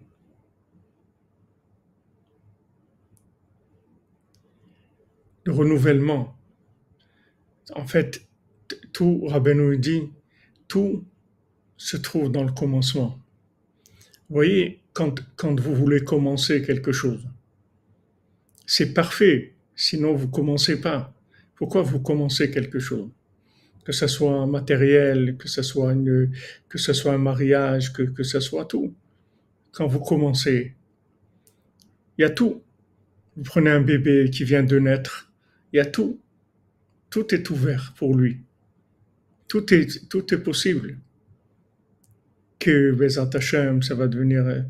Le 5.44 5.52
renouvellement. 5.52 6.36
En 7.74 7.86
fait, 7.86 8.26
tout, 8.92 9.26
Rabbeinu 9.26 9.78
dit, 9.78 10.10
tout 10.68 11.04
se 11.76 11.96
trouve 11.96 12.30
dans 12.30 12.44
le 12.44 12.52
commencement. 12.52 13.18
Vous 14.28 14.36
voyez, 14.36 14.80
quand, 14.92 15.22
quand 15.36 15.60
vous 15.60 15.74
voulez 15.74 16.02
commencer 16.02 16.62
quelque 16.62 16.92
chose, 16.92 17.26
c'est 18.66 18.94
parfait, 18.94 19.54
sinon 19.74 20.14
vous 20.14 20.28
commencez 20.28 20.80
pas. 20.80 21.14
Pourquoi 21.54 21.82
vous 21.82 22.00
commencez 22.00 22.50
quelque 22.50 22.78
chose? 22.78 23.08
Que 23.84 23.92
ce 23.92 24.06
soit 24.06 24.32
un 24.32 24.46
matériel, 24.46 25.36
que 25.36 25.48
ce 25.48 25.62
soit, 25.62 25.92
une, 25.92 26.32
que 26.68 26.78
ce 26.78 26.92
soit 26.92 27.12
un 27.12 27.18
mariage, 27.18 27.92
que, 27.92 28.02
que 28.02 28.22
ce 28.22 28.40
soit 28.40 28.64
tout. 28.64 28.94
Quand 29.72 29.86
vous 29.86 30.00
commencez, 30.00 30.74
il 32.16 32.22
y 32.22 32.24
a 32.24 32.30
tout. 32.30 32.62
Vous 33.36 33.42
prenez 33.42 33.70
un 33.70 33.80
bébé 33.80 34.30
qui 34.30 34.44
vient 34.44 34.62
de 34.62 34.78
naître, 34.78 35.32
il 35.72 35.76
y 35.76 35.80
a 35.80 35.86
tout. 35.86 36.20
Tout 37.10 37.34
est 37.34 37.50
ouvert 37.50 37.94
pour 37.96 38.16
lui. 38.16 38.40
Tout 39.48 39.72
est, 39.74 40.08
tout 40.08 40.32
est 40.32 40.38
possible 40.38 40.98
que 42.58 42.92
Bezat 42.92 43.30
Hashem, 43.34 43.82
ça 43.82 43.94
va 43.94 44.08
devenir 44.08 44.46
euh, 44.46 44.60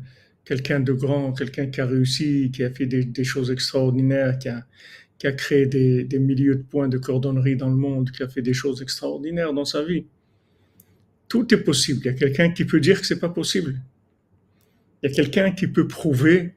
quelqu'un 0.45 0.79
de 0.79 0.93
grand, 0.93 1.33
quelqu'un 1.33 1.67
qui 1.67 1.81
a 1.81 1.85
réussi, 1.85 2.51
qui 2.53 2.63
a 2.63 2.69
fait 2.69 2.85
des, 2.85 3.23
choses 3.23 3.51
extraordinaires, 3.51 4.37
qui 4.37 4.47
a, 5.27 5.31
créé 5.31 5.65
des, 5.65 6.03
des, 6.03 6.19
milieux 6.19 6.55
de 6.55 6.61
points 6.61 6.87
de 6.87 6.97
cordonnerie 6.97 7.55
dans 7.55 7.69
le 7.69 7.75
monde, 7.75 8.11
qui 8.11 8.21
a 8.21 8.27
fait 8.27 8.43
des 8.43 8.53
choses 8.53 8.81
extraordinaires 8.81 9.53
dans 9.53 9.65
sa 9.65 9.83
vie. 9.83 10.05
Tout 11.27 11.51
est 11.53 11.63
possible. 11.63 12.01
Il 12.03 12.05
y 12.05 12.09
a 12.09 12.13
quelqu'un 12.13 12.51
qui 12.51 12.65
peut 12.65 12.79
dire 12.79 13.01
que 13.01 13.07
c'est 13.07 13.19
pas 13.19 13.29
possible. 13.29 13.81
Il 15.01 15.09
y 15.09 15.11
a 15.11 15.15
quelqu'un 15.15 15.51
qui 15.51 15.67
peut 15.67 15.87
prouver 15.87 16.53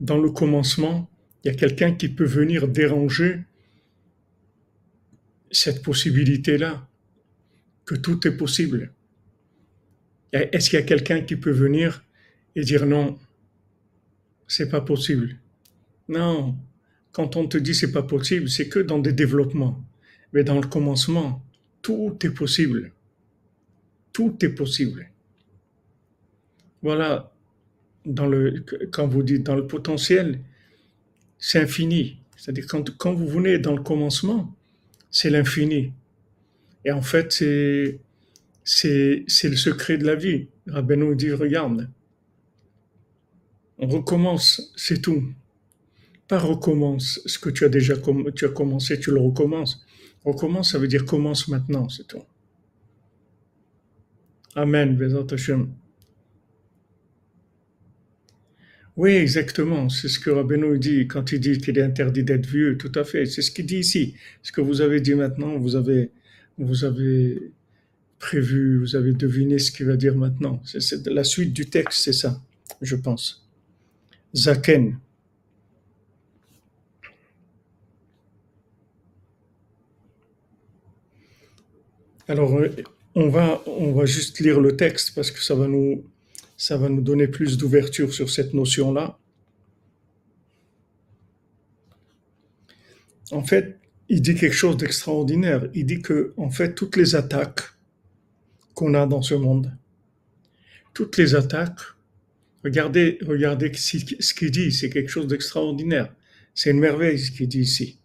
dans 0.00 0.18
le 0.18 0.30
commencement. 0.30 1.10
Il 1.42 1.48
y 1.48 1.50
a 1.50 1.54
quelqu'un 1.54 1.92
qui 1.92 2.08
peut 2.08 2.24
venir 2.24 2.68
déranger 2.68 3.40
cette 5.50 5.82
possibilité-là, 5.82 6.88
que 7.84 7.94
tout 7.94 8.26
est 8.26 8.36
possible. 8.36 8.92
Est-ce 10.32 10.70
qu'il 10.70 10.78
y 10.78 10.82
a 10.82 10.86
quelqu'un 10.86 11.20
qui 11.20 11.36
peut 11.36 11.50
venir 11.50 12.02
et 12.54 12.62
dire 12.62 12.86
non, 12.86 13.18
c'est 14.46 14.68
pas 14.68 14.80
possible 14.80 15.36
Non, 16.08 16.56
quand 17.12 17.36
on 17.36 17.46
te 17.46 17.58
dit 17.58 17.74
c'est 17.74 17.92
pas 17.92 18.02
possible, 18.02 18.48
c'est 18.48 18.68
que 18.68 18.78
dans 18.78 18.98
des 18.98 19.12
développements. 19.12 19.82
Mais 20.32 20.44
dans 20.44 20.60
le 20.60 20.66
commencement, 20.66 21.42
tout 21.82 22.16
est 22.22 22.30
possible. 22.30 22.92
Tout 24.12 24.36
est 24.44 24.50
possible. 24.50 25.10
Voilà, 26.82 27.32
quand 28.90 29.06
vous 29.06 29.22
dites 29.22 29.44
dans 29.44 29.54
le 29.54 29.66
potentiel, 29.66 30.40
c'est 31.38 31.60
infini. 31.60 32.18
C'est-à-dire 32.36 32.66
quand, 32.66 33.12
vous 33.14 33.28
venez 33.28 33.58
dans 33.58 33.74
le 33.74 33.82
commencement, 33.82 34.54
c'est 35.10 35.30
l'infini. 35.30 35.92
Et 36.84 36.92
en 36.92 37.02
fait, 37.02 37.32
c'est 37.32 38.00
c'est, 38.64 39.24
le 39.44 39.56
secret 39.56 39.98
de 39.98 40.06
la 40.06 40.14
vie. 40.14 40.48
Rabbeinu 40.66 41.14
dit, 41.16 41.32
regarde, 41.32 41.88
on 43.82 43.88
recommence, 43.88 44.72
c'est 44.76 45.02
tout. 45.02 45.24
Pas 46.28 46.38
recommence 46.38 47.20
ce 47.26 47.38
que 47.38 47.50
tu 47.50 47.64
as 47.64 47.68
déjà 47.68 47.94
tu 48.34 48.44
as 48.46 48.48
commencé, 48.48 48.98
tu 49.00 49.10
le 49.10 49.18
recommences. 49.18 49.84
Recommence, 50.24 50.70
ça 50.72 50.78
veut 50.78 50.86
dire 50.86 51.04
commence 51.04 51.48
maintenant, 51.48 51.88
c'est 51.88 52.06
tout. 52.06 52.22
Amen, 54.54 54.96
Oui, 58.96 59.10
exactement. 59.10 59.88
C'est 59.88 60.08
ce 60.08 60.20
que 60.20 60.30
Rabbeinu 60.30 60.78
dit 60.78 61.08
quand 61.08 61.32
il 61.32 61.40
dit 61.40 61.58
qu'il 61.58 61.76
est 61.78 61.82
interdit 61.82 62.22
d'être 62.22 62.46
vieux. 62.46 62.76
Tout 62.78 62.92
à 62.94 63.04
fait. 63.04 63.26
C'est 63.26 63.42
ce 63.42 63.50
qu'il 63.50 63.66
dit 63.66 63.78
ici. 63.78 64.14
Ce 64.42 64.52
que 64.52 64.60
vous 64.60 64.80
avez 64.80 65.00
dit 65.00 65.14
maintenant, 65.14 65.58
vous 65.58 65.74
avez, 65.74 66.10
vous 66.58 66.84
avez 66.84 67.50
prévu, 68.20 68.78
vous 68.78 68.94
avez 68.94 69.12
deviné 69.12 69.58
ce 69.58 69.72
qu'il 69.72 69.86
va 69.86 69.96
dire 69.96 70.16
maintenant. 70.16 70.62
C'est 70.64 71.06
la 71.08 71.24
suite 71.24 71.52
du 71.52 71.66
texte, 71.66 72.04
c'est 72.04 72.12
ça, 72.12 72.40
je 72.82 72.96
pense. 72.96 73.41
Zaken. 74.34 74.98
Alors, 82.28 82.56
euh, 82.56 82.68
on 83.14 83.28
va, 83.28 84.06
juste 84.06 84.38
lire 84.40 84.60
le 84.60 84.76
texte 84.76 85.14
parce 85.14 85.30
que 85.30 85.42
ça 85.42 85.54
va 85.54 85.66
nous, 85.66 86.04
ça 86.56 86.76
va 86.76 86.88
nous 86.88 87.02
donner 87.02 87.28
plus 87.28 87.58
d'ouverture 87.58 88.14
sur 88.14 88.30
cette 88.30 88.54
notion-là. 88.54 89.18
En 93.32 93.42
fait, 93.42 93.78
il 94.08 94.22
dit 94.22 94.34
quelque 94.34 94.54
chose 94.54 94.76
d'extraordinaire. 94.76 95.68
Il 95.74 95.86
dit 95.86 96.00
que, 96.00 96.32
en 96.36 96.50
fait, 96.50 96.74
toutes 96.74 96.96
les 96.96 97.14
attaques 97.14 97.62
qu'on 98.74 98.94
a 98.94 99.06
dans 99.06 99.22
ce 99.22 99.34
monde. 99.34 99.72
Toutes 100.94 101.16
les 101.16 101.34
attaques, 101.34 101.80
regardez, 102.64 103.18
regardez 103.22 103.72
ce 103.74 104.34
qu'il 104.34 104.50
dit, 104.50 104.72
c'est 104.72 104.90
quelque 104.90 105.10
chose 105.10 105.26
d'extraordinaire. 105.26 106.14
C'est 106.54 106.70
une 106.70 106.80
merveille 106.80 107.18
ce 107.18 107.30
qu'il 107.30 107.48
dit 107.48 107.60
ici. 107.60 107.98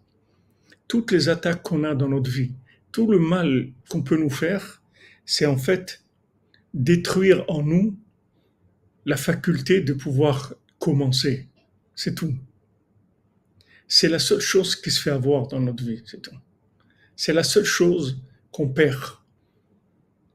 Toutes 0.86 1.12
les 1.12 1.28
attaques 1.28 1.62
qu'on 1.62 1.84
a 1.84 1.94
dans 1.94 2.08
notre 2.08 2.30
vie, 2.30 2.52
tout 2.92 3.10
le 3.10 3.18
mal 3.18 3.70
qu'on 3.88 4.02
peut 4.02 4.16
nous 4.16 4.30
faire, 4.30 4.82
c'est 5.26 5.46
en 5.46 5.58
fait 5.58 6.02
détruire 6.72 7.44
en 7.48 7.62
nous 7.62 7.98
la 9.04 9.16
faculté 9.16 9.80
de 9.80 9.92
pouvoir 9.92 10.54
commencer. 10.78 11.48
C'est 11.94 12.14
tout. 12.14 12.34
C'est 13.86 14.08
la 14.08 14.18
seule 14.18 14.40
chose 14.40 14.76
qui 14.76 14.90
se 14.90 15.00
fait 15.00 15.10
avoir 15.10 15.48
dans 15.48 15.60
notre 15.60 15.84
vie, 15.84 16.02
c'est 16.06 16.22
tout. 16.22 16.36
C'est 17.16 17.32
la 17.32 17.42
seule 17.42 17.64
chose 17.64 18.22
qu'on 18.50 18.68
perd 18.68 19.18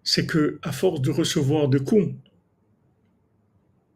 c'est 0.04 0.26
que 0.26 0.60
à 0.62 0.72
force 0.72 1.02
de 1.02 1.12
recevoir 1.12 1.70
de 1.70 1.80
coups, 1.80 2.14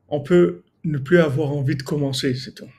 on 0.10 0.22
peut 0.22 0.62
ne 0.84 0.98
plus 0.98 1.20
avoir 1.20 1.52
envie 1.52 1.76
de 1.76 1.84
commencer, 1.84 2.34
c'est 2.36 2.54
tout. 2.54 2.70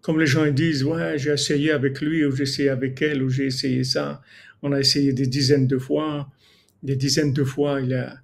Comme 0.00 0.20
les 0.20 0.26
gens 0.26 0.46
disent, 0.50 0.84
ouais, 0.84 1.18
j'ai 1.18 1.30
essayé 1.30 1.70
avec 1.70 2.00
lui, 2.00 2.24
ou 2.24 2.34
j'ai 2.34 2.44
essayé 2.44 2.68
avec 2.68 3.00
elle, 3.02 3.22
ou 3.22 3.28
j'ai 3.28 3.46
essayé 3.46 3.84
ça. 3.84 4.22
On 4.62 4.72
a 4.72 4.80
essayé 4.80 5.12
des 5.12 5.26
dizaines 5.26 5.66
de 5.66 5.78
fois. 5.78 6.30
Des 6.82 6.96
dizaines 6.96 7.32
de 7.32 7.44
fois, 7.44 7.80
il 7.80 7.92
a, 7.94 8.16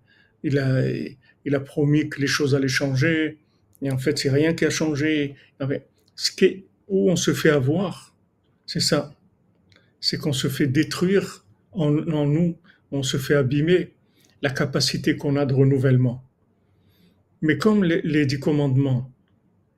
il 0.43 0.59
a, 0.59 0.83
il 1.45 1.55
a 1.55 1.61
promis 1.61 2.09
que 2.09 2.21
les 2.21 2.27
choses 2.27 2.55
allaient 2.55 2.69
changer. 2.69 3.39
Et 3.83 3.91
en 3.91 3.99
fait, 3.99 4.19
c'est 4.19 4.31
rien 4.31 4.55
qui 4.55 4.65
a 4.65 4.71
changé. 4.71 5.35
Ce 6.17 6.31
qui 6.31 6.65
où 6.89 7.11
on 7.11 7.17
se 7.17 7.33
fait 7.33 7.51
avoir, 7.51 8.15
c'est 8.67 8.81
ça. 8.81 9.15
C'est 10.01 10.19
qu'on 10.19 10.33
se 10.33 10.49
fait 10.49 10.67
détruire 10.67 11.45
en, 11.73 11.97
en 12.09 12.27
nous 12.27 12.57
on 12.95 13.03
se 13.03 13.17
fait 13.17 13.35
abîmer 13.35 13.93
la 14.41 14.51
capacité 14.51 15.17
qu'on 15.17 15.37
a 15.37 15.47
de 15.47 15.55
renouvellement. 15.55 16.23
Mais 17.45 17.59
comme 17.59 17.85
les, 17.85 18.25
dix 18.25 18.41
commandements 18.41 19.13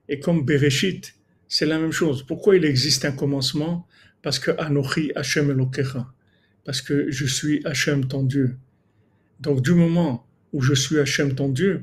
et 0.09 0.20
comme 0.20 0.44
Bereshit, 0.44 1.16
c'est 1.48 1.66
la 1.66 1.81
même 1.81 1.90
chose. 1.90 2.22
Pourquoi 2.22 2.55
il 2.55 2.64
existe 2.64 3.05
un 3.05 3.11
commencement? 3.11 3.88
Parce 4.22 4.38
que 4.38 4.52
Anochi 4.52 5.11
Hashem 5.16 5.50
Elokecha. 5.50 6.07
Parce 6.64 6.81
que 6.81 7.11
je 7.11 7.26
suis 7.26 7.62
Hashem 7.64 8.07
ton 8.07 8.22
Dieu. 8.22 8.57
Donc 9.40 9.62
du 9.62 9.72
moment 9.72 10.24
où 10.52 10.62
je 10.62 10.74
suis 10.74 11.00
Hashem 11.00 11.35
ton 11.35 11.48
Dieu, 11.48 11.83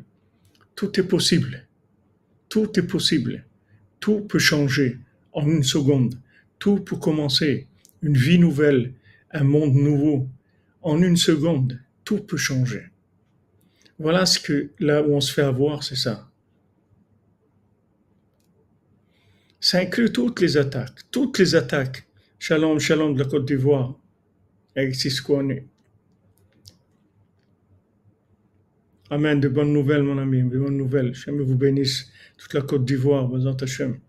tout 0.74 0.98
est 0.98 1.04
possible. 1.04 1.68
Tout 2.48 2.80
est 2.80 2.88
possible. 2.88 3.44
Tout 4.00 4.22
peut 4.22 4.40
changer 4.40 5.00
en 5.34 5.46
une 5.46 5.64
seconde. 5.64 6.16
Tout 6.60 6.78
peut 6.80 6.96
commencer. 6.96 7.68
Une 8.02 8.16
vie 8.16 8.40
nouvelle, 8.40 8.94
un 9.32 9.44
monde 9.44 9.76
nouveau. 9.76 10.30
En 10.82 11.02
une 11.02 11.18
seconde, 11.18 11.78
tout 12.06 12.20
peut 12.20 12.38
changer. 12.38 12.84
Voilà 14.04 14.26
ce 14.26 14.38
que 14.38 14.70
là 14.80 15.02
où 15.02 15.16
on 15.16 15.22
se 15.22 15.32
fait 15.32 15.44
avoir, 15.44 15.82
c'est 15.82 15.96
ça. 15.96 16.30
Ça 19.62 19.78
inclut 19.80 20.12
toutes 20.12 20.42
les 20.42 20.58
attaques, 20.58 21.10
toutes 21.10 21.40
les 21.40 21.56
attaques. 21.56 22.06
Shalom, 22.38 22.80
shalom 22.80 23.14
de 23.14 23.24
la 23.24 23.30
Côte 23.30 23.46
d'Ivoire, 23.46 23.98
avec 24.76 24.94
Siskouane. 24.94 25.62
Amen, 29.10 29.40
de 29.40 29.48
bonnes 29.48 29.72
nouvelles, 29.72 30.04
mon 30.04 30.18
ami, 30.18 30.44
de 30.44 30.60
bonnes 30.60 30.76
nouvelles. 30.76 31.12
Hachem 31.12 31.42
vous 31.42 31.56
bénisse, 31.56 32.12
toute 32.38 32.54
la 32.56 32.62
Côte 32.62 32.84
d'Ivoire, 32.84 33.30
Bazant 33.30 33.56
Hachem. 33.56 34.02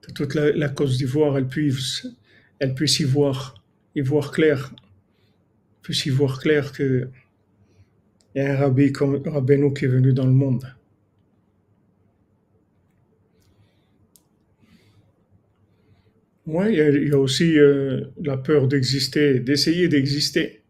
Que 0.00 0.12
toute 0.12 0.34
la, 0.34 0.50
la 0.52 0.70
Côte 0.70 0.92
d'Ivoire, 0.92 1.36
elle 1.36 1.46
puisse, 1.46 2.06
elle 2.58 2.74
puisse 2.74 3.00
y 3.00 3.04
voir, 3.04 3.62
y 3.94 4.00
voir 4.00 4.30
clair, 4.30 4.72
puisse 5.86 6.08
voir 6.08 6.40
clair 6.40 6.72
que 6.72 7.08
il 8.34 8.42
y 8.42 8.44
a 8.44 8.54
un 8.54 8.56
rabbi 8.56 8.90
comme 8.90 9.22
Rabbeinu 9.24 9.72
qui 9.72 9.84
est 9.84 9.88
venu 9.88 10.12
dans 10.12 10.26
le 10.26 10.32
monde. 10.32 10.66
Oui, 16.44 16.74
il 16.74 17.08
y 17.08 17.12
a 17.12 17.18
aussi 17.18 17.56
euh, 17.56 18.06
la 18.20 18.36
peur 18.36 18.66
d'exister, 18.66 19.38
d'essayer 19.38 19.86
d'exister. 19.86 20.60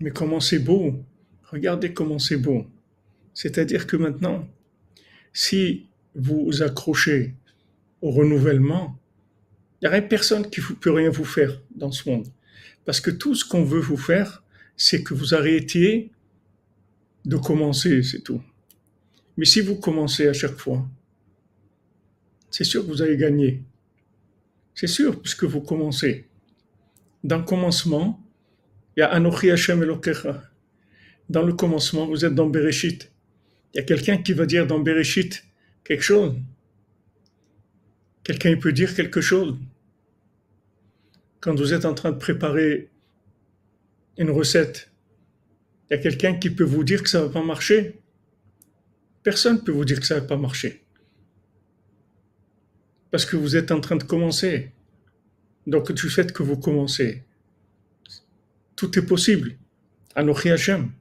Mais 0.00 0.10
comment 0.10 0.40
c'est 0.40 0.58
beau 0.58 1.02
Regardez 1.44 1.94
comment 1.94 2.18
c'est 2.18 2.36
beau. 2.36 2.66
C'est-à-dire 3.32 3.86
que 3.86 3.96
maintenant, 3.96 4.46
si 5.32 5.88
vous 6.14 6.62
accrochez 6.62 7.34
au 8.02 8.10
renouvellement, 8.10 8.99
il 9.82 9.88
n'y 9.88 9.94
a 9.94 10.02
personne 10.02 10.48
qui 10.50 10.60
ne 10.60 10.74
peut 10.74 10.92
rien 10.92 11.10
vous 11.10 11.24
faire 11.24 11.60
dans 11.74 11.90
ce 11.90 12.08
monde. 12.08 12.28
Parce 12.84 13.00
que 13.00 13.10
tout 13.10 13.34
ce 13.34 13.44
qu'on 13.44 13.64
veut 13.64 13.80
vous 13.80 13.96
faire, 13.96 14.42
c'est 14.76 15.02
que 15.02 15.14
vous 15.14 15.34
arrêtiez 15.34 16.10
de 17.24 17.36
commencer, 17.36 18.02
c'est 18.02 18.20
tout. 18.20 18.42
Mais 19.36 19.44
si 19.44 19.60
vous 19.60 19.76
commencez 19.76 20.28
à 20.28 20.32
chaque 20.32 20.56
fois, 20.56 20.86
c'est 22.50 22.64
sûr 22.64 22.82
que 22.82 22.90
vous 22.90 23.02
allez 23.02 23.16
gagner. 23.16 23.62
C'est 24.74 24.86
sûr, 24.86 25.20
puisque 25.20 25.44
vous 25.44 25.60
commencez. 25.60 26.26
Dans 27.22 27.38
le 27.38 27.44
commencement, 27.44 28.22
il 28.96 29.00
y 29.00 29.02
a 29.02 29.08
Anochi 29.08 29.50
Hashem 29.50 29.82
Elokecha. 29.82 30.42
Dans 31.28 31.42
le 31.42 31.52
commencement, 31.52 32.06
vous 32.06 32.24
êtes 32.24 32.34
dans 32.34 32.48
Bereshit. 32.48 33.10
Il 33.72 33.78
y 33.78 33.80
a 33.80 33.84
quelqu'un 33.84 34.18
qui 34.18 34.32
va 34.32 34.46
dire 34.46 34.66
dans 34.66 34.80
Bereshit 34.80 35.44
quelque 35.84 36.02
chose. 36.02 36.34
Quelqu'un 38.30 38.56
peut 38.56 38.72
dire 38.72 38.94
quelque 38.94 39.20
chose. 39.20 39.56
Quand 41.40 41.56
vous 41.56 41.74
êtes 41.74 41.84
en 41.84 41.94
train 41.94 42.12
de 42.12 42.16
préparer 42.16 42.88
une 44.18 44.30
recette, 44.30 44.92
il 45.90 45.96
y 45.96 45.98
a 45.98 45.98
quelqu'un 45.98 46.34
qui 46.38 46.48
peut 46.48 46.62
vous 46.62 46.84
dire 46.84 47.02
que 47.02 47.08
ça 47.08 47.18
ne 47.18 47.24
va 47.24 47.30
pas 47.30 47.42
marcher. 47.42 47.98
Personne 49.24 49.56
ne 49.56 49.60
peut 49.62 49.72
vous 49.72 49.84
dire 49.84 49.98
que 49.98 50.06
ça 50.06 50.14
ne 50.14 50.20
va 50.20 50.26
pas 50.28 50.36
marcher. 50.36 50.84
Parce 53.10 53.26
que 53.26 53.34
vous 53.34 53.56
êtes 53.56 53.72
en 53.72 53.80
train 53.80 53.96
de 53.96 54.04
commencer. 54.04 54.70
Donc 55.66 55.90
du 55.90 56.08
fait 56.08 56.32
que 56.32 56.44
vous 56.44 56.56
commencez, 56.56 57.24
tout 58.76 58.96
est 58.96 59.06
possible. 59.06 59.56
Anochi 60.14 60.50
Hashem. 60.50 60.92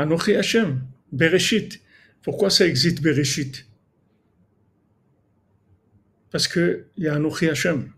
Anochi 0.00 0.34
Hashem, 0.34 0.82
Bereshit. 1.12 1.80
Pourquoi 2.22 2.50
ça 2.50 2.66
existe 2.66 3.02
Bereshit 3.02 3.66
Parce 6.30 6.48
qu'il 6.48 6.86
y 6.96 7.06
a 7.06 7.14
Anochi 7.14 7.48
Hashem. 7.48 7.92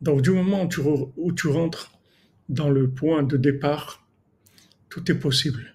Donc 0.00 0.22
du 0.22 0.30
moment 0.30 0.68
où 1.16 1.32
tu, 1.32 1.48
rentres 1.48 1.98
dans 2.48 2.70
le 2.70 2.90
point 2.90 3.22
de 3.22 3.36
départ, 3.36 4.06
tout 4.88 5.10
est 5.10 5.18
possible. 5.18 5.74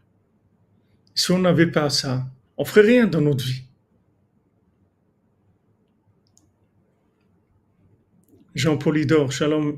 Si 1.14 1.32
on 1.32 1.40
n'avait 1.40 1.72
pas 1.72 1.90
ça, 1.90 2.28
on 2.58 2.66
ferait 2.66 2.82
rien 2.82 3.08
dans 3.08 3.22
notre 3.22 3.46
vie. 3.46 3.64
Jean 8.54 8.78
Polydor, 8.78 9.32
shalom. 9.32 9.78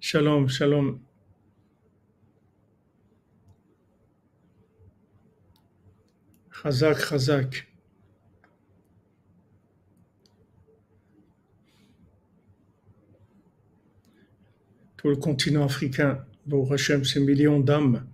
Shalom, 0.00 0.48
shalom. 0.48 1.00
Chazak, 6.62 6.98
chazak. 7.08 7.66
Tout 14.96 15.08
le 15.08 15.16
continent 15.16 15.64
africain, 15.64 16.24
Bon 16.46 16.70
Hachem, 16.70 17.04
ces 17.04 17.18
millions 17.18 17.58
d'âmes, 17.58 18.06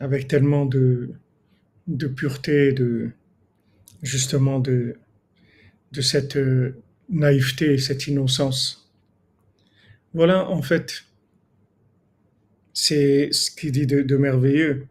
avec 0.00 0.26
tellement 0.26 0.66
de, 0.66 1.14
pureté, 2.16 2.72
de, 2.72 3.12
justement 4.02 4.58
de, 4.58 4.96
cette 6.00 6.36
euh, 6.36 6.82
naïveté, 7.10 7.78
cette 7.78 8.08
innocence. 8.08 8.90
Voilà, 10.14 10.48
en 10.50 10.62
fait, 10.62 11.04
c'est 12.72 13.30
ce 13.32 13.52
qui 13.52 13.70
dit 13.70 13.86
de, 13.86 14.16
merveilleux. 14.16 14.88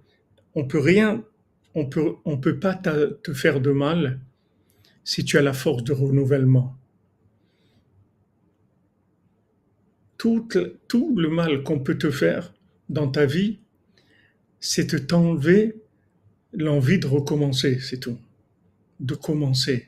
On 0.55 0.65
peut 0.65 0.79
rien, 0.79 1.23
on 1.75 1.85
peut, 1.85 2.15
peut 2.41 2.59
pas 2.59 2.75
te 2.75 3.33
faire 3.33 3.61
de 3.61 3.71
mal 3.71 4.19
si 5.03 5.23
tu 5.25 5.37
as 5.37 5.41
la 5.41 5.53
force 5.53 5.83
de 5.83 5.93
renouvellement. 5.93 6.77
tout, 10.87 11.15
le 11.17 11.29
mal 11.29 11.63
qu'on 11.63 11.79
peut 11.79 11.97
te 11.97 12.11
faire 12.11 12.53
dans 12.89 13.07
ta 13.07 13.25
vie, 13.25 13.57
c'est 14.59 14.91
de 14.91 14.99
t'enlever 14.99 15.75
l'envie 16.53 16.99
de 16.99 17.07
recommencer, 17.07 17.79
c'est 17.79 17.99
tout. 17.99 18.17
De 18.99 19.15
commencer. 19.15 19.87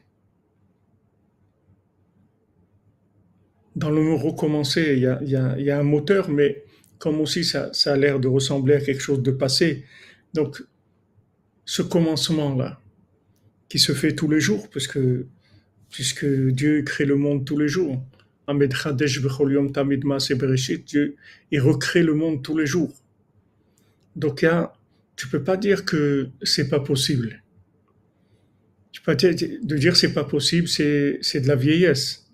Dans 3.75 3.91
le 3.91 4.01
mot 4.01 4.17
recommencer, 4.17 4.93
il 4.95 5.29
y 5.29 5.69
a, 5.69 5.79
un 5.79 5.83
moteur, 5.83 6.29
mais 6.29 6.63
comme 6.97 7.19
aussi 7.19 7.43
ça 7.43 7.69
a 7.85 7.95
l'air 7.95 8.19
de 8.19 8.27
ressembler 8.27 8.75
à 8.75 8.81
quelque 8.81 9.01
chose 9.01 9.21
de 9.21 9.31
passé. 9.31 9.83
Donc, 10.33 10.63
ce 11.65 11.81
commencement-là, 11.81 12.79
qui 13.69 13.79
se 13.79 13.93
fait 13.93 14.13
tous 14.13 14.29
les 14.29 14.39
jours, 14.39 14.69
puisque, 14.69 14.99
Dieu 16.25 16.81
crée 16.83 17.05
le 17.05 17.15
monde 17.15 17.45
tous 17.45 17.57
les 17.57 17.67
jours, 17.67 18.03
Dieu, 18.47 18.69
il 21.51 21.59
recrée 21.59 22.03
le 22.03 22.13
monde 22.13 22.43
tous 22.43 22.57
les 22.57 22.65
jours. 22.65 22.93
Donc, 24.15 24.45
tu 25.15 25.27
peux 25.27 25.43
pas 25.43 25.57
dire 25.57 25.85
que 25.85 26.29
c'est 26.41 26.69
pas 26.69 26.79
possible. 26.79 27.41
Tu 28.91 29.01
peux 29.01 29.15
dire, 29.15 29.35
de 29.35 29.77
dire 29.77 29.95
c'est 29.95 30.13
pas 30.13 30.23
possible, 30.23 30.67
c'est, 30.67 31.41
de 31.41 31.47
la 31.47 31.55
vieillesse. 31.55 32.31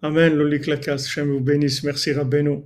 Amen, 0.00 0.34
Lolik 0.34 0.66
Lakas, 0.66 1.12
vous 1.24 1.40
bénisse. 1.40 1.82
Merci 1.82 2.12
Rabbeinu 2.12 2.62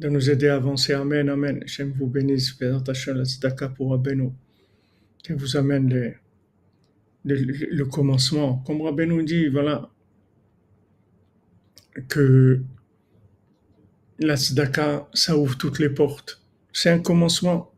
de 0.00 0.08
nous 0.08 0.30
aider 0.30 0.48
à 0.48 0.56
avancer. 0.56 0.94
Amen, 0.94 1.28
Amen. 1.28 1.62
Shem 1.66 1.92
vous 1.92 2.06
bénisse. 2.06 2.52
Présentation 2.52 3.14
la 3.14 3.24
tzedaka 3.24 3.68
pour 3.68 3.90
Rabbeinu 3.90 4.30
qui 5.22 5.34
vous 5.34 5.56
amène 5.58 6.14
le, 7.24 7.84
commencement. 7.84 8.62
Comme 8.66 8.80
Rabbi 8.80 9.06
nous 9.06 9.22
dit, 9.22 9.48
voilà, 9.48 9.90
que 12.08 12.62
la 14.18 14.36
tzedaka, 14.36 15.06
ça 15.12 15.36
ouvre 15.36 15.58
toutes 15.58 15.78
les 15.78 15.90
portes. 15.90 16.40
C'est 16.72 16.90
un 16.90 17.00
commencement. 17.00 17.70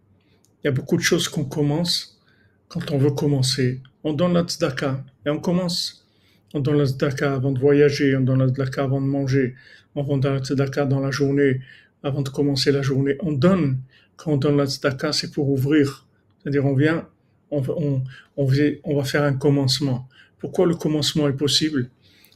Il 0.63 0.67
y 0.67 0.69
a 0.69 0.73
beaucoup 0.73 0.97
de 0.97 1.03
choses 1.03 1.29
qu'on 1.29 1.45
commence 1.45 2.21
quand 2.69 2.93
on 2.93 2.99
veut 2.99 3.11
commencer. 3.11 3.81
On 4.05 4.13
donne 4.13 4.35
la 4.35 4.45
tzedaka 4.45 5.05
et 5.27 5.31
on 5.31 5.41
commence. 5.41 6.07
on 6.55 6.61
donne 6.61 6.79
la 6.79 6.87
tzedaka 6.87 7.35
avant 7.35 7.51
de 7.51 7.59
voyager, 7.59 8.15
on 8.15 8.21
donne 8.21 8.41
la 8.41 8.47
tzedaka 8.47 8.85
avant 8.85 9.01
de 9.01 9.07
manger, 9.07 9.57
on 9.97 10.19
donne 10.19 10.35
la 10.35 10.41
tzedaka 10.41 10.85
dans 10.85 11.01
la 11.01 11.11
journée, 11.11 11.61
avant 12.03 12.23
de 12.23 12.29
commencer 12.29 12.73
la 12.73 12.83
journée. 12.83 13.17
On 13.21 13.33
donne, 13.33 13.81
quand 14.17 14.33
on 14.33 14.37
donne 14.37 14.57
la 14.57 14.67
tzedaka, 14.67 15.13
c'est 15.13 15.31
pour 15.31 15.49
ouvrir. 15.49 16.07
C'est-à-dire, 16.39 16.65
on 16.65 16.75
vient, 16.75 17.09
on, 17.51 17.63
on, 17.69 18.03
on, 18.37 18.97
va 18.97 19.05
faire 19.05 19.23
un 19.23 19.35
commencement. 19.35 20.09
Pourquoi 20.39 20.67
le 20.67 20.75
commencement 20.75 21.29
est 21.29 21.37
possible? 21.37 21.91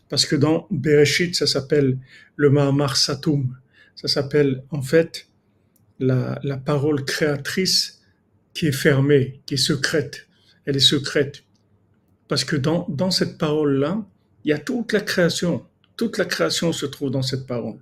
Parce 0.09 0.27
que 0.27 0.37
dans 0.37 0.67
Bereshit, 0.71 1.35
ça 1.35 1.47
s'appelle 1.47 1.99
le 2.37 2.51
Mahamar 2.51 2.97
Satum. 2.97 3.57
Ça 3.95 4.09
s'appelle, 4.09 4.63
en 4.71 4.83
fait, 4.83 5.29
la, 5.99 6.39
la 6.45 6.57
parole 6.57 7.05
créatrice 7.05 8.03
qui 8.55 8.67
est 8.67 8.73
fermée, 8.73 9.41
qui 9.47 9.55
est 9.55 9.59
secrète. 9.59 10.29
Elle 10.65 10.77
est 10.77 10.81
secrète. 10.81 11.45
Parce 12.29 12.45
que 12.45 12.57
dans, 12.57 12.87
dans 12.89 13.11
cette 13.11 13.39
parole-là, 13.39 14.05
il 14.45 14.51
y 14.51 14.53
a 14.53 14.59
toute 14.59 14.93
la 14.93 15.01
création. 15.01 15.65
Toute 15.97 16.19
la 16.19 16.25
création 16.25 16.73
se 16.73 16.87
trouve 16.87 17.11
dans 17.11 17.23
cette 17.23 17.47
parole. 17.47 17.79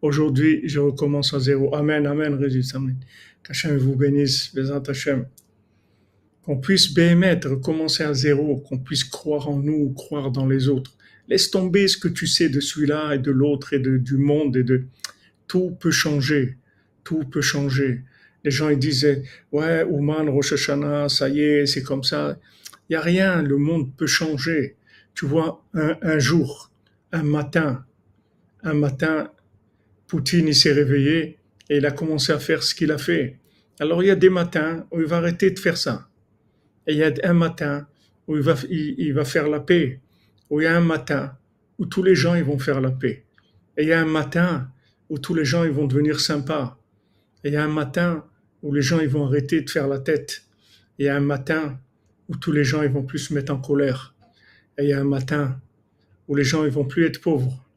Aujourd'hui, 0.00 0.60
je 0.64 0.78
recommence 0.78 1.34
à 1.34 1.40
zéro. 1.40 1.74
Amen, 1.74 2.06
Amen, 2.06 2.34
Résus, 2.34 2.64
Amen. 2.74 2.96
Qu'Hachem 3.42 3.76
vous 3.76 3.96
bénisse, 3.96 4.54
Bézant 4.54 4.82
Hachem. 4.82 5.26
Qu'on 6.42 6.58
puisse 6.58 6.94
bémettre, 6.94 7.50
recommencer 7.50 8.04
à 8.04 8.14
zéro, 8.14 8.58
qu'on 8.58 8.78
puisse 8.78 9.04
croire 9.04 9.48
en 9.48 9.58
nous, 9.58 9.90
croire 9.90 10.30
dans 10.30 10.46
les 10.46 10.68
autres. 10.68 10.96
Laisse 11.28 11.50
tomber 11.50 11.88
ce 11.88 11.96
que 11.96 12.08
tu 12.08 12.26
sais 12.26 12.48
de 12.48 12.60
celui-là 12.60 13.14
et 13.14 13.18
de 13.18 13.30
l'autre 13.30 13.72
et 13.74 13.80
de, 13.80 13.98
du 13.98 14.16
monde 14.16 14.56
et 14.56 14.62
de 14.62 14.84
tout 15.46 15.72
peut 15.80 15.90
changer. 15.90 16.56
Tout 17.02 17.24
peut 17.24 17.42
changer. 17.42 18.02
Les 18.44 18.50
gens 18.50 18.68
ils 18.68 18.78
disaient 18.78 19.24
ouais, 19.52 19.82
Ouman, 19.82 20.28
Rosh 20.30 20.52
Hashanah, 20.52 21.08
ça 21.08 21.28
y 21.28 21.40
est, 21.40 21.66
c'est 21.66 21.82
comme 21.82 22.04
ça. 22.04 22.38
Il 22.88 22.92
n'y 22.92 22.96
a 22.96 23.00
rien, 23.00 23.42
le 23.42 23.56
monde 23.56 23.94
peut 23.96 24.06
changer. 24.06 24.76
Tu 25.14 25.26
vois, 25.26 25.64
un, 25.74 26.18
jour, 26.18 26.70
un 27.10 27.24
matin, 27.24 27.84
un 28.62 28.74
matin, 28.74 29.30
Poutine 30.08 30.52
s'est 30.54 30.72
réveillé 30.72 31.38
et 31.68 31.76
il 31.76 31.86
a 31.86 31.90
commencé 31.92 32.32
à 32.32 32.38
faire 32.38 32.62
ce 32.62 32.74
qu'il 32.74 32.90
a 32.90 32.98
fait. 32.98 33.38
Alors 33.78 34.02
il 34.02 34.06
y 34.06 34.10
a 34.10 34.16
des 34.16 34.30
matins 34.30 34.86
où 34.90 35.00
il 35.00 35.06
va 35.06 35.18
arrêter 35.18 35.50
de 35.50 35.58
faire 35.58 35.76
ça. 35.76 36.08
Et 36.86 36.92
il 36.92 36.98
y 36.98 37.04
a 37.04 37.12
un 37.24 37.34
matin 37.34 37.86
où 38.26 38.36
il 38.36 38.42
va, 38.42 39.24
faire 39.24 39.48
la 39.48 39.60
paix. 39.60 40.00
Où 40.48 40.60
il 40.60 40.64
y 40.64 40.66
a 40.66 40.74
un 40.74 40.80
matin 40.80 41.36
où 41.78 41.84
tous 41.84 42.02
les 42.02 42.14
gens 42.14 42.34
ils 42.34 42.42
vont 42.42 42.58
faire 42.58 42.80
la 42.80 42.90
paix. 42.90 43.26
Et 43.76 43.82
il 43.82 43.88
y 43.88 43.92
a 43.92 44.00
un 44.00 44.06
matin 44.06 44.70
où 45.10 45.18
tous 45.18 45.34
les 45.34 45.44
gens 45.44 45.62
ils 45.64 45.70
vont 45.70 45.86
devenir 45.86 46.20
sympas. 46.20 46.78
Et 47.44 47.48
il 47.48 47.54
y 47.54 47.56
a 47.56 47.64
un 47.64 47.68
matin 47.68 48.24
où 48.62 48.72
les 48.72 48.82
gens 48.82 49.00
ils 49.00 49.08
vont 49.08 49.26
arrêter 49.26 49.60
de 49.60 49.68
faire 49.68 49.88
la 49.88 49.98
tête. 49.98 50.44
Il 50.98 51.04
y 51.04 51.08
a 51.08 51.16
un 51.16 51.20
matin 51.20 51.78
où 52.28 52.36
tous 52.36 52.52
les 52.52 52.64
gens 52.64 52.82
ils 52.82 52.90
vont 52.90 53.04
plus 53.04 53.18
se 53.18 53.34
mettre 53.34 53.52
en 53.52 53.58
colère. 53.58 54.14
Et 54.78 54.84
il 54.84 54.88
y 54.88 54.94
a 54.94 55.00
un 55.00 55.04
matin 55.04 55.60
où 56.26 56.34
les 56.34 56.44
gens 56.44 56.64
ils 56.64 56.70
vont 56.70 56.86
plus 56.86 57.04
être 57.04 57.20
pauvres. 57.20 57.68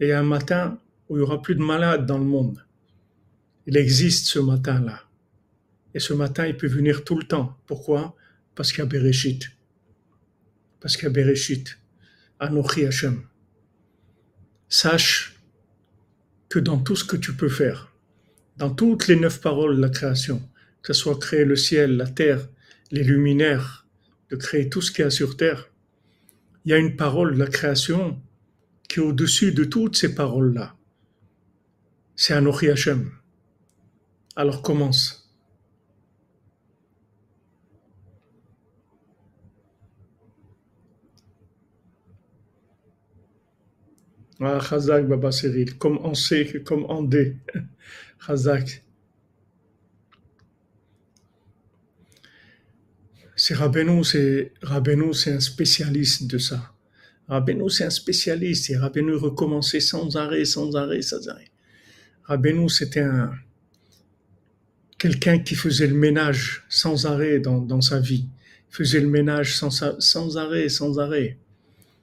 Et 0.00 0.06
il 0.06 0.08
y 0.08 0.12
a 0.12 0.20
un 0.20 0.24
matin 0.24 0.78
où 1.08 1.16
il 1.16 1.20
y 1.20 1.22
aura 1.22 1.42
plus 1.42 1.54
de 1.54 1.62
malades 1.62 2.06
dans 2.06 2.18
le 2.18 2.24
monde. 2.24 2.64
Il 3.66 3.76
existe 3.76 4.26
ce 4.26 4.38
matin-là. 4.38 5.02
Et 5.94 6.00
ce 6.00 6.12
matin, 6.12 6.46
il 6.46 6.56
peut 6.56 6.66
venir 6.66 7.04
tout 7.04 7.18
le 7.18 7.24
temps. 7.24 7.56
Pourquoi? 7.66 8.14
Parce 8.54 8.72
qu'il 8.72 8.80
y 8.80 8.82
a 8.82 8.86
Bereshit. 8.86 9.50
Parce 10.80 10.96
qu'il 10.96 11.04
y 11.04 11.06
a 11.06 11.10
Bereshit. 11.10 11.78
Anochi 12.40 12.84
Hashem. 12.86 13.22
Sache 14.68 15.40
que 16.48 16.58
dans 16.58 16.78
tout 16.78 16.96
ce 16.96 17.04
que 17.04 17.16
tu 17.16 17.34
peux 17.34 17.48
faire, 17.48 17.92
dans 18.56 18.70
toutes 18.70 19.06
les 19.06 19.16
neuf 19.16 19.40
paroles 19.40 19.76
de 19.76 19.80
la 19.80 19.88
création, 19.88 20.42
que 20.82 20.92
ce 20.92 21.00
soit 21.02 21.18
créer 21.18 21.44
le 21.44 21.56
ciel, 21.56 21.96
la 21.96 22.06
terre, 22.06 22.48
les 22.90 23.04
luminaires, 23.04 23.86
de 24.30 24.36
créer 24.36 24.68
tout 24.68 24.80
ce 24.80 24.90
qu'il 24.90 25.04
y 25.04 25.06
a 25.06 25.10
sur 25.10 25.36
terre, 25.36 25.70
il 26.64 26.70
y 26.70 26.74
a 26.74 26.78
une 26.78 26.96
parole 26.96 27.34
de 27.34 27.38
la 27.38 27.46
création 27.46 28.20
qui 28.88 29.00
est 29.00 29.02
au-dessus 29.02 29.52
de 29.52 29.64
toutes 29.64 29.96
ces 29.96 30.14
paroles-là. 30.14 30.77
C'est 32.20 32.34
Anochi 32.34 32.68
Hashem. 32.68 33.12
Alors 34.34 34.60
commence. 34.60 35.32
Ah, 44.40 44.58
Chazak 44.60 45.06
Baba 45.06 45.30
Cyril, 45.30 45.78
comme 45.78 45.98
en 45.98 46.14
C, 46.14 46.60
comme 46.66 46.86
en 46.86 47.04
D. 47.04 47.36
Chazak. 48.26 48.82
C'est 53.36 53.54
Rabbeinu, 53.54 54.02
c'est 54.02 54.52
c'est 55.12 55.32
un 55.32 55.40
spécialiste 55.40 56.26
de 56.26 56.38
ça. 56.38 56.72
Rabbeinu, 57.28 57.70
c'est 57.70 57.84
un 57.84 57.90
spécialiste. 57.90 58.70
Et 58.70 58.76
Rabbeinu 58.76 59.14
recommençait 59.14 59.78
sans 59.78 60.16
arrêt, 60.16 60.44
sans 60.44 60.74
arrêt, 60.74 61.02
sans 61.02 61.28
arrêt. 61.28 61.48
Rabbeinu, 62.28 62.68
c'était 62.68 63.00
un 63.00 63.32
quelqu'un 64.98 65.38
qui 65.38 65.54
faisait 65.54 65.86
le 65.86 65.94
ménage 65.94 66.64
sans 66.68 67.06
arrêt 67.06 67.38
dans, 67.38 67.80
sa 67.80 68.00
vie. 68.00 68.28
Il 68.70 68.74
faisait 68.74 69.00
le 69.00 69.08
ménage 69.08 69.56
sans, 69.56 70.36
arrêt, 70.36 70.68
sans 70.68 70.98
arrêt. 70.98 71.38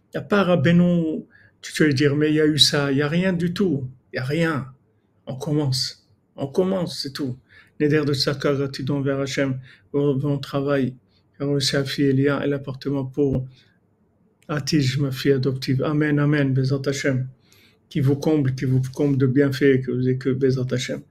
Il 0.08 0.18
n'y 0.18 0.20
a 0.20 0.22
pas 0.22 0.44
Rabbeinu, 0.44 1.26
tu 1.62 1.84
vas 1.84 1.92
dire, 1.92 2.16
mais 2.16 2.30
il 2.30 2.36
y 2.36 2.42
a 2.42 2.48
eu 2.48 2.58
ça. 2.58 2.92
Il 2.92 2.96
n'y 2.96 3.02
a 3.02 3.08
rien 3.08 3.34
du 3.34 3.54
tout. 3.54 3.88
Il 4.12 4.16
n'y 4.16 4.20
a 4.20 4.24
rien. 4.24 4.68
On 5.28 5.36
commence. 5.36 6.08
On 6.36 6.48
commence, 6.48 7.02
c'est 7.02 7.14
tout. 7.14 7.38
Neder 7.80 8.04
de 8.06 8.14
Sakar, 8.14 8.56
gratitude 8.56 8.90
envers 8.92 9.20
Hachem, 9.20 9.60
bon 9.94 10.40
travail, 10.40 10.96
sa 11.60 11.84
fille 11.84 12.06
Elia 12.06 12.44
et 12.44 12.48
l'appartement 12.48 13.06
pour 13.06 13.46
Atij, 14.48 14.98
ma 15.00 15.12
fille 15.12 15.34
adoptive. 15.34 15.84
Amen, 15.84 16.18
Amen, 16.18 16.54
Bezat 16.54 16.82
Hachem. 16.88 17.28
Qui 17.90 18.00
vous 18.00 18.16
comble, 18.16 18.56
qui 18.56 18.66
vous 18.66 18.82
comble 18.94 19.18
de 19.18 19.28
bienfaits, 19.28 19.82
que 19.82 19.92
vous 19.92 20.18
que 20.18 20.30
Bezat 20.30 20.68
Hachem. 20.72 21.02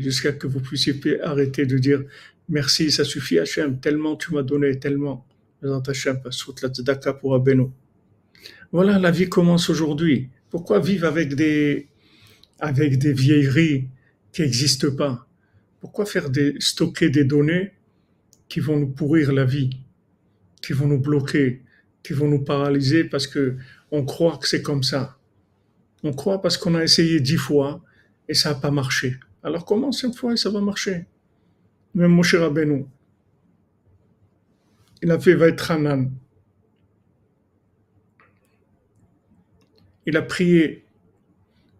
Jusqu'à 0.00 0.32
que 0.32 0.46
vous 0.46 0.60
puissiez 0.60 1.20
arrêter 1.22 1.66
de 1.66 1.78
dire 1.78 2.02
merci, 2.48 2.90
ça 2.90 3.04
suffit 3.04 3.38
Hachem, 3.38 3.80
tellement 3.80 4.16
tu 4.16 4.32
m'as 4.34 4.42
donné, 4.42 4.78
tellement. 4.78 5.26
Bezat 5.62 5.82
Hachem, 5.88 6.20
la 6.62 6.68
tzedaka 6.68 7.14
pour 7.14 7.34
Abeno. 7.34 7.72
Voilà, 8.70 8.98
la 8.98 9.10
vie 9.10 9.28
commence 9.28 9.70
aujourd'hui. 9.70 10.28
Pourquoi 10.50 10.78
vivre 10.80 11.06
avec 11.06 11.34
des, 11.34 11.88
avec 12.58 12.98
des 12.98 13.12
vieilleries 13.12 13.88
qui 14.32 14.42
n'existent 14.42 14.94
pas? 14.94 15.26
Pourquoi 15.80 16.06
faire 16.06 16.30
des, 16.30 16.54
stocker 16.58 17.10
des 17.10 17.24
données 17.24 17.72
qui 18.48 18.60
vont 18.60 18.78
nous 18.78 18.88
pourrir 18.88 19.32
la 19.32 19.44
vie, 19.44 19.70
qui 20.62 20.72
vont 20.72 20.86
nous 20.86 21.00
bloquer, 21.00 21.62
qui 22.02 22.12
vont 22.12 22.28
nous 22.28 22.42
paralyser 22.42 23.04
parce 23.04 23.26
que 23.26 23.56
on 23.90 24.04
croit 24.04 24.38
que 24.38 24.48
c'est 24.48 24.62
comme 24.62 24.82
ça. 24.82 25.18
On 26.02 26.12
croit 26.12 26.40
parce 26.40 26.56
qu'on 26.56 26.74
a 26.74 26.82
essayé 26.82 27.20
dix 27.20 27.36
fois 27.36 27.82
et 28.28 28.34
ça 28.34 28.50
n'a 28.50 28.54
pas 28.56 28.70
marché. 28.70 29.18
Alors 29.42 29.64
comment 29.64 29.92
cette 29.92 30.14
fois 30.14 30.32
et 30.32 30.36
ça 30.36 30.50
va 30.50 30.60
marcher? 30.60 31.06
Même 31.94 32.12
Moshe 32.12 32.34
Rabbeinu, 32.34 32.86
il 35.02 35.10
a 35.10 35.18
fait 35.18 35.34
Vaetranan. 35.34 36.10
Il 40.06 40.16
a 40.16 40.22
prié 40.22 40.84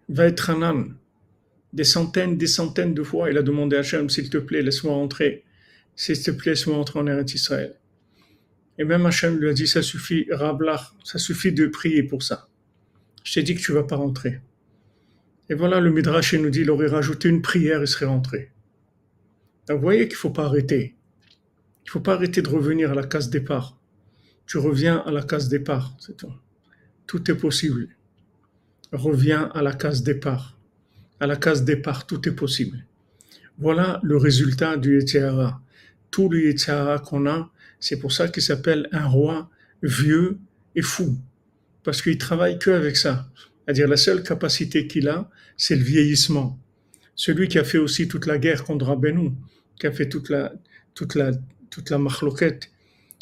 Vaetranan 0.09 0.99
des 1.73 1.85
centaines, 1.85 2.37
des 2.37 2.47
centaines 2.47 2.95
de 2.95 3.03
fois, 3.03 3.31
il 3.31 3.39
a 3.39 3.43
demandé 3.43 3.77
à 3.77 3.81
Hachem, 3.81 4.09
s'il 4.09 4.31
te 4.31 4.39
plaît, 4.39 4.63
laisse-moi 4.63 4.95
entrer. 4.95 5.45
S'il 5.95 6.21
te 6.23 6.31
plaît, 6.31 6.53
laisse-moi 6.53 6.77
entrer 6.77 6.99
en 6.99 7.07
Eretz 7.07 7.35
Israël. 7.35 7.75
Et 8.79 8.85
même 8.85 9.07
Hachem 9.07 9.37
lui 9.39 9.49
a 9.49 9.53
dit, 9.53 9.67
ça 9.67 9.83
suffit, 9.83 10.27
Rablach, 10.31 10.95
ça 11.05 11.19
suffit 11.19 11.53
de 11.53 11.67
prier 11.67 12.03
pour 12.03 12.23
ça. 12.23 12.49
Je 13.25 13.35
t'ai 13.35 13.43
dit 13.43 13.55
que 13.55 13.61
tu 13.61 13.73
vas 13.73 13.83
pas 13.83 13.97
rentrer. 13.97 14.41
Et 15.51 15.55
voilà, 15.55 15.81
le 15.81 15.91
Midrash 15.91 16.35
nous 16.35 16.51
dit, 16.51 16.61
il 16.61 16.71
aurait 16.71 16.87
rajouté 16.87 17.29
une 17.29 17.43
prière 17.43 17.83
et 17.83 17.87
serait 17.87 18.07
rentré. 18.07 18.53
vous 19.69 19.81
voyez 19.81 20.07
qu'il 20.07 20.17
faut 20.17 20.31
pas 20.31 20.45
arrêter. 20.45 20.95
Il 21.85 21.91
faut 21.91 22.01
pas 22.01 22.15
arrêter 22.15 22.43
de 22.43 22.49
revenir 22.49 22.93
à 22.93 22.95
la 22.95 23.05
case 23.05 23.31
départ. 23.31 23.79
Tu 24.47 24.59
reviens 24.59 24.99
à 24.99 25.11
la 25.11 25.23
case 25.23 25.49
départ, 25.49 25.97
c'est 25.99 26.17
tout. 26.17 26.33
Tout 27.07 27.31
est 27.31 27.35
possible. 27.35 27.89
Reviens 28.93 29.51
à 29.55 29.63
la 29.63 29.73
case 29.73 30.03
départ 30.03 30.59
à 31.21 31.27
la 31.27 31.37
case 31.37 31.65
départ, 31.65 32.07
tout 32.07 32.29
est 32.29 32.33
possible. 32.33 32.85
Voilà 33.59 34.01
le 34.03 34.17
résultat 34.17 34.77
du 34.77 34.99
Yetzirah. 34.99 35.61
Tout 36.11 36.29
le 36.29 36.45
Yetzirah 36.45 37.01
qu'on 37.01 37.27
a, 37.27 37.51
c'est 37.81 37.99
pour 37.99 38.13
ça 38.13 38.29
qu'il 38.29 38.43
s'appelle 38.43 38.89
un 38.93 39.07
roi 39.07 39.51
vieux 39.83 40.39
et 40.75 40.83
fou. 40.83 41.17
Parce 41.85 42.03
qu'il 42.03 42.19
travaille 42.19 42.59
que 42.59 42.71
avec 42.71 42.97
ça. 42.97 43.29
C'est-à-dire 43.65 43.89
la 43.89 43.97
seule 43.97 44.23
capacité 44.23 44.87
qu'il 44.87 45.09
a, 45.09 45.31
c'est 45.57 45.77
le 45.77 45.83
vieillissement. 45.83 46.59
Celui 47.15 47.49
qui 47.49 47.59
a 47.59 47.65
fait 47.65 47.79
aussi 47.79 48.09
toute 48.09 48.27
la 48.27 48.39
guerre 48.39 48.65
contre 48.65 48.87
Rabbeinu, 48.87 49.33
qui 49.79 49.87
a 49.87 49.93
fait 49.93 50.09
toute 50.09 50.29
la, 50.29 50.53
toute 50.95 51.15
la, 51.15 51.33
toute 51.71 51.91
la 51.91 51.99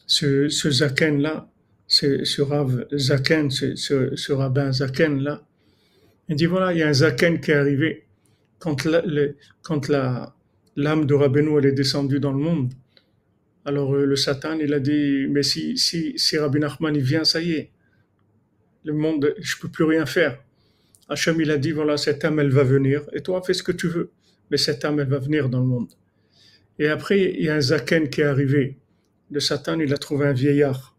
ce, 0.07 0.48
ce 0.48 0.70
Zaken-là, 0.70 1.50
ce, 1.86 2.24
ce 2.24 2.42
Rav 2.42 2.86
Zaken, 2.92 3.50
ce, 3.50 3.74
ce, 3.74 4.32
rabbin 4.32 4.72
Zaken-là, 4.72 5.42
il 6.28 6.36
dit 6.36 6.46
voilà, 6.46 6.72
il 6.72 6.78
y 6.78 6.82
a 6.82 6.88
un 6.88 6.92
Zaken 6.92 7.40
qui 7.40 7.50
est 7.50 7.54
arrivé. 7.54 8.07
Quand, 8.59 8.84
la, 8.84 9.02
quand 9.62 9.88
la, 9.88 10.34
l'âme 10.76 11.07
de 11.07 11.14
Rabbeinu 11.14 11.59
elle 11.59 11.66
est 11.66 11.72
descendue 11.72 12.20
dans 12.20 12.32
le 12.32 12.38
monde, 12.38 12.72
Alors 13.66 13.96
euh, 13.96 14.06
le 14.06 14.14
Satan, 14.14 14.60
il 14.60 14.72
a 14.72 14.78
dit, 14.78 15.26
mais 15.28 15.42
si, 15.42 15.76
si, 15.76 16.12
si 16.16 16.38
Rabbi 16.38 16.60
Nachman 16.60 16.94
il 16.94 17.02
vient, 17.02 17.24
ça 17.24 17.42
y 17.42 17.52
est, 17.52 17.70
le 18.84 18.92
monde, 18.92 19.34
je 19.40 19.56
peux 19.60 19.68
plus 19.68 19.82
rien 19.82 20.06
faire. 20.06 20.40
Hachem, 21.08 21.40
il 21.40 21.50
a 21.50 21.58
dit, 21.58 21.72
voilà, 21.72 21.96
cette 21.96 22.24
âme, 22.24 22.38
elle 22.38 22.52
va 22.52 22.62
venir, 22.62 23.02
et 23.12 23.22
toi, 23.22 23.42
fais 23.44 23.54
ce 23.54 23.64
que 23.64 23.72
tu 23.72 23.88
veux, 23.88 24.12
mais 24.52 24.56
cette 24.56 24.84
âme, 24.84 25.00
elle 25.00 25.08
va 25.08 25.18
venir 25.18 25.48
dans 25.48 25.58
le 25.58 25.66
monde. 25.66 25.90
Et 26.78 26.86
après, 26.86 27.34
il 27.34 27.44
y 27.44 27.48
a 27.48 27.56
un 27.56 27.60
Zaken 27.60 28.08
qui 28.08 28.20
est 28.20 28.24
arrivé. 28.24 28.78
Le 29.32 29.40
Satan, 29.40 29.80
il 29.80 29.92
a 29.92 29.98
trouvé 29.98 30.26
un 30.26 30.32
vieillard. 30.32 30.96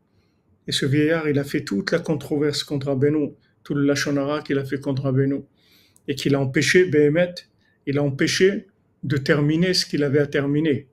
Et 0.68 0.74
ce 0.74 0.86
vieillard, 0.86 1.30
il 1.30 1.39
a 1.39 1.45
fait 1.45 1.63
toute 1.63 1.91
la 1.91 1.99
controverse 1.99 2.65
contre 2.65 2.89
Abeno, 2.89 3.38
tout 3.63 3.76
le 3.76 3.86
Lachonara 3.86 4.41
qu'il 4.41 4.59
a 4.59 4.65
fait 4.65 4.82
contre 4.82 5.05
Abeno. 5.05 5.47
Et 6.09 6.15
qu'il 6.15 6.36
a 6.36 6.41
empêché, 6.41 6.84
Behemet, 6.84 7.36
il 7.86 7.97
a 7.97 8.03
empêché 8.03 8.68
de 9.03 9.15
terminer 9.15 9.74
ce 9.74 9.86
qu'il 9.86 10.03
avait 10.03 10.20
à 10.20 10.28
terminer. 10.28 10.89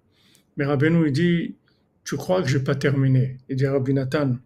Mais 0.56 0.64
Rabbeinu, 0.64 1.06
il 1.06 1.12
dit, 1.12 1.56
tu 2.04 2.16
crois 2.16 2.42
que 2.42 2.48
je 2.48 2.58
n'ai 2.58 2.64
pas 2.64 2.74
terminé 2.74 3.38
Il 3.48 3.56
dit, 3.56 3.66
Rabbi 3.66 3.94
Nathan, 3.94 4.36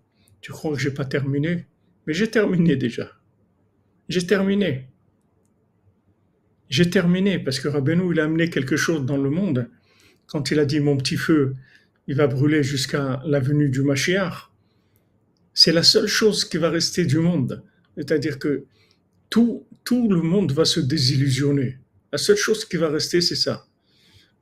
tu 0.41 0.53
crois 0.53 0.73
que 0.75 0.79
je 0.79 0.89
n'ai 0.89 0.95
pas 0.95 1.05
terminé 1.05 1.67
Mais 2.07 2.15
j'ai 2.15 2.31
terminé 2.31 2.77
déjà. 2.77 3.11
J'ai 4.09 4.27
terminé. 4.27 4.89
J'ai 6.71 6.89
terminé 6.91 7.39
parce 7.39 7.61
que 7.61 7.69
Rabbeinu, 7.69 8.13
il 8.13 8.21
a 8.21 8.25
amené 8.25 8.51
quelque 8.51 8.77
chose 8.77 9.05
dans 9.05 9.17
le 9.17 9.31
monde. 9.31 9.69
Quand 10.27 10.51
il 10.51 10.59
a 10.59 10.65
dit, 10.65 10.81
mon 10.81 10.97
petit 10.97 11.17
feu, 11.17 11.55
il 12.07 12.15
va 12.15 12.27
brûler 12.27 12.63
jusqu'à 12.63 13.23
la 13.25 13.41
venue 13.41 13.69
du 13.69 13.83
Mashiach, 13.83 14.51
c'est 15.55 15.73
la 15.73 15.83
seule 15.83 16.07
chose 16.07 16.45
qui 16.45 16.57
va 16.57 16.71
rester 16.71 17.05
du 17.05 17.19
monde. 17.19 17.63
C'est-à-dire 17.97 18.39
que 18.39 18.65
tout, 19.29 19.67
tout 19.85 20.09
le 20.09 20.23
monde 20.23 20.53
va 20.53 20.65
se 20.65 20.81
désillusionner. 20.81 21.79
La 22.13 22.19
seule 22.19 22.37
chose 22.37 22.65
qui 22.65 22.77
va 22.77 22.89
rester, 22.89 23.21
c'est 23.21 23.35
ça. 23.35 23.68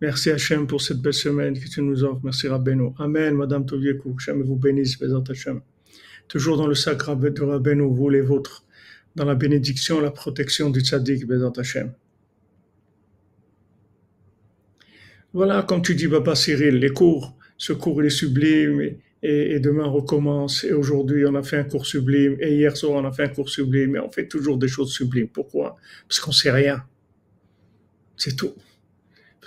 Merci 0.01 0.31
Hachem 0.31 0.67
pour 0.67 0.83
cette 0.83 0.99
belle 0.99 1.15
semaine 1.15 1.59
que 1.59 1.67
tu 1.69 1.81
nous 1.81 2.05
offres. 2.05 2.21
Merci 2.23 2.49
Rabbeinu. 2.49 2.91
Amen, 2.99 3.35
Madame 3.35 3.65
Toviekou. 3.65 4.15
Hachem 4.19 4.43
vous 4.43 4.57
bénisse, 4.57 4.99
Bézant 4.99 5.23
Hachem. 5.23 5.63
Toujours 6.29 6.59
dans 6.59 6.67
le 6.67 6.75
sacre 6.75 7.17
de 7.17 7.43
Rabbeinu, 7.43 7.85
vous 7.95 8.11
les 8.11 8.21
vôtres. 8.21 8.65
Dans 9.15 9.25
la 9.25 9.35
bénédiction, 9.35 10.01
la 10.01 10.11
protection 10.11 10.69
du 10.69 10.81
tzaddik, 10.81 11.27
Bézant 11.27 11.53
Hachem. 11.53 11.95
Voilà, 15.33 15.63
comme 15.63 15.81
tu 15.81 15.95
dis, 15.95 16.07
Baba 16.07 16.35
Cyril, 16.35 16.77
les 16.77 16.91
cours, 16.91 17.35
ce 17.57 17.73
cours 17.73 18.03
il 18.03 18.07
est 18.07 18.11
sublime 18.11 18.81
et, 18.81 18.99
et, 19.23 19.61
demain 19.61 19.85
on 19.85 19.93
recommence. 19.93 20.65
Et 20.65 20.73
aujourd'hui 20.73 21.25
on 21.27 21.35
a 21.35 21.43
fait 21.43 21.57
un 21.57 21.65
cours 21.65 21.87
sublime 21.87 22.37
et 22.41 22.55
hier 22.55 22.77
soir 22.77 22.93
on 23.03 23.05
a 23.07 23.13
fait 23.13 23.25
un 23.25 23.29
cours 23.29 23.49
sublime 23.49 23.97
et 23.97 23.99
on 23.99 24.11
fait 24.11 24.29
toujours 24.29 24.59
des 24.59 24.69
choses 24.69 24.93
sublimes. 24.93 25.29
Pourquoi? 25.29 25.77
Parce 26.07 26.21
qu'on 26.21 26.33
sait 26.33 26.51
rien. 26.51 26.85
C'est 28.17 28.37
tout. 28.37 28.55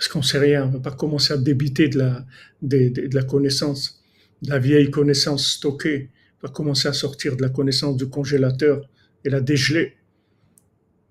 Parce 0.00 0.08
qu'on 0.08 0.22
sait 0.22 0.38
rien, 0.38 0.64
on 0.64 0.68
ne 0.68 0.72
va 0.72 0.78
pas 0.78 0.92
commencer 0.92 1.34
à 1.34 1.36
débiter 1.36 1.88
de 1.88 1.98
la, 1.98 2.24
de, 2.62 3.20
connaissance, 3.20 4.02
de 4.40 4.48
la 4.48 4.58
vieille 4.58 4.90
connaissance 4.90 5.46
stockée. 5.46 6.08
On 6.42 6.46
va 6.46 6.52
commencer 6.54 6.88
à 6.88 6.94
sortir 6.94 7.36
de 7.36 7.42
la 7.42 7.50
connaissance 7.50 7.98
du 7.98 8.08
congélateur 8.08 8.88
et 9.26 9.28
la 9.28 9.42
dégeler. 9.42 9.98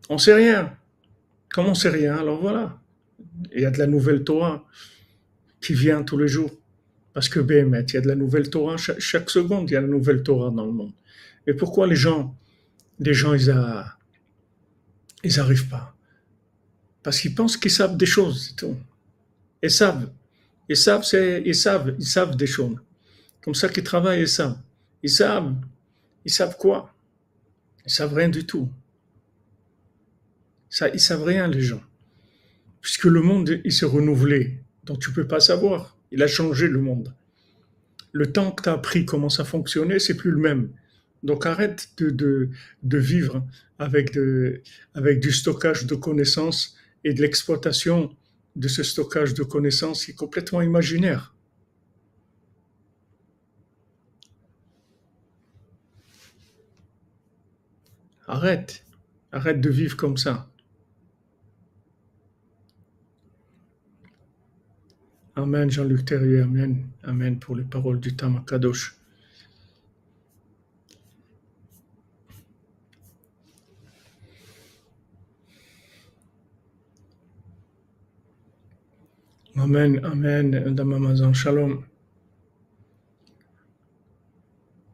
On 0.09 0.17
sait 0.17 0.33
rien. 0.33 0.75
Comme 1.53 1.67
on 1.67 1.75
sait 1.75 1.91
rien, 1.91 2.17
alors 2.17 2.41
voilà. 2.41 2.81
Il 3.53 3.61
y 3.61 3.65
a 3.65 3.69
de 3.69 3.77
la 3.77 3.85
nouvelle 3.85 4.23
Torah 4.23 4.65
qui 5.61 5.75
vient 5.75 6.01
tous 6.01 6.17
les 6.17 6.27
jours. 6.27 6.49
Parce 7.13 7.29
que 7.29 7.39
BMT, 7.39 7.89
il 7.89 7.93
y 7.93 7.97
a 7.97 8.01
de 8.01 8.07
la 8.07 8.15
nouvelle 8.15 8.49
Torah, 8.49 8.77
chaque, 8.77 9.29
seconde, 9.29 9.69
il 9.69 9.73
y 9.73 9.75
a 9.75 9.81
la 9.81 9.87
nouvelle 9.87 10.23
Torah 10.23 10.49
dans 10.49 10.65
le 10.65 10.71
monde. 10.71 10.93
Et 11.45 11.53
pourquoi 11.53 11.85
les 11.85 11.95
gens, 11.95 12.35
les 12.97 13.13
gens, 13.13 13.35
ils 13.35 13.53
n'arrivent 15.35 15.69
pas? 15.69 15.95
Parce 17.09 17.21
qu'ils 17.21 17.33
pensent 17.33 17.57
qu'ils 17.57 17.71
savent 17.71 17.97
des 17.97 18.05
choses, 18.05 18.49
c'est 18.49 18.55
tout. 18.55 18.77
Ils 19.63 19.71
savent. 19.71 20.11
Ils 20.69 20.77
savent, 20.77 21.03
c'est, 21.03 21.41
ils 21.43 21.55
savent, 21.55 21.95
ils 21.97 22.05
savent 22.05 22.35
des 22.35 22.45
choses. 22.45 22.75
Comme 23.41 23.55
ça 23.55 23.67
qu'ils 23.67 23.83
travaillent, 23.83 24.21
ils 24.21 24.27
savent. 24.27 24.59
Ils 25.01 25.09
savent. 25.09 25.55
Ils 26.23 26.31
savent 26.31 26.55
quoi? 26.55 26.93
Ils 27.83 27.91
savent 27.91 28.13
rien 28.13 28.29
du 28.29 28.45
tout. 28.45 28.69
Ça, 30.69 30.89
ils 30.89 30.99
savent 30.99 31.23
rien, 31.23 31.47
les 31.47 31.61
gens. 31.61 31.81
Puisque 32.79 33.05
le 33.05 33.23
monde, 33.23 33.59
il 33.65 33.73
s'est 33.73 33.87
renouvelé. 33.87 34.59
Donc 34.83 34.99
tu 34.99 35.11
peux 35.11 35.25
pas 35.25 35.39
savoir. 35.39 35.97
Il 36.11 36.21
a 36.21 36.27
changé 36.27 36.67
le 36.67 36.79
monde. 36.79 37.15
Le 38.11 38.31
temps 38.31 38.51
que 38.51 38.61
tu 38.61 38.69
as 38.69 38.73
appris 38.73 39.03
comment 39.03 39.29
ça 39.29 39.45
fonctionnait, 39.45 39.97
c'est 39.97 40.15
plus 40.15 40.29
le 40.29 40.37
même. 40.37 40.69
Donc 41.23 41.47
arrête 41.47 41.89
de, 41.97 42.51
vivre 42.83 43.43
avec 43.79 44.11
du 44.11 45.31
stockage 45.31 45.87
de 45.87 45.95
connaissances 45.95 46.75
et 47.03 47.13
de 47.13 47.21
l'exploitation 47.21 48.15
de 48.55 48.67
ce 48.67 48.83
stockage 48.83 49.33
de 49.33 49.43
connaissances 49.43 50.05
qui 50.05 50.11
est 50.11 50.15
complètement 50.15 50.61
imaginaire. 50.61 51.33
Arrête, 58.27 58.85
arrête 59.31 59.59
de 59.59 59.69
vivre 59.69 59.97
comme 59.97 60.17
ça. 60.17 60.51
Amen, 65.35 65.71
Jean-Luc 65.71 66.05
Terrier, 66.05 66.41
Amen, 66.41 66.85
Amen 67.03 67.39
pour 67.39 67.55
les 67.55 67.63
paroles 67.63 67.99
du 67.99 68.15
Tamakadosh. 68.15 68.98
Amen, 79.55 79.99
Amen, 80.03 80.73
Damamazan, 80.75 81.33
Shalom. 81.33 81.83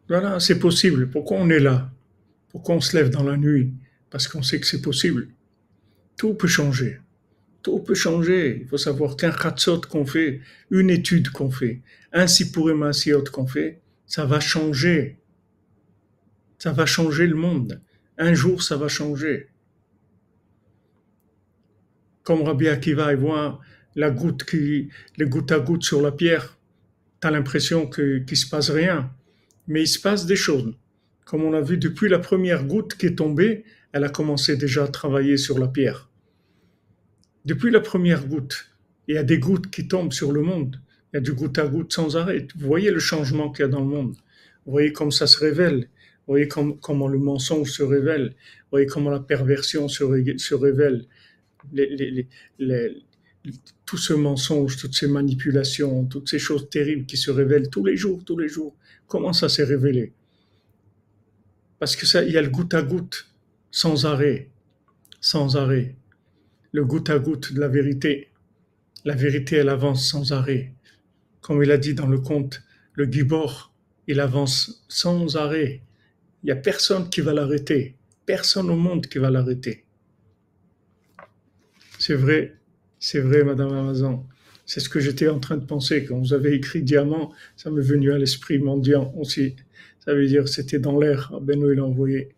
Voilà, 0.07 0.39
c'est 0.39 0.59
possible. 0.59 1.09
Pourquoi 1.09 1.37
on 1.37 1.49
est 1.49 1.59
là? 1.59 1.91
Pourquoi 2.49 2.75
on 2.75 2.81
se 2.81 2.95
lève 2.95 3.09
dans 3.09 3.23
la 3.23 3.37
nuit? 3.37 3.73
Parce 4.09 4.27
qu'on 4.27 4.41
sait 4.41 4.59
que 4.59 4.67
c'est 4.67 4.81
possible. 4.81 5.27
Tout 6.17 6.35
peut 6.35 6.47
changer. 6.47 7.01
Tout 7.61 7.79
peut 7.79 7.95
changer. 7.95 8.59
Il 8.61 8.67
faut 8.67 8.77
savoir 8.77 9.17
qu'un 9.17 9.31
khatsot 9.31 9.81
qu'on 9.81 10.05
fait, 10.05 10.41
une 10.69 10.89
étude 10.89 11.29
qu'on 11.29 11.51
fait, 11.51 11.81
un 12.13 12.27
sipurim 12.27 12.91
qu'on 13.31 13.47
fait, 13.47 13.81
ça 14.05 14.25
va 14.25 14.39
changer. 14.39 15.17
Ça 16.57 16.71
va 16.71 16.85
changer 16.85 17.27
le 17.27 17.35
monde. 17.35 17.81
Un 18.17 18.33
jour, 18.33 18.63
ça 18.63 18.77
va 18.77 18.87
changer. 18.87 19.49
Comme 22.23 22.43
Rabbi 22.43 22.67
Akiva, 22.69 23.11
il 23.11 23.19
voit 23.19 23.59
la 23.95 24.11
goutte 24.11 24.43
qui, 24.43 24.89
le 25.17 25.25
goutte 25.25 25.51
à 25.51 25.59
goutte 25.59 25.83
sur 25.83 26.01
la 26.01 26.11
pierre, 26.11 26.57
tu 27.21 27.27
as 27.27 27.31
l'impression 27.31 27.89
qu'il 27.89 28.25
ne 28.29 28.35
se 28.35 28.49
passe 28.49 28.69
rien. 28.69 29.11
Mais 29.67 29.83
il 29.83 29.87
se 29.87 29.99
passe 29.99 30.25
des 30.25 30.35
choses. 30.35 30.75
Comme 31.23 31.43
on 31.43 31.53
a 31.53 31.61
vu 31.61 31.77
depuis 31.77 32.07
la 32.07 32.19
première 32.19 32.65
goutte 32.65 32.95
qui 32.95 33.07
est 33.07 33.15
tombée, 33.15 33.63
elle 33.93 34.03
a 34.03 34.09
commencé 34.09 34.57
déjà 34.57 34.83
à 34.83 34.87
travailler 34.87 35.37
sur 35.37 35.57
la 35.57 35.67
pierre. 35.67 36.09
Depuis 37.45 37.71
la 37.71 37.79
première 37.79 38.27
goutte, 38.27 38.69
il 39.07 39.15
y 39.15 39.17
a 39.17 39.23
des 39.23 39.39
gouttes 39.39 39.69
qui 39.71 39.87
tombent 39.87 40.13
sur 40.13 40.31
le 40.31 40.41
monde. 40.41 40.79
Il 41.13 41.17
y 41.17 41.19
a 41.19 41.21
du 41.21 41.33
goutte 41.33 41.57
à 41.57 41.67
goutte 41.67 41.93
sans 41.93 42.17
arrêt. 42.17 42.47
Vous 42.57 42.67
voyez 42.67 42.91
le 42.91 42.99
changement 42.99 43.51
qu'il 43.51 43.63
y 43.63 43.65
a 43.65 43.69
dans 43.69 43.79
le 43.79 43.87
monde. 43.87 44.15
Vous 44.65 44.71
voyez 44.71 44.91
comme 44.91 45.11
ça 45.11 45.27
se 45.27 45.39
révèle. 45.39 45.87
Vous 46.27 46.33
voyez 46.33 46.47
comment 46.47 47.07
le 47.07 47.19
mensonge 47.19 47.71
se 47.71 47.83
révèle. 47.83 48.29
Vous 48.29 48.71
voyez 48.71 48.87
comment 48.87 49.11
la 49.11 49.19
perversion 49.19 49.87
se, 49.87 50.03
révèle. 50.03 51.05
les, 51.71 52.27
tout 53.85 53.97
ce 53.97 54.13
mensonge, 54.13 54.77
toutes 54.77 54.95
ces 54.95 55.07
manipulations, 55.07 56.05
toutes 56.05 56.29
ces 56.29 56.39
choses 56.39 56.69
terribles 56.69 57.05
qui 57.05 57.17
se 57.17 57.31
révèlent 57.31 57.69
tous 57.69 57.85
les 57.85 57.95
jours, 57.95 58.23
tous 58.25 58.37
les 58.37 58.47
jours, 58.47 58.75
comment 59.07 59.33
ça 59.33 59.49
s'est 59.49 59.63
révélé? 59.63 60.13
Parce 61.79 61.95
que 61.95 62.05
ça, 62.05 62.23
il 62.23 62.31
y 62.31 62.37
a 62.37 62.41
le 62.41 62.49
goutte 62.49 62.73
à 62.73 62.81
goutte, 62.81 63.27
sans 63.71 64.05
arrêt, 64.05 64.49
sans 65.21 65.57
arrêt. 65.57 65.95
Le 66.71 66.85
goutte 66.85 67.09
à 67.09 67.19
goutte 67.19 67.53
de 67.53 67.59
la 67.59 67.67
vérité. 67.67 68.29
La 69.03 69.15
vérité, 69.15 69.57
elle 69.57 69.69
avance 69.69 70.09
sans 70.09 70.31
arrêt. 70.31 70.73
Comme 71.41 71.61
il 71.61 71.71
a 71.71 71.77
dit 71.77 71.93
dans 71.93 72.07
le 72.07 72.19
conte, 72.19 72.63
le 72.93 73.05
Gibor, 73.05 73.73
il 74.07 74.19
avance 74.19 74.83
sans 74.87 75.35
arrêt. 75.35 75.81
Il 76.43 76.47
n'y 76.47 76.51
a 76.51 76.55
personne 76.55 77.09
qui 77.09 77.21
va 77.21 77.33
l'arrêter. 77.33 77.95
Personne 78.25 78.69
au 78.69 78.75
monde 78.75 79.07
qui 79.07 79.19
va 79.19 79.29
l'arrêter. 79.29 79.85
C'est 81.99 82.15
vrai, 82.15 82.57
c'est 83.07 83.19
vrai, 83.19 83.43
Madame 83.43 83.71
Amazon. 83.71 84.25
C'est 84.65 84.79
ce 84.79 84.89
que 84.89 84.99
j'étais 84.99 85.27
en 85.27 85.39
train 85.39 85.57
de 85.57 85.65
penser. 85.65 86.05
Quand 86.05 86.17
vous 86.17 86.33
avez 86.33 86.53
écrit 86.53 86.81
diamant, 86.81 87.31
ça 87.55 87.69
m'est 87.69 87.83
venu 87.83 88.11
à 88.11 88.17
l'esprit 88.17 88.57
mendiant 88.57 89.13
aussi. 89.15 89.55
Ça 89.99 90.15
veut 90.15 90.25
dire 90.25 90.47
c'était 90.49 90.79
dans 90.79 90.97
l'air. 90.97 91.31
Benoît 91.39 91.75
l'a 91.75 91.85
envoyé. 91.85 92.29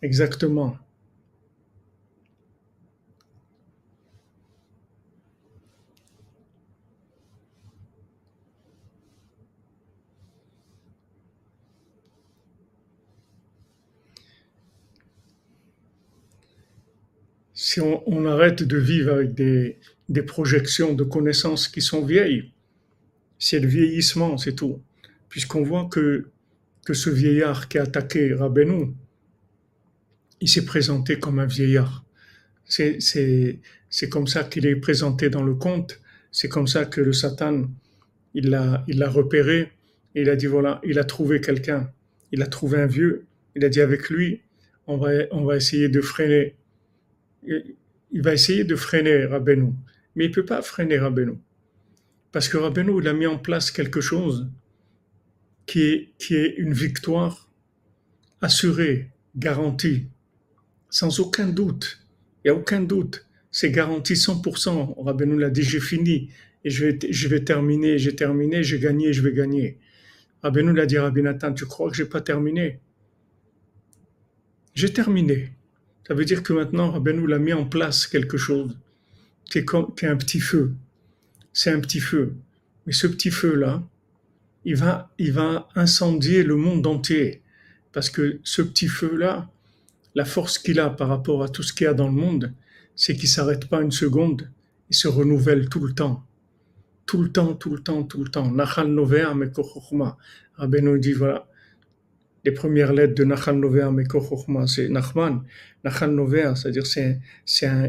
Exactement. 0.00 0.78
Si 17.74 17.80
on, 17.80 18.24
arrête 18.26 18.62
de 18.62 18.78
vivre 18.78 19.14
avec 19.14 19.34
des, 19.34 20.22
projections 20.22 20.94
de 20.94 21.02
connaissances 21.02 21.66
qui 21.66 21.80
sont 21.80 22.04
vieilles, 22.04 22.52
C'est 23.40 23.58
le 23.58 23.66
vieillissement, 23.66 24.38
c'est 24.38 24.52
tout. 24.52 24.80
Puisqu'on 25.28 25.64
voit 25.64 25.88
que, 25.90 26.30
que 26.86 26.94
ce 26.94 27.10
vieillard 27.10 27.66
qui 27.68 27.78
a 27.78 27.82
attaqué 27.82 28.32
Rabbeinu, 28.32 28.94
il 30.40 30.48
s'est 30.48 30.64
présenté 30.64 31.18
comme 31.18 31.40
un 31.40 31.46
vieillard. 31.46 32.04
C'est, 32.64 33.58
comme 34.08 34.28
ça 34.28 34.44
qu'il 34.44 34.66
est 34.66 34.76
présenté 34.76 35.28
dans 35.28 35.42
le 35.42 35.54
conte. 35.54 36.00
C'est 36.30 36.48
comme 36.48 36.68
ça 36.68 36.84
que 36.84 37.00
le 37.00 37.12
Satan, 37.12 37.64
il 38.34 38.50
l'a, 38.50 39.10
repéré. 39.10 39.72
Il 40.14 40.30
a 40.30 40.36
dit 40.36 40.46
voilà, 40.46 40.80
il 40.84 41.00
a 41.00 41.04
trouvé 41.04 41.40
quelqu'un. 41.40 41.90
Il 42.30 42.40
a 42.40 42.46
trouvé 42.46 42.78
un 42.78 42.86
vieux. 42.86 43.26
Il 43.56 43.64
a 43.64 43.68
dit 43.68 43.80
avec 43.80 44.10
lui, 44.10 44.42
on 44.86 44.96
va, 44.96 45.10
on 45.32 45.42
va 45.44 45.56
essayer 45.56 45.88
de 45.88 46.00
freiner. 46.00 46.54
Il 47.46 48.22
va 48.22 48.32
essayer 48.32 48.64
de 48.64 48.76
freiner 48.76 49.24
Rabbeinu. 49.26 49.72
Mais 50.14 50.26
il 50.26 50.30
peut 50.30 50.44
pas 50.44 50.62
freiner 50.62 50.98
Rabbeinu. 50.98 51.38
Parce 52.32 52.48
que 52.48 52.56
Rabbeinu, 52.56 53.00
il 53.00 53.08
a 53.08 53.12
mis 53.12 53.26
en 53.26 53.38
place 53.38 53.70
quelque 53.70 54.00
chose 54.00 54.50
qui 55.66 55.82
est, 55.82 56.08
qui 56.18 56.34
est 56.34 56.54
une 56.58 56.72
victoire 56.72 57.50
assurée, 58.40 59.10
garantie, 59.36 60.08
sans 60.90 61.20
aucun 61.20 61.48
doute. 61.48 62.06
Il 62.44 62.50
n'y 62.50 62.56
a 62.56 62.60
aucun 62.60 62.80
doute. 62.80 63.26
C'est 63.50 63.70
garanti 63.70 64.14
100%. 64.14 65.02
Rabbeinu 65.04 65.38
l'a 65.38 65.50
dit, 65.50 65.62
j'ai 65.62 65.80
fini 65.80 66.30
et 66.64 66.70
je 66.70 66.86
vais, 66.86 66.98
je 67.08 67.28
vais 67.28 67.44
terminer, 67.44 67.98
j'ai 67.98 68.16
terminé, 68.16 68.62
j'ai 68.62 68.78
gagné, 68.78 69.12
je 69.12 69.22
vais 69.22 69.32
gagner. 69.32 69.78
Rabbeinu 70.42 70.72
l'a 70.72 70.86
dit, 70.86 70.98
Rabbi 70.98 71.22
Nathan, 71.22 71.54
tu 71.54 71.66
crois 71.66 71.90
que 71.90 71.96
j'ai 71.96 72.04
pas 72.04 72.20
terminé? 72.20 72.80
J'ai 74.74 74.92
terminé. 74.92 75.52
Ça 76.06 76.14
veut 76.14 76.24
dire 76.24 76.42
que 76.42 76.52
maintenant, 76.52 76.90
Rabbeinu 76.90 77.26
l'a 77.26 77.38
mis 77.38 77.52
en 77.52 77.64
place 77.64 78.06
quelque 78.06 78.36
chose 78.36 78.76
qui 79.50 79.58
est, 79.58 79.72
un 80.04 80.16
petit 80.16 80.40
feu. 80.40 80.72
C'est 81.52 81.70
un 81.70 81.80
petit 81.80 82.00
feu. 82.00 82.34
Mais 82.86 82.92
ce 82.92 83.06
petit 83.06 83.30
feu-là, 83.30 83.82
il 84.64 84.76
va, 84.76 85.10
il 85.18 85.32
va 85.32 85.68
incendier 85.74 86.42
le 86.42 86.56
monde 86.56 86.86
entier. 86.86 87.42
Parce 87.92 88.10
que 88.10 88.40
ce 88.42 88.62
petit 88.62 88.88
feu-là, 88.88 89.48
la 90.14 90.24
force 90.24 90.58
qu'il 90.58 90.80
a 90.80 90.90
par 90.90 91.08
rapport 91.08 91.42
à 91.42 91.48
tout 91.48 91.62
ce 91.62 91.72
qu'il 91.72 91.84
y 91.84 91.88
a 91.88 91.94
dans 91.94 92.08
le 92.08 92.14
monde, 92.14 92.52
c'est 92.96 93.16
qu'il 93.16 93.28
s'arrête 93.28 93.68
pas 93.68 93.82
une 93.82 93.92
seconde, 93.92 94.50
il 94.90 94.96
se 94.96 95.08
renouvelle 95.08 95.68
tout 95.68 95.84
le 95.84 95.94
temps. 95.94 96.24
Tout 97.06 97.22
le 97.22 97.30
temps, 97.30 97.54
tout 97.54 97.70
le 97.70 97.82
temps, 97.82 98.02
tout 98.02 98.22
le 98.22 98.30
temps. 98.30 98.50
Nachal 98.50 98.88
Novea 98.88 99.34
dit 100.98 101.12
voilà, 101.12 101.46
les 102.44 102.52
premières 102.52 102.92
lettres 102.92 103.14
de 103.14 103.24
Nachal 103.24 103.56
Novea 103.56 103.90
c'est 104.66 104.88
Nachman. 104.88 105.42
Nachal 105.82 106.14
Novea, 106.14 106.54
c'est-à-dire 106.54 106.86
c'est, 106.86 107.20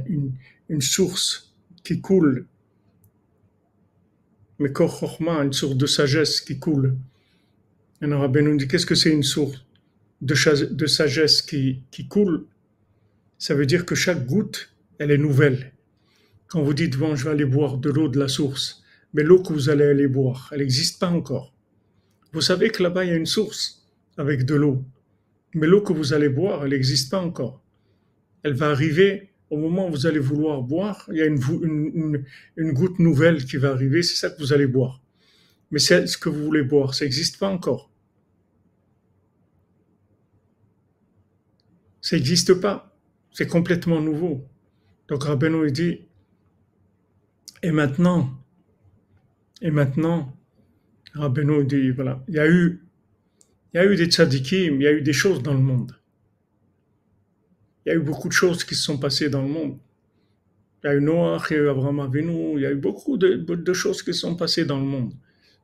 une, 0.07 0.81
source 0.81 1.53
qui 1.83 1.99
coule. 2.01 2.47
Mekochochma, 4.59 5.43
une 5.43 5.53
source 5.53 5.75
de 5.75 5.85
sagesse 5.85 6.39
qui 6.39 6.57
coule. 6.57 6.95
Et 8.01 8.05
Rabbeinu 8.05 8.57
dit 8.57 8.67
qu'est-ce 8.67 8.85
que 8.85 8.95
c'est 8.95 9.11
une 9.11 9.23
source 9.23 9.65
de, 10.21 10.85
sagesse 10.87 11.41
qui, 11.41 11.81
qui 11.91 12.07
coule, 12.07 12.45
ça 13.37 13.53
veut 13.53 13.65
dire 13.65 13.85
que 13.85 13.95
chaque 13.95 14.25
goutte, 14.25 14.73
elle 14.97 15.11
est 15.11 15.17
nouvelle. 15.17 15.73
Quand 16.47 16.63
vous 16.63 16.73
dites, 16.73 16.97
bon, 16.97 17.15
je 17.15 17.25
vais 17.25 17.31
aller 17.31 17.45
boire 17.45 17.77
de 17.77 17.89
l'eau 17.89 18.07
de 18.07 18.17
la 18.17 18.27
source, 18.27 18.83
mais 19.13 19.23
l'eau 19.23 19.41
que 19.41 19.51
vous 19.51 19.69
allez 19.69 19.85
aller 19.85 20.07
boire, 20.07 20.49
elle 20.53 20.59
n'existe 20.59 20.99
pas 20.99 21.09
encore. 21.09 21.53
Vous 22.31 22.41
savez 22.41 22.69
que 22.69 22.81
là-bas, 22.81 23.03
il 23.03 23.09
y 23.09 23.13
a 23.13 23.17
une 23.17 23.25
source 23.25 23.84
avec 24.17 24.45
de 24.45 24.55
l'eau, 24.55 24.83
mais 25.53 25.67
l'eau 25.67 25.81
que 25.81 25.93
vous 25.93 26.13
allez 26.13 26.29
boire, 26.29 26.63
elle 26.63 26.71
n'existe 26.71 27.11
pas 27.11 27.21
encore. 27.21 27.61
Elle 28.43 28.53
va 28.53 28.69
arriver 28.69 29.29
au 29.49 29.57
moment 29.57 29.87
où 29.87 29.91
vous 29.91 30.05
allez 30.05 30.19
vouloir 30.19 30.61
boire, 30.61 31.05
il 31.11 31.17
y 31.17 31.21
a 31.21 31.25
une, 31.25 32.73
goutte 32.73 32.99
nouvelle 32.99 33.45
qui 33.45 33.57
va 33.57 33.71
arriver, 33.71 34.03
c'est 34.03 34.15
ça 34.15 34.29
que 34.29 34.39
vous 34.39 34.53
allez 34.53 34.67
boire. 34.67 35.01
Mais 35.71 35.79
c'est 35.79 36.07
ce 36.07 36.17
que 36.17 36.29
vous 36.29 36.43
voulez 36.43 36.63
boire, 36.63 36.93
ça 36.93 37.05
n'existe 37.05 37.37
pas 37.37 37.49
encore. 37.49 37.89
Ça 42.01 42.15
n'existe 42.15 42.55
pas. 42.55 42.95
C'est 43.31 43.47
complètement 43.47 44.01
nouveau. 44.01 44.45
Donc 45.07 45.23
Rabbeinu 45.23 45.71
dit, 45.71 46.01
et 47.61 47.71
maintenant, 47.71 48.29
et 49.61 49.71
maintenant, 49.71 50.35
Rabbeinu 51.13 51.65
dit, 51.65 51.91
voilà, 51.91 52.23
il 52.27 52.35
y 52.35 52.39
a 52.39 52.47
eu, 52.47 52.83
il 53.75 53.77
y 53.77 53.81
a 53.81 53.85
eu 53.91 53.97
des 53.97 54.05
tzadikim, 54.05 54.75
il 54.75 54.83
y 54.83 54.87
a 54.87 54.93
eu 54.93 55.01
des 55.01 55.11
choses 55.11 55.43
dans 55.43 55.53
le 55.53 55.59
monde. 55.59 55.91
Il 57.85 57.89
y 57.89 57.91
a 57.91 57.95
eu 57.95 57.99
beaucoup 57.99 58.29
de 58.29 58.33
choses 58.33 58.63
qui 58.63 58.73
se 58.73 58.81
sont 58.81 58.97
passées 58.97 59.29
dans 59.29 59.41
le 59.41 59.49
monde. 59.49 59.77
Il 60.81 60.87
y 60.87 60.89
a 60.91 60.95
eu 60.95 61.01
Noah, 61.01 61.43
il 61.49 61.57
y 61.57 61.59
a 61.59 61.63
eu 61.63 61.67
Abraham 61.67 61.99
Avinu, 61.99 62.53
il 62.55 62.61
y 62.61 62.65
a 62.65 62.71
eu 62.71 62.77
beaucoup 62.77 63.17
de, 63.17 63.73
choses 63.73 64.01
qui 64.01 64.13
se 64.13 64.21
sont 64.21 64.37
passées 64.37 64.63
dans 64.63 64.79
le 64.79 64.85
monde. 64.85 65.11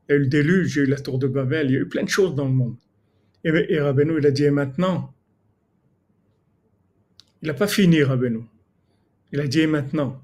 Il 0.09 0.11
y 0.11 0.15
a 0.15 0.17
eu 0.17 0.19
le 0.23 0.27
déluge, 0.27 0.75
il 0.75 0.79
y 0.79 0.81
a 0.81 0.83
eu 0.87 0.89
la 0.89 0.99
tour 0.99 1.19
de 1.19 1.27
Babel, 1.27 1.67
il 1.69 1.73
y 1.73 1.77
a 1.77 1.79
eu 1.79 1.87
plein 1.87 2.03
de 2.03 2.09
choses 2.09 2.35
dans 2.35 2.43
le 2.43 2.51
monde. 2.51 2.75
Et, 3.45 3.49
et 3.49 3.75
il 3.75 4.25
a 4.25 4.31
dit, 4.31 4.43
et 4.43 4.51
maintenant, 4.51 5.13
il 7.41 7.47
n'a 7.47 7.53
pas 7.53 7.67
fini, 7.67 8.03
Rabbeinu. 8.03 8.41
Il 9.31 9.39
a 9.39 9.47
dit 9.47 9.61
et 9.61 9.67
maintenant? 9.67 10.21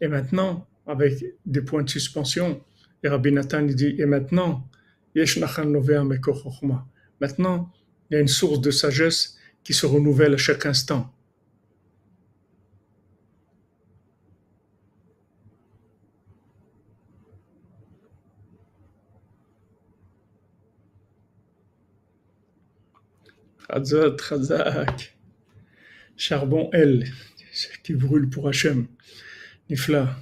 Et 0.00 0.08
maintenant, 0.08 0.66
avec 0.86 1.22
des 1.44 1.60
points 1.60 1.82
de 1.82 1.90
suspension. 1.90 2.64
Et 3.02 3.08
Rabbi 3.08 3.32
Nathan 3.32 3.64
dit 3.64 3.96
et 3.98 4.06
maintenant, 4.06 4.66
Maintenant, 7.20 7.72
il 8.10 8.14
y 8.14 8.16
a 8.16 8.20
une 8.20 8.28
source 8.28 8.60
de 8.60 8.70
sagesse 8.70 9.38
qui 9.64 9.72
se 9.72 9.86
renouvelle 9.86 10.34
à 10.34 10.36
chaque 10.36 10.66
instant. 10.66 11.12
Chazak, 23.68 24.20
Chazak 24.20 25.16
charbon 26.16 26.70
L, 26.72 27.04
qui 27.82 27.94
brûle 27.94 28.28
pour 28.28 28.48
Hachem, 28.48 28.86
Nifla. 29.68 30.16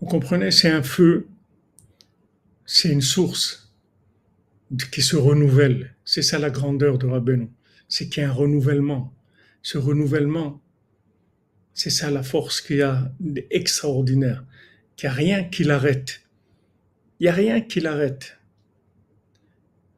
Vous 0.00 0.06
comprenez, 0.06 0.50
c'est 0.50 0.68
un 0.68 0.82
feu, 0.82 1.26
c'est 2.66 2.90
une 2.90 3.00
source 3.00 3.72
qui 4.92 5.02
se 5.02 5.16
renouvelle. 5.16 5.94
C'est 6.04 6.22
ça 6.22 6.38
la 6.38 6.50
grandeur 6.50 6.98
de 6.98 7.06
Rabbeinu. 7.06 7.48
C'est 7.88 8.08
qu'il 8.08 8.22
y 8.22 8.26
a 8.26 8.30
un 8.30 8.32
renouvellement. 8.32 9.14
Ce 9.62 9.78
renouvellement, 9.78 10.62
c'est 11.72 11.90
ça 11.90 12.10
la 12.10 12.22
force 12.22 12.60
qu'il 12.60 12.78
y 12.78 12.82
a 12.82 13.12
d'extraordinaire. 13.20 14.44
Qu'il 14.96 15.08
n'y 15.08 15.12
a 15.12 15.16
rien 15.16 15.44
qui 15.44 15.64
l'arrête. 15.64 16.22
Il 17.18 17.24
n'y 17.24 17.28
a 17.28 17.32
rien 17.32 17.60
qui 17.60 17.80
l'arrête. 17.80 18.38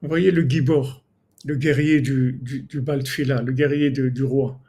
Vous 0.03 0.09
voyez 0.09 0.31
le 0.31 0.43
Gibor, 0.43 1.05
le 1.45 1.57
guerrier 1.57 2.01
du, 2.01 2.39
du, 2.43 2.81
Baltfila, 2.81 3.43
le 3.43 3.53
guerrier 3.53 3.91
du 3.91 4.23
roi. 4.23 4.61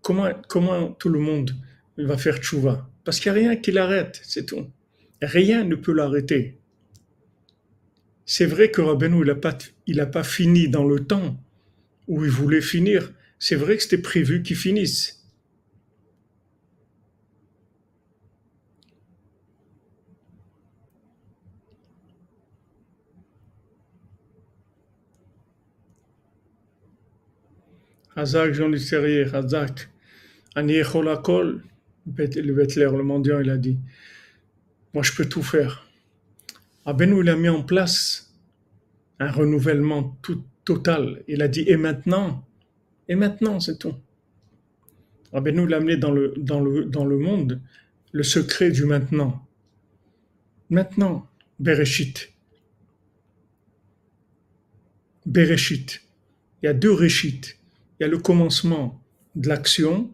Comment, 0.00 0.30
comment 0.48 0.92
tout 0.92 1.08
le 1.08 1.18
monde 1.18 1.56
va 1.96 2.16
faire 2.16 2.38
tchouva? 2.38 2.88
Parce 3.08 3.20
qu'il 3.20 3.32
n'y 3.32 3.38
a 3.38 3.40
rien 3.40 3.56
qui 3.56 3.72
l'arrête, 3.72 4.20
c'est 4.22 4.44
tout. 4.44 4.70
Rien 5.22 5.64
ne 5.64 5.76
peut 5.76 5.94
l'arrêter. 5.94 6.58
C'est 8.26 8.44
vrai 8.44 8.70
que 8.70 8.82
Rabbeinu, 8.82 9.24
il 9.86 9.96
n'a 9.96 10.04
pas, 10.04 10.22
fini 10.22 10.68
dans 10.68 10.84
le 10.84 11.06
temps 11.06 11.42
où 12.06 12.22
il 12.26 12.30
voulait 12.30 12.60
finir. 12.60 13.10
C'est 13.38 13.56
vrai 13.56 13.78
que 13.78 13.82
c'était 13.82 13.96
prévu 13.96 14.42
qu'il 14.42 14.56
finisse. 14.56 15.26
Hazak 28.16 28.52
Jean 28.52 28.68
Lucerrier, 28.68 29.34
Hazak, 29.34 29.88
Ani 30.54 30.82
Kol, 31.24 31.62
le 32.16 32.96
le 32.96 33.02
mendiant, 33.02 33.40
il 33.40 33.50
a 33.50 33.56
dit 33.56 33.78
Moi, 34.94 35.02
je 35.02 35.12
peux 35.12 35.26
tout 35.26 35.42
faire. 35.42 35.88
Abenou, 36.84 37.22
il 37.22 37.28
a 37.28 37.36
mis 37.36 37.48
en 37.48 37.62
place 37.62 38.34
un 39.18 39.30
renouvellement 39.30 40.16
tout, 40.22 40.42
total. 40.64 41.22
Il 41.28 41.42
a 41.42 41.48
dit 41.48 41.64
Et 41.66 41.76
maintenant 41.76 42.46
Et 43.08 43.14
maintenant, 43.14 43.60
c'est 43.60 43.78
tout. 43.78 43.94
Abenou 45.32 45.66
l'a 45.66 45.76
amené 45.76 45.96
dans 45.96 46.10
le, 46.10 46.34
dans, 46.38 46.60
le, 46.60 46.84
dans 46.84 47.04
le 47.04 47.18
monde 47.18 47.60
le 48.12 48.22
secret 48.22 48.70
du 48.70 48.84
maintenant. 48.84 49.46
Maintenant, 50.70 51.28
Bereshit. 51.58 52.32
Bereshit. 55.26 56.02
Il 56.62 56.66
y 56.66 56.68
a 56.68 56.74
deux 56.74 56.92
Réchit 56.92 57.58
il 57.98 58.04
y 58.04 58.06
a 58.06 58.08
le 58.08 58.18
commencement 58.18 59.02
de 59.34 59.48
l'action 59.48 60.12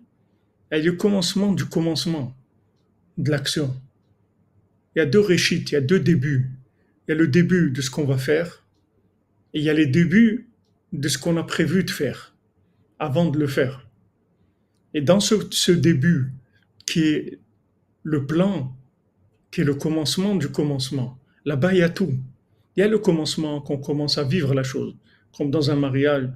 et 0.74 0.82
le 0.82 0.92
commencement 0.92 1.52
du 1.52 1.64
commencement 1.64 2.36
de 3.18 3.30
l'action. 3.30 3.74
Il 4.94 4.98
y 4.98 5.02
a 5.02 5.06
deux 5.06 5.20
réchites, 5.20 5.70
il 5.70 5.74
y 5.74 5.78
a 5.78 5.80
deux 5.80 6.00
débuts. 6.00 6.50
Il 7.06 7.12
y 7.12 7.14
a 7.14 7.16
le 7.16 7.28
début 7.28 7.70
de 7.70 7.80
ce 7.80 7.90
qu'on 7.90 8.04
va 8.04 8.18
faire 8.18 8.64
et 9.52 9.58
il 9.58 9.64
y 9.64 9.70
a 9.70 9.74
les 9.74 9.86
débuts 9.86 10.48
de 10.92 11.08
ce 11.08 11.18
qu'on 11.18 11.36
a 11.36 11.44
prévu 11.44 11.84
de 11.84 11.90
faire 11.90 12.34
avant 12.98 13.30
de 13.30 13.38
le 13.38 13.46
faire. 13.46 13.88
Et 14.94 15.00
dans 15.00 15.20
ce 15.20 15.72
début 15.72 16.32
qui 16.86 17.02
est 17.04 17.38
le 18.02 18.26
plan, 18.26 18.76
qui 19.50 19.62
est 19.62 19.64
le 19.64 19.74
commencement 19.74 20.34
du 20.34 20.48
commencement. 20.48 21.18
Là-bas, 21.44 21.72
il 21.72 21.78
y 21.78 21.82
a 21.82 21.88
tout. 21.88 22.12
Il 22.76 22.80
y 22.80 22.82
a 22.82 22.88
le 22.88 22.98
commencement 22.98 23.60
qu'on 23.60 23.78
commence 23.78 24.18
à 24.18 24.24
vivre 24.24 24.54
la 24.54 24.62
chose, 24.62 24.94
comme 25.36 25.50
dans 25.50 25.70
un 25.70 25.76
mariage. 25.76 26.28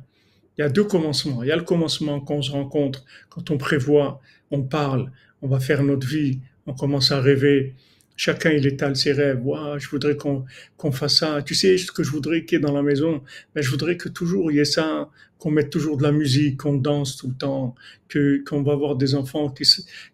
Il 0.58 0.62
y 0.62 0.64
a 0.64 0.68
deux 0.68 0.84
commencements. 0.84 1.44
Il 1.44 1.48
y 1.48 1.52
a 1.52 1.56
le 1.56 1.62
commencement 1.62 2.20
quand 2.20 2.34
on 2.34 2.42
se 2.42 2.50
rencontre, 2.50 3.04
quand 3.30 3.50
on 3.52 3.58
prévoit, 3.58 4.20
on 4.50 4.62
parle, 4.62 5.12
on 5.40 5.46
va 5.46 5.60
faire 5.60 5.84
notre 5.84 6.06
vie, 6.06 6.40
on 6.66 6.74
commence 6.74 7.12
à 7.12 7.20
rêver. 7.20 7.76
Chacun, 8.16 8.50
il 8.50 8.66
étale 8.66 8.96
ses 8.96 9.12
rêves. 9.12 9.40
je 9.78 9.88
voudrais 9.88 10.16
qu'on 10.16 10.92
fasse 10.92 11.18
ça. 11.18 11.42
Tu 11.42 11.54
sais 11.54 11.78
ce 11.78 11.92
que 11.92 12.02
je 12.02 12.10
voudrais 12.10 12.44
qu'il 12.44 12.58
y 12.58 12.60
ait 12.60 12.64
dans 12.64 12.72
la 12.72 12.82
maison 12.82 13.22
Mais 13.54 13.62
je 13.62 13.70
voudrais 13.70 13.96
que 13.96 14.08
toujours 14.08 14.50
il 14.50 14.56
y 14.56 14.58
ait 14.58 14.64
ça, 14.64 15.08
qu'on 15.38 15.52
mette 15.52 15.70
toujours 15.70 15.96
de 15.96 16.02
la 16.02 16.10
musique, 16.10 16.56
qu'on 16.56 16.74
danse 16.74 17.16
tout 17.16 17.28
le 17.28 17.34
temps, 17.34 17.76
que 18.08 18.42
qu'on 18.44 18.64
va 18.64 18.72
avoir 18.72 18.96
des 18.96 19.14
enfants 19.14 19.50
qui, 19.50 19.62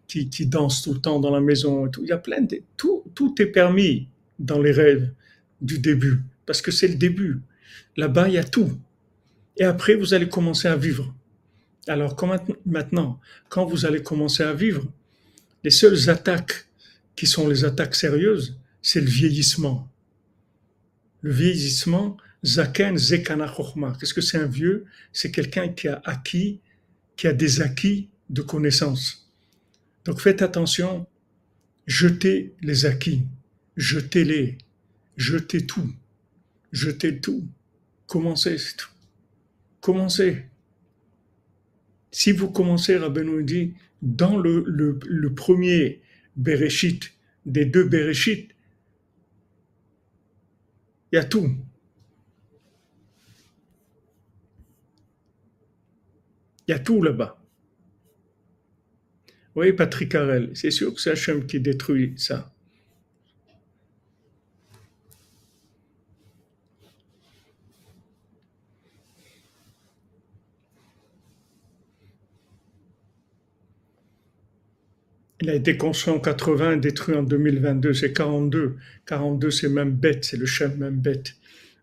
qui, 0.07 0.29
qui 0.29 0.45
dansent 0.45 0.83
tout 0.83 0.93
le 0.93 1.01
temps 1.01 1.19
dans 1.19 1.31
la 1.31 1.41
maison. 1.41 1.87
tout. 1.87 2.03
Il 2.03 2.09
y 2.09 2.11
a 2.11 2.19
plein 2.19 2.41
de... 2.41 2.61
Tout, 2.77 3.03
tout 3.15 3.33
est 3.41 3.47
permis 3.47 4.09
dans 4.37 4.61
les 4.61 4.71
rêves 4.71 5.11
du 5.61 5.79
début, 5.79 6.19
parce 6.45 6.61
que 6.61 6.69
c'est 6.69 6.87
le 6.87 6.95
début. 6.95 7.39
Là-bas, 7.97 8.27
il 8.27 8.35
y 8.35 8.37
a 8.37 8.43
tout. 8.43 8.77
Et 9.57 9.63
après, 9.63 9.95
vous 9.95 10.13
allez 10.13 10.29
commencer 10.29 10.67
à 10.67 10.75
vivre. 10.75 11.13
Alors, 11.87 12.15
maintenant, 12.65 13.19
quand 13.49 13.65
vous 13.65 13.85
allez 13.85 14.01
commencer 14.01 14.43
à 14.43 14.53
vivre, 14.53 14.85
les 15.63 15.69
seules 15.69 16.09
attaques 16.09 16.67
qui 17.15 17.27
sont 17.27 17.47
les 17.47 17.63
attaques 17.63 17.95
sérieuses, 17.95 18.57
c'est 18.81 19.01
le 19.01 19.07
vieillissement. 19.07 19.89
Le 21.21 21.31
vieillissement, 21.31 22.17
zaken 22.45 22.97
zekana 22.97 23.51
Qu'est-ce 23.99 24.13
que 24.13 24.21
c'est 24.21 24.37
un 24.37 24.47
vieux? 24.47 24.85
C'est 25.13 25.31
quelqu'un 25.31 25.69
qui 25.69 25.87
a 25.87 26.01
acquis, 26.05 26.59
qui 27.15 27.27
a 27.27 27.33
des 27.33 27.61
acquis 27.61 28.09
de 28.29 28.41
connaissances. 28.41 29.31
Donc 30.03 30.19
faites 30.19 30.41
attention, 30.41 31.07
jetez 31.87 32.53
les 32.61 32.85
acquis, 32.85 33.23
jetez-les, 33.75 34.57
jetez 35.17 35.65
tout, 35.65 35.91
jetez 36.71 37.19
tout, 37.19 37.47
commencez, 38.05 38.57
c'est 38.57 38.77
tout. 38.77 38.94
Commencez. 39.85 40.47
Si 42.09 42.31
vous 42.31 42.49
commencez, 42.49 42.97
Rabbeinu 42.97 43.43
dit, 43.43 43.75
dans 44.01 44.35
le, 44.35 45.31
premier 45.35 46.01
Bereshit, 46.35 47.13
des 47.45 47.65
deux 47.65 47.83
Bereshit, 47.83 48.49
il 51.11 51.15
y 51.17 51.19
a 51.19 51.23
tout. 51.23 51.55
Il 56.67 56.71
y 56.71 56.73
a 56.73 56.79
tout 56.79 57.03
là-bas. 57.03 57.39
Oui, 59.53 59.71
Patrick 59.71 60.15
Harel, 60.15 60.49
c'est 60.55 60.71
sûr 60.71 60.95
que 60.95 60.99
c'est 60.99 61.11
Hachem 61.11 61.45
qui 61.45 61.59
détruit 61.59 62.15
ça. 62.17 62.54
Il 75.45 75.51
a 75.51 75.53
été 75.53 75.77
construit 75.77 76.11
en 76.11 76.19
80, 76.19 76.77
détruit 76.77 77.15
en 77.15 77.21
2022, 77.21 77.93
c'est 77.93 78.11
42. 78.11 78.77
42, 79.05 79.51
c'est 79.51 79.69
même 79.69 79.91
bête, 79.91 80.25
c'est 80.25 80.37
le 80.37 80.47
Shem 80.47 80.75
même 80.77 80.95
bête. 80.95 81.35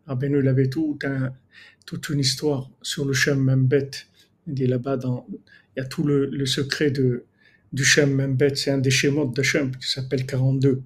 Rabbeinu, 0.09 0.41
il 0.41 0.49
avait 0.49 0.69
toute 0.69 2.09
une 2.09 2.19
histoire 2.19 2.69
sur 2.83 3.05
le 3.05 3.13
Shem 3.13 3.41
même 3.41 3.67
bête. 3.67 4.09
Il 4.49 4.55
dit 4.55 4.67
là-bas, 4.67 4.97
dans, 4.97 5.29
il 5.31 5.39
y 5.77 5.81
a 5.81 5.85
tout 5.85 6.03
le, 6.03 6.45
secret 6.45 6.91
du 6.91 7.85
Shem 7.85 8.13
même 8.13 8.35
bête, 8.35 8.57
c'est 8.57 8.73
un 8.73 8.79
des 8.79 8.91
schémas 8.91 9.27
de 9.27 9.43
Shem 9.45 9.71
qui 9.77 9.89
s'appelle 9.89 10.27
42. 10.27 10.83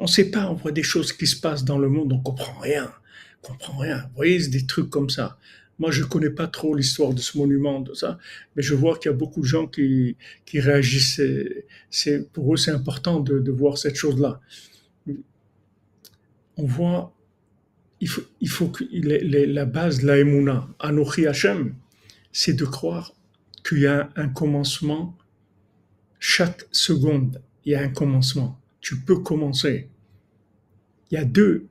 On 0.00 0.02
ne 0.02 0.08
sait 0.08 0.32
pas, 0.32 0.50
on 0.50 0.54
voit 0.54 0.72
des 0.72 0.82
choses 0.82 1.12
qui 1.12 1.28
se 1.28 1.40
passent 1.40 1.64
dans 1.64 1.78
le 1.78 1.88
monde, 1.88 2.12
on 2.14 2.20
comprend 2.20 2.58
rien, 2.58 2.90
on 3.44 3.46
comprend 3.46 3.78
rien. 3.78 3.98
Vous 3.98 4.16
voyez, 4.16 4.48
des 4.48 4.66
trucs 4.66 4.90
comme 4.90 5.08
ça. 5.08 5.38
Moi, 5.78 5.90
je 5.90 6.02
ne 6.02 6.06
connais 6.06 6.30
pas 6.30 6.46
trop 6.46 6.74
l'histoire 6.74 7.12
de 7.12 7.20
ce 7.20 7.36
monument, 7.36 7.80
de 7.80 7.94
ça, 7.94 8.18
mais 8.54 8.62
je 8.62 8.74
vois 8.74 8.96
qu'il 8.96 9.10
y 9.10 9.14
a 9.14 9.16
beaucoup 9.16 9.40
de 9.40 9.46
gens 9.46 9.66
qui, 9.66 10.16
qui 10.44 10.60
réagissent. 10.60 11.20
C'est, 11.90 12.30
pour 12.32 12.54
eux, 12.54 12.56
c'est 12.56 12.70
important 12.70 13.20
de, 13.20 13.40
de, 13.40 13.50
voir 13.50 13.76
cette 13.76 13.96
chose-là. 13.96 14.40
On 16.56 16.66
voit, 16.66 17.12
il 18.00 18.08
faut, 18.08 18.22
il 18.40 18.48
faut 18.48 18.68
que 18.68 18.84
la 18.92 19.64
base 19.64 20.00
de 20.00 20.06
la 20.06 20.18
Emouna, 20.18 20.68
Anochi 20.78 21.26
Hashem, 21.26 21.74
c'est 22.30 22.54
de 22.54 22.64
croire 22.64 23.14
qu'il 23.66 23.80
y 23.80 23.86
a 23.86 24.10
un 24.14 24.28
commencement. 24.28 25.16
Chaque 26.20 26.66
seconde, 26.70 27.42
il 27.64 27.72
y 27.72 27.74
a 27.74 27.80
un 27.80 27.88
commencement. 27.88 28.60
Tu 28.80 29.00
peux 29.00 29.18
commencer. 29.18 29.88
Il 31.10 31.14
y 31.14 31.18
a 31.18 31.24
deux 31.24 31.66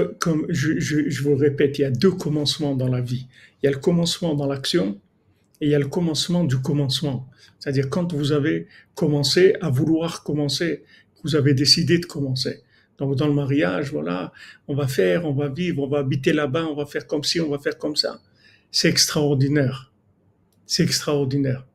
comme 0.00 0.46
je, 0.48 1.22
vous 1.22 1.36
répète, 1.36 1.78
il 1.78 1.82
y 1.82 1.84
a 1.84 1.90
deux 1.90 2.10
commencements 2.10 2.74
dans 2.74 2.88
la 2.88 3.00
vie. 3.00 3.26
Il 3.62 3.66
y 3.66 3.68
a 3.68 3.72
le 3.72 3.78
commencement 3.78 4.34
dans 4.34 4.46
l'action 4.46 5.00
et 5.60 5.66
il 5.66 5.70
y 5.70 5.74
a 5.74 5.78
le 5.78 5.88
commencement 5.88 6.44
du 6.44 6.58
commencement. 6.58 7.28
C'est-à-dire 7.58 7.88
quand 7.88 8.12
vous 8.12 8.32
avez 8.32 8.66
commencé 8.94 9.54
à 9.60 9.70
vouloir 9.70 10.22
commencer, 10.22 10.84
vous 11.22 11.36
avez 11.36 11.54
décidé 11.54 11.98
de 11.98 12.06
commencer. 12.06 12.62
Donc 12.98 13.16
dans 13.16 13.26
le 13.26 13.34
mariage, 13.34 13.90
voilà, 13.90 14.32
on 14.68 14.74
va 14.74 14.86
faire, 14.86 15.24
on 15.24 15.32
va 15.32 15.48
vivre, 15.48 15.82
on 15.82 15.88
va 15.88 15.98
habiter 15.98 16.32
là-bas, 16.32 16.66
on 16.66 16.74
va 16.74 16.86
faire 16.86 17.06
comme 17.06 17.24
ci, 17.24 17.40
on 17.40 17.50
va 17.50 17.58
faire 17.58 17.78
comme 17.78 17.96
ça. 17.96 18.20
C'est 18.70 18.88
extraordinaire. 18.88 19.92
C'est 20.66 20.82
extraordinaire. 20.82 21.66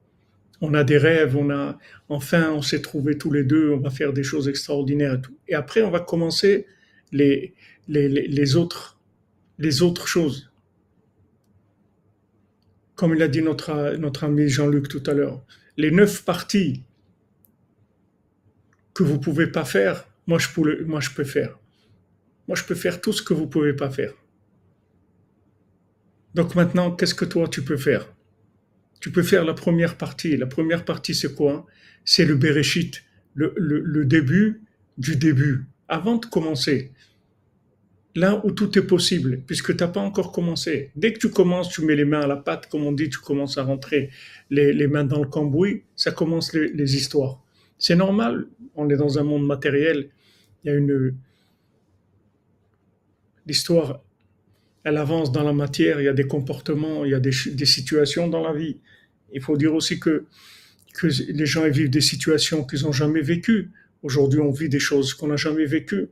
On 0.62 0.74
a 0.74 0.84
des 0.84 0.98
rêves, 0.98 1.38
on 1.38 1.50
a, 1.50 1.78
enfin, 2.10 2.52
on 2.52 2.62
s'est 2.62 2.82
trouvés 2.82 3.18
tous 3.18 3.32
les 3.32 3.44
deux, 3.44 3.72
on 3.72 3.80
va 3.80 3.90
faire 3.90 4.14
des 4.14 4.24
choses 4.24 4.50
extraordinaires 4.50 5.16
et 5.16 5.22
tout. 5.22 5.38
Et 5.48 5.56
après, 5.56 5.82
on 5.82 5.92
va 5.92 6.02
commencer 6.02 6.66
les, 7.12 7.54
les, 7.90 8.56
autres, 8.56 9.00
les 9.58 9.82
autres 9.82 10.08
choses. 10.08 10.52
Comme 12.96 13.16
il 13.16 13.22
a 13.22 13.28
dit 13.28 13.42
notre, 13.42 13.96
notre 13.98 14.26
ami 14.26 14.48
Jean-Luc 14.48 14.88
tout 14.88 15.04
à 15.08 15.14
l'heure, 15.14 15.44
les 15.78 15.92
neuf 15.92 16.24
parties 16.24 16.84
que 18.94 19.04
vous 19.04 19.20
pouvez 19.20 19.48
pas 19.48 19.66
faire, 19.66 20.06
moi 20.28 20.38
je, 20.40 20.50
peux, 20.50 20.84
moi 20.86 21.00
je 21.00 21.10
peux 21.12 21.24
faire. 21.24 21.58
Moi 22.48 22.56
je 22.56 22.64
peux 22.64 22.76
faire 22.76 23.02
tout 23.02 23.14
ce 23.14 23.24
que 23.24 23.34
vous 23.34 23.48
pouvez 23.48 23.74
pas 23.74 23.90
faire. 23.90 24.14
Donc 26.36 26.56
maintenant, 26.56 26.92
qu'est-ce 26.92 27.16
que 27.16 27.26
toi 27.26 27.48
tu 27.48 27.64
peux 27.64 27.78
faire? 27.78 28.14
Tu 29.00 29.12
peux 29.12 29.24
faire 29.24 29.46
la 29.46 29.54
première 29.54 29.98
partie. 29.98 30.36
La 30.36 30.46
première 30.46 30.84
partie, 30.84 31.16
c'est 31.16 31.34
quoi? 31.34 31.66
C'est 32.04 32.26
le 32.26 32.36
Bereshit, 32.36 33.02
le, 33.34 33.54
le 33.58 34.06
début 34.06 34.62
du 34.98 35.16
début, 35.16 35.66
avant 35.88 36.18
de 36.18 36.26
commencer 36.26 36.92
là 38.16 38.42
où 38.44 38.52
tout 38.52 38.78
est 38.78 38.84
possible, 38.84 39.42
puisque 39.46 39.76
tu 39.76 39.84
n'as 39.84 39.90
pas 39.90 40.00
encore 40.00 40.32
commencé. 40.32 40.92
Dès 40.96 41.14
que 41.14 41.20
tu 41.20 41.30
commences, 41.30 41.70
tu 41.70 41.84
mets 41.84 41.96
les 41.96 42.06
mains 42.06 42.22
à 42.22 42.28
la 42.28 42.38
pâte, 42.38 42.68
comme 42.68 42.86
on 42.86 42.92
dit, 42.92 43.10
tu 43.10 43.20
commences 43.20 43.58
à 43.58 43.64
rentrer 43.64 44.10
les, 44.50 44.88
mains 44.88 45.04
dans 45.04 45.20
le 45.20 45.28
cambouis, 45.28 45.84
ça 45.96 46.12
commence 46.12 46.54
les, 46.54 46.96
histoires. 46.96 47.42
C'est 47.78 47.96
normal, 47.96 48.48
on 48.76 48.90
est 48.90 48.98
dans 48.98 49.20
un 49.20 49.24
monde 49.24 49.46
matériel, 49.46 50.10
il 50.64 50.72
y 50.72 50.74
a 50.74 50.78
une... 50.78 51.16
L'histoire, 53.46 54.04
elle 54.84 54.98
avance 54.98 55.32
dans 55.32 55.44
la 55.44 55.54
matière, 55.54 56.02
il 56.02 56.06
y 56.06 56.08
a 56.08 56.14
des 56.14 56.28
comportements, 56.28 57.06
il 57.06 57.12
y 57.12 57.16
a 57.16 57.20
des, 57.20 57.32
situations 57.32 58.28
dans 58.28 58.42
la 58.42 58.54
vie. 58.54 58.78
Il 59.34 59.42
faut 59.42 59.58
dire 59.58 59.74
aussi 59.74 60.00
que, 60.00 60.26
que 60.94 61.08
les 61.08 61.46
gens 61.46 61.68
vivent 61.70 61.90
des 61.90 62.02
situations 62.02 62.64
qu'ils 62.64 62.84
n'ont 62.84 62.92
jamais 62.92 63.22
vécues. 63.22 63.72
Aujourd'hui, 64.04 64.40
on 64.40 64.52
vit 64.52 64.70
des 64.70 64.80
choses 64.80 65.14
qu'on 65.14 65.28
n'a 65.28 65.36
jamais 65.36 65.66
vécues. 65.66 66.10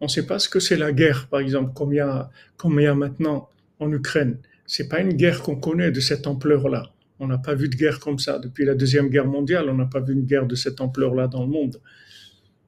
On 0.00 0.06
ne 0.06 0.10
sait 0.10 0.26
pas 0.26 0.38
ce 0.38 0.48
que 0.48 0.60
c'est 0.60 0.76
la 0.76 0.92
guerre, 0.92 1.28
par 1.28 1.40
exemple, 1.40 1.72
comme 1.74 1.92
il 1.92 1.96
y 1.96 2.00
a, 2.00 2.94
maintenant 2.94 3.50
en 3.78 3.92
Ukraine. 3.92 4.38
C'est 4.66 4.88
pas 4.88 5.00
une 5.00 5.12
guerre 5.12 5.42
qu'on 5.42 5.56
connaît 5.56 5.90
de 5.90 6.00
cette 6.00 6.26
ampleur-là. 6.26 6.92
On 7.18 7.26
n'a 7.26 7.36
pas 7.36 7.54
vu 7.54 7.68
de 7.68 7.76
guerre 7.76 8.00
comme 8.00 8.18
ça 8.18 8.38
depuis 8.38 8.64
la 8.64 8.74
deuxième 8.74 9.08
guerre 9.08 9.26
mondiale. 9.26 9.68
On 9.68 9.74
n'a 9.74 9.84
pas 9.84 10.00
vu 10.00 10.14
une 10.14 10.24
guerre 10.24 10.46
de 10.46 10.54
cette 10.54 10.80
ampleur-là 10.80 11.28
dans 11.28 11.42
le 11.42 11.50
monde. 11.50 11.80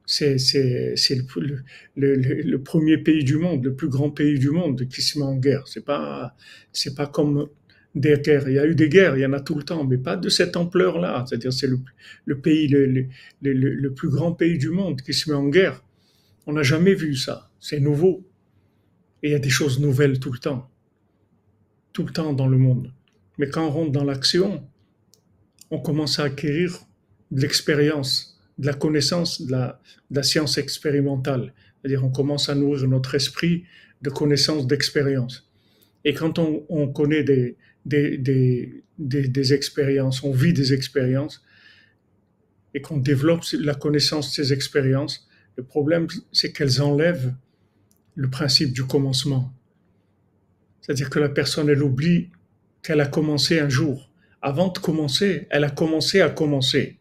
C'est 0.04 0.36
le, 1.96 2.56
premier 2.58 2.98
pays 2.98 3.24
du 3.24 3.36
monde, 3.38 3.64
le 3.64 3.74
plus 3.74 3.88
grand 3.88 4.10
pays 4.10 4.38
du 4.38 4.50
monde 4.50 4.86
qui 4.88 5.00
se 5.00 5.18
met 5.18 5.24
en 5.24 5.36
guerre. 5.36 5.66
C'est 5.68 5.84
pas 5.84 6.34
c'est 6.72 6.94
pas 6.94 7.06
comme 7.06 7.48
des 7.94 8.18
guerres. 8.18 8.46
Il 8.48 8.54
y 8.54 8.58
a 8.58 8.66
eu 8.66 8.74
des 8.74 8.90
guerres, 8.90 9.16
il 9.16 9.20
y 9.22 9.26
en 9.26 9.32
a 9.32 9.40
tout 9.40 9.54
le 9.54 9.62
temps, 9.62 9.84
mais 9.84 9.96
pas 9.96 10.16
de 10.16 10.28
cette 10.28 10.56
ampleur-là. 10.56 11.24
C'est-à-dire 11.26 11.52
c'est 11.52 11.70
le, 12.26 12.38
pays 12.40 12.68
le 12.68 13.88
plus 13.94 14.10
grand 14.10 14.32
pays 14.32 14.58
du 14.58 14.68
monde 14.68 15.00
qui 15.00 15.14
se 15.14 15.30
met 15.30 15.36
en 15.36 15.48
guerre. 15.48 15.82
On 16.46 16.52
n'a 16.54 16.62
jamais 16.62 16.94
vu 16.94 17.14
ça. 17.14 17.50
C'est 17.60 17.80
nouveau. 17.80 18.26
Et 19.22 19.28
il 19.28 19.32
y 19.32 19.34
a 19.34 19.38
des 19.38 19.50
choses 19.50 19.80
nouvelles 19.80 20.18
tout 20.18 20.32
le 20.32 20.38
temps. 20.38 20.70
Tout 21.92 22.04
le 22.04 22.12
temps 22.12 22.32
dans 22.32 22.48
le 22.48 22.58
monde. 22.58 22.92
Mais 23.38 23.48
quand 23.48 23.66
on 23.66 23.70
rentre 23.70 23.92
dans 23.92 24.04
l'action, 24.04 24.66
on 25.70 25.78
commence 25.78 26.18
à 26.18 26.24
acquérir 26.24 26.86
de 27.30 27.40
l'expérience, 27.40 28.38
de 28.58 28.66
la 28.66 28.74
connaissance, 28.74 29.42
de 29.42 29.52
la, 29.52 30.22
science 30.22 30.58
expérimentale. 30.58 31.54
C'est-à-dire 31.80 32.04
on 32.04 32.10
commence 32.10 32.48
à 32.48 32.54
nourrir 32.54 32.86
notre 32.88 33.14
esprit 33.14 33.64
de 34.02 34.10
connaissances, 34.10 34.66
d'expérience. 34.66 35.50
Et 36.04 36.12
quand 36.14 36.38
on, 36.38 36.88
connaît 36.88 37.22
des, 37.22 37.56
des, 37.86 39.52
expériences, 39.54 40.22
on 40.24 40.32
vit 40.32 40.52
des 40.52 40.74
expériences, 40.74 41.42
et 42.74 42.80
qu'on 42.80 42.98
développe 42.98 43.44
la 43.52 43.74
connaissance 43.74 44.28
de 44.28 44.34
ces 44.34 44.52
expériences, 44.52 45.28
le 45.56 45.64
problème, 45.64 46.06
c'est 46.32 46.52
qu'elles 46.52 46.80
enlèvent 46.80 47.34
le 48.14 48.30
principe 48.30 48.72
du 48.72 48.84
commencement. 48.84 49.52
C'est-à-dire 50.80 51.10
que 51.10 51.18
la 51.18 51.28
personne, 51.28 51.68
elle 51.68 51.82
oublie 51.82 52.30
qu'elle 52.82 53.00
a 53.00 53.06
commencé 53.06 53.60
un 53.60 53.68
jour. 53.68 54.10
Avant 54.40 54.68
de 54.68 54.78
commencer, 54.78 55.46
elle 55.50 55.64
a 55.64 55.70
commencé 55.70 56.20
à 56.20 56.28
commencer. 56.28 56.98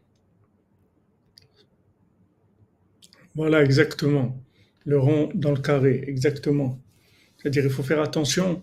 Voilà, 3.34 3.64
exactement. 3.64 4.38
Le 4.84 4.98
rond 4.98 5.30
dans 5.34 5.52
le 5.52 5.60
carré, 5.60 6.04
exactement. 6.06 6.80
C'est-à-dire, 7.36 7.64
il 7.64 7.70
faut 7.70 7.82
faire 7.82 8.00
attention 8.00 8.62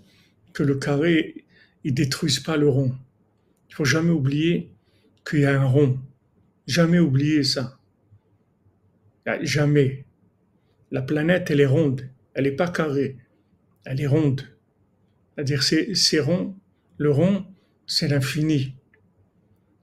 que 0.53 0.63
le 0.63 0.75
carré, 0.75 1.45
il 1.83 1.93
détruise 1.93 2.39
pas 2.39 2.55
le 2.55 2.69
rond. 2.69 2.95
Il 3.69 3.75
faut 3.75 3.85
jamais 3.85 4.11
oublier 4.11 4.71
qu'il 5.27 5.41
y 5.41 5.45
a 5.45 5.59
un 5.59 5.65
rond. 5.65 5.99
Jamais 6.67 6.99
oublier 6.99 7.43
ça. 7.43 7.78
Jamais. 9.41 10.05
La 10.91 11.01
planète, 11.01 11.51
elle 11.51 11.61
est 11.61 11.65
ronde. 11.65 12.09
Elle 12.34 12.45
n'est 12.45 12.51
pas 12.51 12.70
carrée. 12.70 13.17
Elle 13.86 14.01
est 14.01 14.07
ronde. 14.07 14.41
C'est-à-dire, 15.36 15.63
c'est 15.63 16.20
rond. 16.20 16.55
Le 16.97 17.11
rond, 17.11 17.45
c'est 17.86 18.07
l'infini. 18.07 18.76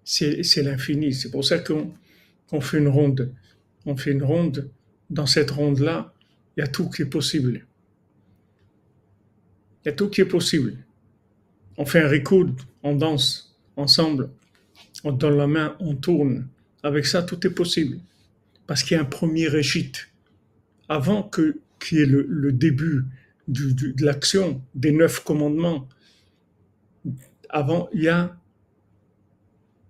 C'est 0.04 0.62
l'infini. 0.62 1.12
C'est 1.14 1.30
pour 1.30 1.44
ça 1.44 1.58
qu'on 1.58 2.60
fait 2.60 2.78
une 2.78 2.88
ronde. 2.88 3.32
On 3.84 3.96
fait 3.96 4.12
une 4.12 4.22
ronde. 4.22 4.70
Dans 5.10 5.26
cette 5.26 5.50
ronde-là, 5.52 6.12
il 6.56 6.60
y 6.60 6.62
a 6.64 6.66
tout 6.66 6.90
qui 6.90 7.02
est 7.02 7.06
possible. 7.06 7.66
Il 9.84 9.88
y 9.88 9.88
a 9.90 9.92
tout 9.92 10.10
qui 10.10 10.20
est 10.20 10.26
possible. 10.26 10.78
On 11.76 11.84
fait 11.84 12.00
un 12.00 12.08
récoude, 12.08 12.58
on 12.82 12.96
danse 12.96 13.56
ensemble, 13.76 14.30
on 15.04 15.12
donne 15.12 15.36
la 15.36 15.46
main, 15.46 15.76
on 15.78 15.94
tourne. 15.94 16.48
Avec 16.82 17.06
ça, 17.06 17.22
tout 17.22 17.46
est 17.46 17.50
possible. 17.50 17.98
Parce 18.66 18.82
qu'il 18.82 18.96
y 18.96 18.98
a 18.98 19.02
un 19.02 19.06
premier 19.06 19.48
régite. 19.48 20.08
Avant 20.88 21.22
que 21.22 21.60
qu'il 21.80 21.98
y 21.98 22.00
ait 22.02 22.06
le, 22.06 22.52
début 22.52 23.04
de 23.48 24.04
l'action 24.04 24.62
des 24.74 24.92
neuf 24.92 25.20
commandements, 25.20 25.88
avant, 27.50 27.88
il 27.92 28.02
y 28.02 28.08
a 28.08 28.36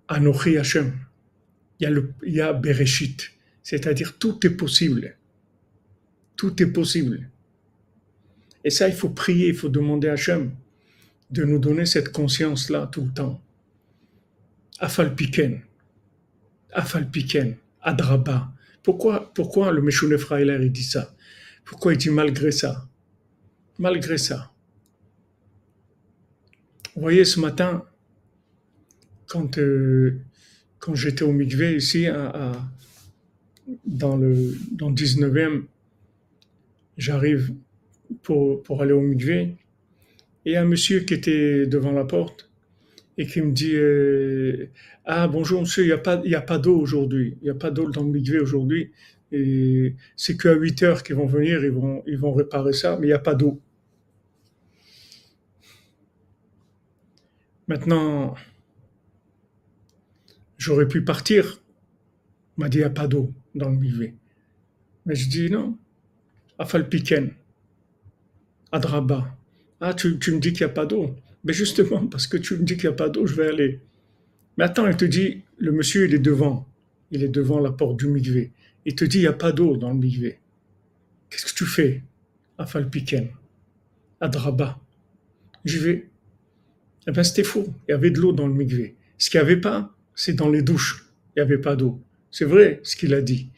Anochi 0.09 0.57
Hashem. 0.59 0.93
Il 1.79 1.85
y 1.85 1.87
a, 1.87 1.91
le, 1.91 2.13
il 2.25 2.35
y 2.35 2.41
a 2.41 2.53
Bereshit. 2.53 3.33
C'est-à-dire, 3.63 4.19
tout 4.19 4.47
est 4.47 4.51
possible. 4.51 5.17
Tout 6.37 6.63
est 6.63 6.67
possible. 6.67 7.29
Et 8.65 8.71
ça, 8.71 8.89
il 8.89 8.95
faut 8.95 9.11
prier, 9.11 9.49
il 9.49 9.55
faut 9.55 9.69
demander 9.69 10.09
à 10.09 10.13
Hachem 10.13 10.53
de 11.31 11.45
nous 11.45 11.59
donner 11.59 11.87
cette 11.87 12.11
conscience-là 12.11 12.89
tout 12.93 13.03
le 13.03 13.13
temps. 13.13 13.41
Afalpiken, 14.79 15.61
Afalpiken, 16.73 17.57
Adraba. 17.81 18.53
Pourquoi, 18.87 19.33
pourquoi 19.35 19.73
le 19.73 19.83
Meshouné 19.83 20.17
Frailer 20.17 20.63
il 20.63 20.71
dit 20.71 20.85
ça? 20.85 21.13
Pourquoi 21.65 21.95
il 21.95 21.99
dit 21.99 22.09
malgré 22.09 22.53
ça? 22.53 22.89
Malgré 23.81 24.17
ça. 24.17 24.53
Vous 26.95 27.03
voyez, 27.03 27.25
ce 27.25 27.41
matin, 27.41 27.85
quand, 29.27 29.59
euh, 29.59 30.21
quand 30.79 30.95
j'étais 30.95 31.25
au 31.25 31.33
Mikvé 31.33 31.75
ici, 31.75 32.07
à, 32.07 32.53
dans 33.85 34.17
le 34.17 34.57
dans 34.71 34.93
19e, 34.93 35.65
j'arrive 36.97 37.57
pour, 38.23 38.63
pour 38.63 38.83
aller 38.83 38.93
au 38.93 39.01
mikvé. 39.01 39.57
Et 40.45 40.57
un 40.57 40.65
monsieur 40.65 41.01
qui 41.01 41.15
était 41.15 41.67
devant 41.67 41.91
la 41.91 42.05
porte 42.05 42.46
et 43.19 43.27
qui 43.27 43.41
me 43.43 43.53
dit 43.53 43.75
euh, 43.75 44.71
Ah, 45.05 45.29
bonjour 45.29 45.61
monsieur, 45.61 45.85
il 45.85 45.87
n'y 45.87 46.35
a 46.35 46.41
pas, 46.41 46.59
d'eau 46.59 46.79
aujourd'hui. 46.79 47.37
Il 47.41 47.45
n'y 47.45 47.51
a 47.51 47.55
pas 47.55 47.71
d'eau 47.71 47.91
dans 47.91 48.03
le 48.03 48.11
mikvé 48.11 48.39
aujourd'hui. 48.39 48.93
Et 49.33 49.95
c'est 50.17 50.37
qu'à 50.37 50.53
8 50.55 50.83
heures 50.83 51.03
qu'ils 51.03 51.17
vont 51.17 51.27
venir, 51.27 51.65
ils 51.65 52.19
vont, 52.19 52.33
réparer 52.35 52.73
ça, 52.73 52.97
mais 52.97 53.07
il 53.07 53.11
n'y 53.11 53.15
a 53.15 53.19
pas 53.19 53.35
d'eau. 53.35 53.61
Maintenant, 57.69 58.35
j'aurais 60.59 60.87
pu 60.87 61.03
partir. 61.03 61.61
Il 62.57 62.61
m'a 62.63 62.69
dit, 62.69 62.79
il 62.79 62.81
n'y 62.81 62.87
a 62.87 62.91
pas 62.91 63.09
d'eau 63.09 63.33
dans 63.55 63.69
le 63.69 63.77
mikvé. 63.77 64.15
Mais 65.05 65.15
je 65.15 65.29
dis 65.29 65.51
non, 65.51 65.77
Afalpiken. 66.59 67.31
Adraba. 68.73 69.37
Ah, 69.81 69.95
tu, 69.95 70.09
me 70.09 70.39
dis 70.39 70.53
qu'il 70.53 70.67
n'y 70.67 70.71
a 70.71 70.75
pas 70.75 70.87
d'eau. 70.87 71.15
Mais 71.47 71.53
justement, 71.53 72.09
parce 72.09 72.27
que 72.27 72.37
tu 72.37 72.57
me 72.57 72.65
dis 72.65 72.75
qu'il 72.75 72.89
n'y 72.89 72.95
a 72.95 72.97
pas 72.97 73.09
d'eau, 73.09 73.25
je 73.25 73.37
vais 73.37 73.47
aller. 73.47 73.81
Mais 74.59 74.65
attends, 74.65 74.89
il 74.89 74.97
te 74.97 75.05
dit, 75.05 75.45
le 75.59 75.71
monsieur, 75.71 76.07
il 76.07 76.13
est 76.13 76.19
devant. 76.19 76.69
Il 77.13 77.23
est 77.23 77.29
devant 77.29 77.61
la 77.61 77.71
porte 77.71 77.97
du 78.01 78.09
mikvé. 78.09 78.51
Il 78.85 78.97
te 78.97 79.05
dit, 79.05 79.19
il 79.19 79.23
n'y 79.23 79.27
a 79.29 79.33
pas 79.33 79.53
d'eau 79.53 79.77
dans 79.77 79.93
le 79.93 79.99
mikvé. 79.99 80.41
Qu'est-ce 81.31 81.47
que 81.47 81.57
tu 81.57 81.65
fais 81.65 82.03
Afalpiken. 82.59 83.29
Adraba. 84.21 84.81
J'y 85.65 85.79
vais. 85.79 86.09
Eh 87.07 87.13
bien, 87.13 87.23
c'était 87.23 87.45
faux. 87.45 87.73
Il 87.87 87.93
y 87.93 87.95
avait 87.95 88.11
de 88.11 88.19
l'eau 88.19 88.33
dans 88.33 88.49
le 88.49 88.55
mikvé. 88.55 88.97
Ce 89.17 89.31
qu'il 89.31 89.39
n'y 89.39 89.47
avait 89.47 89.61
pas, 89.61 89.95
c'est 90.17 90.33
dans 90.33 90.49
les 90.49 90.63
douches. 90.63 91.07
Il 91.37 91.39
n'y 91.39 91.43
avait 91.43 91.59
pas 91.59 91.77
d'eau. 91.77 92.03
C'est 92.33 92.45
vrai 92.45 92.81
ce 92.83 92.97
qu'il 92.97 93.15
a 93.15 93.23
dit. 93.23 93.51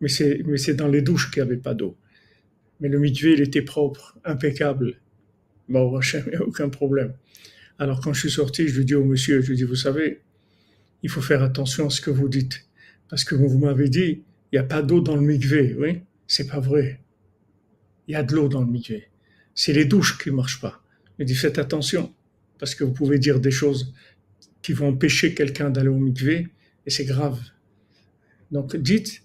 Mais 0.00 0.08
c'est, 0.08 0.40
mais 0.46 0.56
c'est 0.56 0.74
dans 0.74 0.88
les 0.88 1.02
douches 1.02 1.30
qu'il 1.30 1.42
n'y 1.42 1.50
avait 1.50 1.60
pas 1.60 1.74
d'eau. 1.74 1.98
Mais 2.80 2.88
le 2.88 2.98
mikvé, 2.98 3.34
il 3.34 3.42
était 3.42 3.60
propre, 3.60 4.16
impeccable. 4.24 4.96
Bon, 5.68 6.00
il 6.00 6.24
n'y 6.30 6.36
a 6.36 6.42
aucun 6.42 6.68
problème. 6.68 7.14
Alors 7.78 8.00
quand 8.00 8.12
je 8.12 8.20
suis 8.20 8.30
sorti, 8.30 8.68
je 8.68 8.78
lui 8.78 8.84
dis 8.84 8.94
au 8.94 9.04
monsieur, 9.04 9.40
je 9.40 9.50
lui 9.50 9.56
dis, 9.56 9.64
vous 9.64 9.74
savez, 9.74 10.22
il 11.02 11.10
faut 11.10 11.20
faire 11.20 11.42
attention 11.42 11.86
à 11.86 11.90
ce 11.90 12.00
que 12.00 12.10
vous 12.10 12.28
dites. 12.28 12.66
Parce 13.08 13.24
que 13.24 13.34
vous 13.34 13.58
m'avez 13.58 13.88
dit, 13.88 14.22
il 14.52 14.54
n'y 14.54 14.58
a 14.58 14.64
pas 14.64 14.82
d'eau 14.82 15.00
dans 15.00 15.16
le 15.16 15.22
mikvé, 15.22 15.76
oui 15.78 16.00
C'est 16.26 16.46
pas 16.46 16.60
vrai. 16.60 17.00
Il 18.08 18.12
y 18.12 18.14
a 18.14 18.22
de 18.22 18.34
l'eau 18.34 18.48
dans 18.48 18.60
le 18.60 18.66
mikvé. 18.66 19.08
C'est 19.54 19.72
les 19.72 19.84
douches 19.84 20.18
qui 20.18 20.30
ne 20.30 20.36
marchent 20.36 20.60
pas. 20.60 20.82
Je 21.18 21.24
dis, 21.24 21.34
faites 21.34 21.58
attention, 21.58 22.12
parce 22.58 22.74
que 22.74 22.84
vous 22.84 22.92
pouvez 22.92 23.18
dire 23.18 23.40
des 23.40 23.50
choses 23.50 23.94
qui 24.62 24.72
vont 24.72 24.88
empêcher 24.88 25.34
quelqu'un 25.34 25.70
d'aller 25.70 25.88
au 25.88 25.98
mikvé, 25.98 26.48
et 26.86 26.90
c'est 26.90 27.04
grave. 27.04 27.40
Donc 28.50 28.76
dites, 28.76 29.22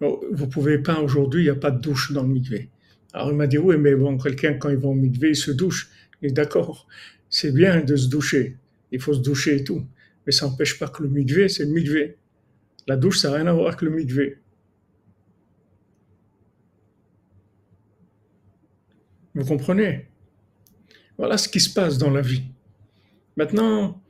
vous 0.00 0.46
pouvez 0.48 0.78
pas 0.78 1.00
aujourd'hui, 1.00 1.42
il 1.42 1.44
n'y 1.44 1.50
a 1.50 1.54
pas 1.54 1.70
de 1.70 1.80
douche 1.80 2.12
dans 2.12 2.22
le 2.22 2.28
mikvé. 2.28 2.70
Alors 3.12 3.30
il 3.30 3.36
m'a 3.36 3.46
dit, 3.46 3.58
oui, 3.58 3.76
mais 3.76 3.94
bon, 3.94 4.18
quelqu'un, 4.18 4.54
quand 4.54 4.68
il 4.68 4.76
va 4.76 4.88
au 4.88 4.96
il 4.96 5.36
se 5.36 5.50
douche. 5.50 5.90
Il 6.22 6.32
d'accord, 6.32 6.86
c'est 7.28 7.52
bien 7.52 7.80
de 7.80 7.96
se 7.96 8.08
doucher. 8.08 8.56
Il 8.92 9.00
faut 9.00 9.14
se 9.14 9.20
doucher 9.20 9.56
et 9.56 9.64
tout. 9.64 9.84
Mais 10.26 10.32
ça 10.32 10.46
n'empêche 10.46 10.78
pas 10.78 10.88
que 10.88 11.02
le 11.02 11.08
mikvé, 11.08 11.48
c'est 11.48 11.64
le 11.64 11.70
mikvé. 11.70 12.16
La 12.86 12.96
douche, 12.96 13.18
ça 13.18 13.30
n'a 13.30 13.36
rien 13.36 13.46
à 13.46 13.52
voir 13.52 13.68
avec 13.68 13.82
le 13.82 13.90
mikvé. 13.90 14.38
Vous 19.34 19.44
comprenez? 19.44 20.08
Voilà 21.16 21.38
ce 21.38 21.48
qui 21.48 21.60
se 21.60 21.72
passe 21.72 21.98
dans 21.98 22.10
la 22.10 22.20
vie. 22.20 22.42
Maintenant, 23.36 24.02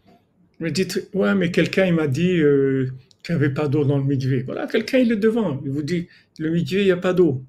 vous 0.59 0.65
me 0.65 0.71
dites, 0.71 1.09
ouais, 1.15 1.35
mais 1.35 1.51
quelqu'un, 1.51 1.87
il 1.87 1.95
m'a 1.95 2.07
dit 2.07 2.39
euh, 2.39 2.91
qu'il 3.23 3.35
n'y 3.35 3.45
avait 3.45 3.55
pas 3.55 3.69
d'eau 3.69 3.85
dans 3.85 3.99
le 3.99 4.05
mikvé. 4.05 4.43
Voilà, 4.43 4.67
quelqu'un, 4.67 4.99
il 4.99 5.13
est 5.13 5.17
devant. 5.17 5.61
Il 5.65 5.71
vous 5.71 5.83
dit, 5.83 6.09
le 6.39 6.51
mikvé, 6.51 6.81
il 6.81 6.87
n'y 6.87 6.91
a 6.91 6.97
pas 6.97 7.13
d'eau. 7.13 7.45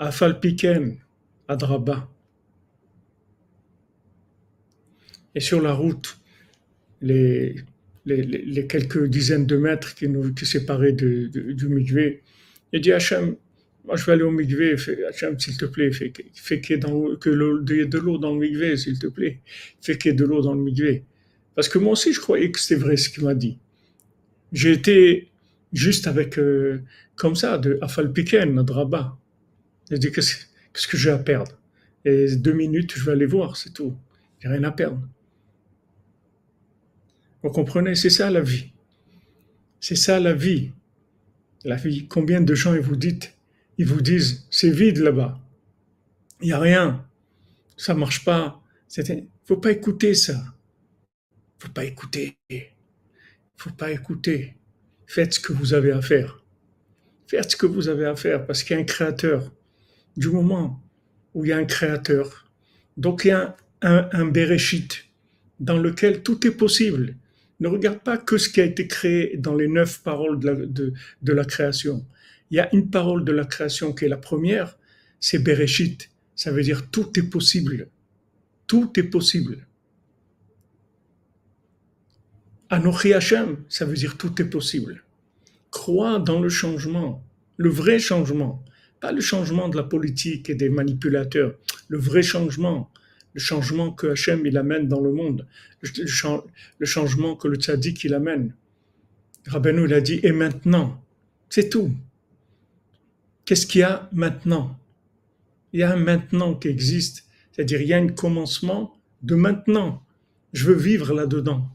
Afalpiken, 0.00 0.96
Adraba. 1.46 2.08
Et 5.34 5.40
sur 5.40 5.60
la 5.60 5.74
route, 5.74 6.18
les, 7.02 7.54
quelques 8.66 9.04
dizaines 9.08 9.44
de 9.44 9.58
mètres 9.58 9.94
qui 9.94 10.08
nous 10.08 10.34
séparaient 10.38 10.94
du 10.94 11.68
Mikvé, 11.68 12.22
il 12.72 12.80
dit 12.80 12.92
Hachem, 12.92 13.36
moi 13.84 13.96
je 13.96 14.06
vais 14.06 14.12
aller 14.12 14.22
au 14.22 14.30
Mikvé, 14.30 14.74
Hachem, 15.06 15.38
s'il 15.38 15.58
te 15.58 15.66
plaît, 15.66 15.92
fais, 15.92 16.10
fais 16.32 16.62
qu'il 16.62 16.76
y 16.76 16.78
ait 16.78 16.80
de, 16.80 17.98
l'eau 17.98 18.16
dans 18.16 18.32
le 18.32 18.40
Mikvé, 18.40 18.78
s'il 18.78 18.98
te 18.98 19.06
plaît, 19.06 19.40
fais 19.82 19.98
qu'il 19.98 20.12
y 20.12 20.14
ait 20.14 20.16
de 20.16 20.24
l'eau 20.24 20.40
dans 20.40 20.54
le 20.54 20.62
Mikvé. 20.62 21.04
Parce 21.54 21.68
que 21.68 21.78
moi 21.78 21.92
aussi, 21.92 22.14
je 22.14 22.20
croyais 22.20 22.50
que 22.50 22.58
c'était 22.58 22.80
vrai 22.80 22.96
ce 22.96 23.10
qu'il 23.10 23.24
m'a 23.24 23.34
dit. 23.34 23.58
J'ai 24.52 24.72
été 24.72 25.28
juste 25.74 26.06
avec, 26.06 26.38
euh, 26.38 26.80
comme 27.16 27.36
ça, 27.36 27.58
de 27.58 27.78
Afalpiken, 27.82 28.58
Adraba. 28.58 29.19
J'ai 29.90 29.98
dit, 29.98 30.12
qu'est-ce 30.12 30.86
que 30.86 30.96
j'ai 30.96 31.10
à 31.10 31.18
perdre? 31.18 31.58
Et 32.04 32.36
deux 32.36 32.52
minutes, 32.52 32.94
je 32.94 33.04
vais 33.04 33.12
aller 33.12 33.26
voir, 33.26 33.56
c'est 33.56 33.70
tout. 33.70 33.96
J'ai 34.38 34.48
rien 34.48 34.64
à 34.64 34.70
perdre. 34.70 35.00
Vous 37.42 37.50
comprenez? 37.50 37.94
C'est 37.94 38.10
ça 38.10 38.30
la 38.30 38.40
vie. 38.40 38.72
C'est 39.80 39.96
ça 39.96 40.20
la 40.20 40.32
vie. 40.32 40.72
La 41.64 41.76
vie. 41.76 42.06
Combien 42.06 42.40
de 42.40 42.54
gens 42.54 42.74
ils 42.74 42.80
vous 42.80 42.96
dites, 42.96 43.36
ils 43.78 43.86
vous 43.86 44.00
disent, 44.00 44.46
c'est 44.50 44.70
vide 44.70 44.98
là-bas. 44.98 45.40
Il 46.40 46.46
n'y 46.46 46.52
a 46.52 46.58
rien. 46.58 47.06
Ça 47.76 47.94
marche 47.94 48.24
pas. 48.24 48.62
Il 48.96 49.26
faut 49.44 49.56
pas 49.56 49.72
écouter 49.72 50.14
ça. 50.14 50.42
Faut 51.58 51.68
pas 51.68 51.84
écouter. 51.84 52.38
Faut 53.56 53.72
pas 53.72 53.90
écouter. 53.90 54.56
Faites 55.06 55.34
ce 55.34 55.40
que 55.40 55.52
vous 55.52 55.74
avez 55.74 55.92
à 55.92 56.00
faire. 56.00 56.44
Faites 57.26 57.50
ce 57.50 57.56
que 57.56 57.66
vous 57.66 57.88
avez 57.88 58.06
à 58.06 58.16
faire 58.16 58.46
parce 58.46 58.62
qu'il 58.62 58.76
y 58.76 58.78
a 58.78 58.82
un 58.82 58.86
créateur 58.86 59.52
du 60.20 60.28
moment 60.28 60.82
où 61.32 61.44
il 61.44 61.48
y 61.48 61.52
a 61.52 61.56
un 61.56 61.64
créateur, 61.64 62.46
donc 62.98 63.24
il 63.24 63.28
y 63.28 63.30
a 63.30 63.56
un, 63.80 64.08
un, 64.12 64.26
Bereshit 64.26 65.06
dans 65.58 65.78
lequel 65.78 66.22
tout 66.22 66.46
est 66.46 66.50
possible. 66.50 67.16
Ne 67.58 67.68
regarde 67.68 68.00
pas 68.00 68.18
que 68.18 68.36
ce 68.36 68.50
qui 68.50 68.60
a 68.60 68.64
été 68.64 68.86
créé 68.86 69.38
dans 69.38 69.54
les 69.54 69.66
neuf 69.66 70.02
paroles 70.02 70.38
de 70.38 71.32
la, 71.32 71.44
création. 71.46 72.04
Il 72.50 72.58
y 72.58 72.60
a 72.60 72.68
une 72.74 72.90
parole 72.90 73.24
de 73.24 73.32
la 73.32 73.46
création 73.46 73.94
qui 73.94 74.04
est 74.04 74.08
la 74.08 74.18
première, 74.18 74.78
c'est 75.20 75.38
Bereshit. 75.38 76.10
Ça 76.36 76.52
veut 76.52 76.62
dire 76.62 76.90
tout 76.90 77.18
est 77.18 77.30
possible. 77.30 77.88
Tout 78.66 78.92
est 78.96 79.04
possible. 79.04 79.66
Anochi 82.68 83.14
Hashem, 83.14 83.64
ça 83.70 83.86
veut 83.86 83.96
dire 83.96 84.18
tout 84.18 84.40
est 84.40 84.50
possible. 84.50 85.02
Crois 85.70 86.18
dans 86.18 86.40
le 86.40 86.50
changement, 86.50 87.24
le 87.56 87.70
vrai 87.70 87.98
changement, 87.98 88.62
pas 89.00 89.12
le 89.12 89.20
changement 89.20 89.68
de 89.68 89.76
la 89.76 89.82
politique 89.82 90.50
et 90.50 90.54
des 90.54 90.68
manipulateurs, 90.68 91.54
le 91.88 91.98
vrai 91.98 92.22
changement, 92.22 92.90
le 93.34 93.40
changement 93.40 93.92
que 93.92 94.08
Hachem 94.08 94.44
il 94.46 94.56
amène 94.56 94.88
dans 94.88 95.00
le 95.00 95.12
monde, 95.12 95.46
le, 95.82 96.86
changement 96.86 97.36
que 97.36 97.48
le 97.48 97.56
tzaddik 97.56 98.04
il 98.04 98.14
amène. 98.14 98.54
Rabbeinu 99.46 99.86
il 99.86 99.94
a 99.94 100.00
dit 100.00 100.20
et 100.22 100.32
maintenant, 100.32 101.02
c'est 101.48 101.70
tout. 101.70 101.92
Qu'est-ce 103.44 103.66
qu'il 103.66 103.80
y 103.80 103.84
a 103.84 104.08
maintenant? 104.12 104.78
Il 105.72 105.80
y 105.80 105.82
a 105.82 105.92
un 105.92 105.96
maintenant 105.96 106.54
qui 106.54 106.68
existe, 106.68 107.24
c'est-à-dire 107.52 107.80
il 107.80 107.88
y 107.88 107.94
a 107.94 107.98
un 107.98 108.08
commencement 108.08 108.94
de 109.22 109.34
maintenant. 109.34 110.02
Je 110.52 110.66
veux 110.66 110.76
vivre 110.76 111.14
là-dedans. 111.14 111.68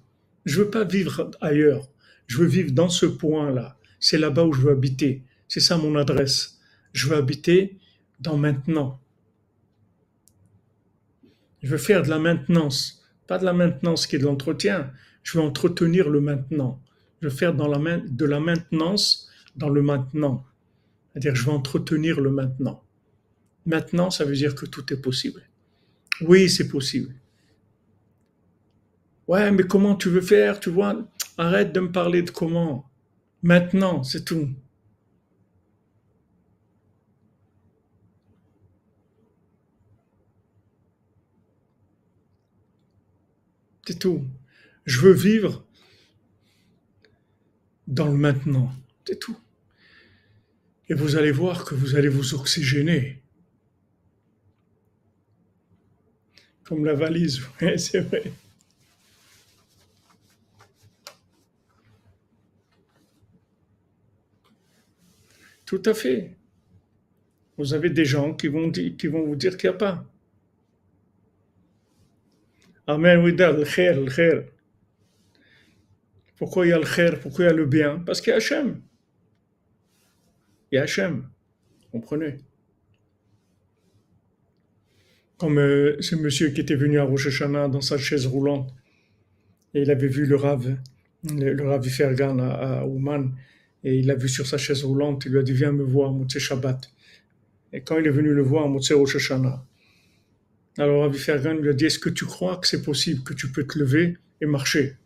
Je 0.46 0.60
veux 0.60 0.70
pas 0.70 0.84
vivre 0.84 1.32
ailleurs. 1.42 1.88
Je 2.28 2.38
veux 2.38 2.46
vivre 2.46 2.72
dans 2.72 2.90
ce 2.90 3.06
point-là. 3.06 3.78
C'est 4.00 4.18
là-bas 4.18 4.46
où 4.46 4.54
je 4.54 4.62
veux 4.62 4.72
habiter. 4.72 5.24
C'est 5.48 5.60
ça 5.60 5.78
mon 5.78 5.96
adresse. 5.96 6.55
Je 6.96 7.10
veux 7.10 7.18
habiter 7.18 7.78
dans 8.22 8.38
maintenant. 8.38 9.02
Je 11.62 11.70
veux 11.70 11.78
faire 11.78 12.04
de 12.04 12.10
la 12.10 12.20
maintenance, 12.20 13.06
pas 13.28 13.38
de 13.38 13.44
la 13.44 13.52
maintenance 13.52 14.08
qui 14.08 14.16
est 14.16 14.20
de 14.20 14.24
l'entretien. 14.24 14.92
Je 15.22 15.38
veux 15.38 15.44
entretenir 15.44 16.10
le 16.10 16.22
maintenant. 16.22 16.82
Je 17.22 17.28
veux 17.28 17.34
faire 17.34 17.54
de 17.54 18.26
la 18.26 18.40
maintenance 18.40 19.30
dans 19.58 19.68
le 19.68 19.82
maintenant. 19.82 20.46
C'est-à-dire, 21.12 21.36
je 21.36 21.46
veux 21.46 21.52
entretenir 21.52 22.22
le 22.22 22.30
maintenant. 22.30 22.82
Maintenant, 23.66 24.10
ça 24.10 24.24
veut 24.24 24.36
dire 24.36 24.56
que 24.56 24.66
tout 24.66 24.94
est 24.94 25.02
possible. 25.02 25.42
Oui, 26.22 26.50
c'est 26.50 26.70
possible. 26.70 27.14
Ouais, 29.28 29.52
mais 29.52 29.64
comment 29.64 29.96
tu 29.96 30.08
veux 30.08 30.22
faire 30.22 30.62
Tu 30.62 30.70
vois, 30.70 31.06
arrête 31.38 31.74
de 31.74 31.82
me 31.82 31.92
parler 31.92 32.22
de 32.22 32.32
comment. 32.32 32.90
Maintenant, 33.44 34.02
c'est 34.04 34.24
tout. 34.24 34.50
C'est 43.88 44.00
tout. 44.00 44.26
Je 44.86 45.00
veux 45.00 45.14
vivre 45.14 45.64
dans 47.88 48.08
le 48.08 48.18
maintenant. 48.18 48.74
C'est 49.06 49.20
tout. 49.20 49.38
Et 50.90 50.94
vous 50.94 51.16
allez 51.16 51.32
voir 51.32 51.66
que 51.66 51.76
vous 51.76 51.96
allez 51.96 52.08
vous 52.08 52.34
oxygéner. 52.34 53.22
Comme 56.64 56.86
la 56.86 56.96
valise, 56.96 57.42
c'est 57.78 58.00
vrai. 58.02 58.32
Tout 65.66 65.82
à 65.86 65.94
fait. 65.94 66.32
Vous 67.58 67.74
avez 67.74 67.90
des 67.90 68.06
gens 68.06 68.34
qui 68.34 68.48
vont, 68.48 68.72
qui 68.72 69.08
vont 69.08 69.26
vous 69.26 69.36
dire 69.36 69.58
qu'il 69.58 69.70
n'y 69.70 69.76
a 69.76 69.78
pas. 69.78 70.06
Amen, 72.88 73.20
oui, 73.24 73.32
le 73.32 73.64
khair, 73.64 74.00
le 74.00 74.12
khair. 74.12 74.44
Pourquoi 76.38 76.68
il 76.68 76.70
y 76.70 76.74
a 76.74 76.78
le 76.78 76.86
khair? 76.86 77.20
Pourquoi 77.20 77.46
il 77.46 77.48
y 77.48 77.52
a 77.52 77.54
le 77.54 77.66
bien? 77.66 78.00
Parce 78.06 78.22
qu'il 78.22 78.30
y 78.30 78.34
a 78.34 78.38
Hachem. 78.38 78.82
Il 80.72 80.76
y 80.76 80.78
a 80.78 80.84
Hachem. 80.84 81.28
Comprenez? 81.92 82.38
Comme 85.38 85.58
euh, 85.58 86.00
ce 86.00 86.16
monsieur 86.16 86.50
qui 86.50 86.62
était 86.62 86.76
venu 86.76 87.00
à 87.00 87.04
Rosh 87.04 87.28
Hashanah 87.28 87.70
dans 87.70 87.82
sa 87.82 87.98
chaise 87.98 88.28
roulante, 88.28 88.72
et 89.74 89.82
il 89.82 89.90
avait 89.90 90.08
vu 90.08 90.26
le 90.26 90.36
Rav, 90.36 90.78
le, 91.24 91.68
Rav 91.68 91.84
Fergan 91.90 92.38
à, 92.40 92.50
à 92.50 92.86
Ouman, 92.86 93.32
et 93.84 93.96
il 93.96 94.06
l'a 94.06 94.16
vu 94.16 94.30
sur 94.30 94.46
sa 94.46 94.58
chaise 94.58 94.84
roulante, 94.84 95.26
il 95.26 95.32
lui 95.32 95.40
a 95.40 95.44
dit 95.44 95.54
Viens 95.54 95.72
me 95.72 95.84
voir, 95.84 96.12
Moutse 96.12 96.38
Shabbat. 96.38 96.92
Et 97.74 97.82
quand 97.82 97.98
il 97.98 98.06
est 98.06 98.12
venu 98.12 98.34
le 98.34 98.44
voir, 98.44 98.70
Moutse 98.70 98.92
Rosh 98.92 99.16
Hashanah, 99.16 99.66
alors 100.78 101.04
Rabbi 101.04 101.18
Fergan 101.18 101.54
lui 101.54 101.70
a 101.70 101.74
dit, 101.74 101.86
est-ce 101.86 102.00
que 102.00 102.10
tu 102.10 102.26
crois 102.26 102.58
que 102.58 102.68
c'est 102.68 102.82
possible 102.82 103.24
que 103.24 103.34
tu 103.34 103.52
peux 103.52 103.66
te 103.66 103.80
lever 103.80 104.18
et 104.42 104.46
marcher? 104.46 104.98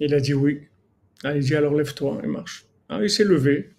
Il 0.00 0.14
a 0.14 0.20
dit 0.20 0.34
oui. 0.34 0.62
Ah, 1.24 1.36
il 1.36 1.42
dit, 1.42 1.54
alors 1.54 1.74
lève-toi 1.74 2.20
et 2.24 2.26
marche. 2.26 2.66
Ah, 2.88 3.00
il 3.02 3.10
s'est 3.10 3.24
levé. 3.24 3.70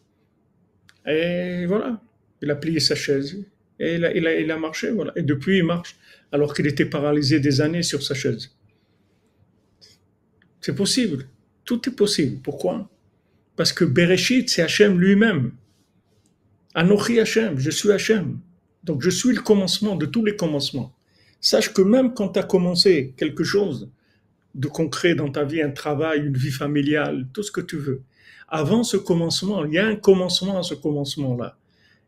Et 1.05 1.65
voilà, 1.65 2.01
il 2.41 2.51
a 2.51 2.55
plié 2.55 2.79
sa 2.79 2.95
chaise. 2.95 3.37
Et 3.79 3.95
il 3.95 4.51
a, 4.51 4.57
marché. 4.57 4.93
Et 5.15 5.21
depuis, 5.21 5.59
il 5.59 5.63
marche, 5.63 5.97
alors 6.31 6.53
qu'il 6.53 6.67
était 6.67 6.85
paralysé 6.85 7.39
des 7.39 7.61
années 7.61 7.83
sur 7.83 8.03
sa 8.03 8.13
chaise. 8.13 8.51
C'est 10.59 10.75
possible. 10.75 11.27
Tout 11.63 11.87
est 11.87 11.93
possible. 11.93 12.41
Pourquoi? 12.41 12.89
Parce 13.55 13.71
que 13.71 13.85
Bereshit, 13.85 14.49
c'est 14.49 14.61
Hachem 14.61 14.99
lui-même. 14.99 15.51
Anochi 16.73 17.19
Hachem, 17.19 17.57
je 17.57 17.69
suis 17.69 17.91
Hachem. 17.91 18.39
Donc 18.83 19.01
je 19.01 19.09
suis 19.09 19.33
le 19.33 19.41
commencement 19.41 19.95
de 19.95 20.05
tous 20.05 20.23
les 20.23 20.35
commencements. 20.35 20.93
Sache 21.41 21.73
que 21.73 21.81
même 21.81 22.13
quand 22.13 22.29
tu 22.29 22.39
as 22.39 22.43
commencé 22.43 23.13
quelque 23.17 23.43
chose 23.43 23.89
de 24.55 24.67
concret 24.67 25.15
dans 25.15 25.31
ta 25.31 25.43
vie, 25.43 25.61
un 25.61 25.71
travail, 25.71 26.25
une 26.25 26.37
vie 26.37 26.51
familiale, 26.51 27.27
tout 27.33 27.43
ce 27.43 27.51
que 27.51 27.61
tu 27.61 27.77
veux, 27.77 28.01
avant 28.47 28.83
ce 28.83 28.97
commencement, 28.97 29.63
il 29.65 29.73
y 29.73 29.77
a 29.77 29.85
un 29.85 29.95
commencement 29.95 30.57
à 30.57 30.63
ce 30.63 30.73
commencement-là. 30.73 31.57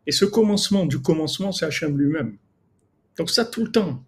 Et 0.07 0.11
ce 0.11 0.25
commencement 0.25 0.85
du 0.85 0.99
commencement, 0.99 1.51
c'est 1.51 1.65
Hachem 1.65 1.97
lui-même. 1.97 2.37
Donc 3.17 3.29
ça 3.29 3.45
tout 3.45 3.63
le 3.63 3.71
temps. 3.71 4.03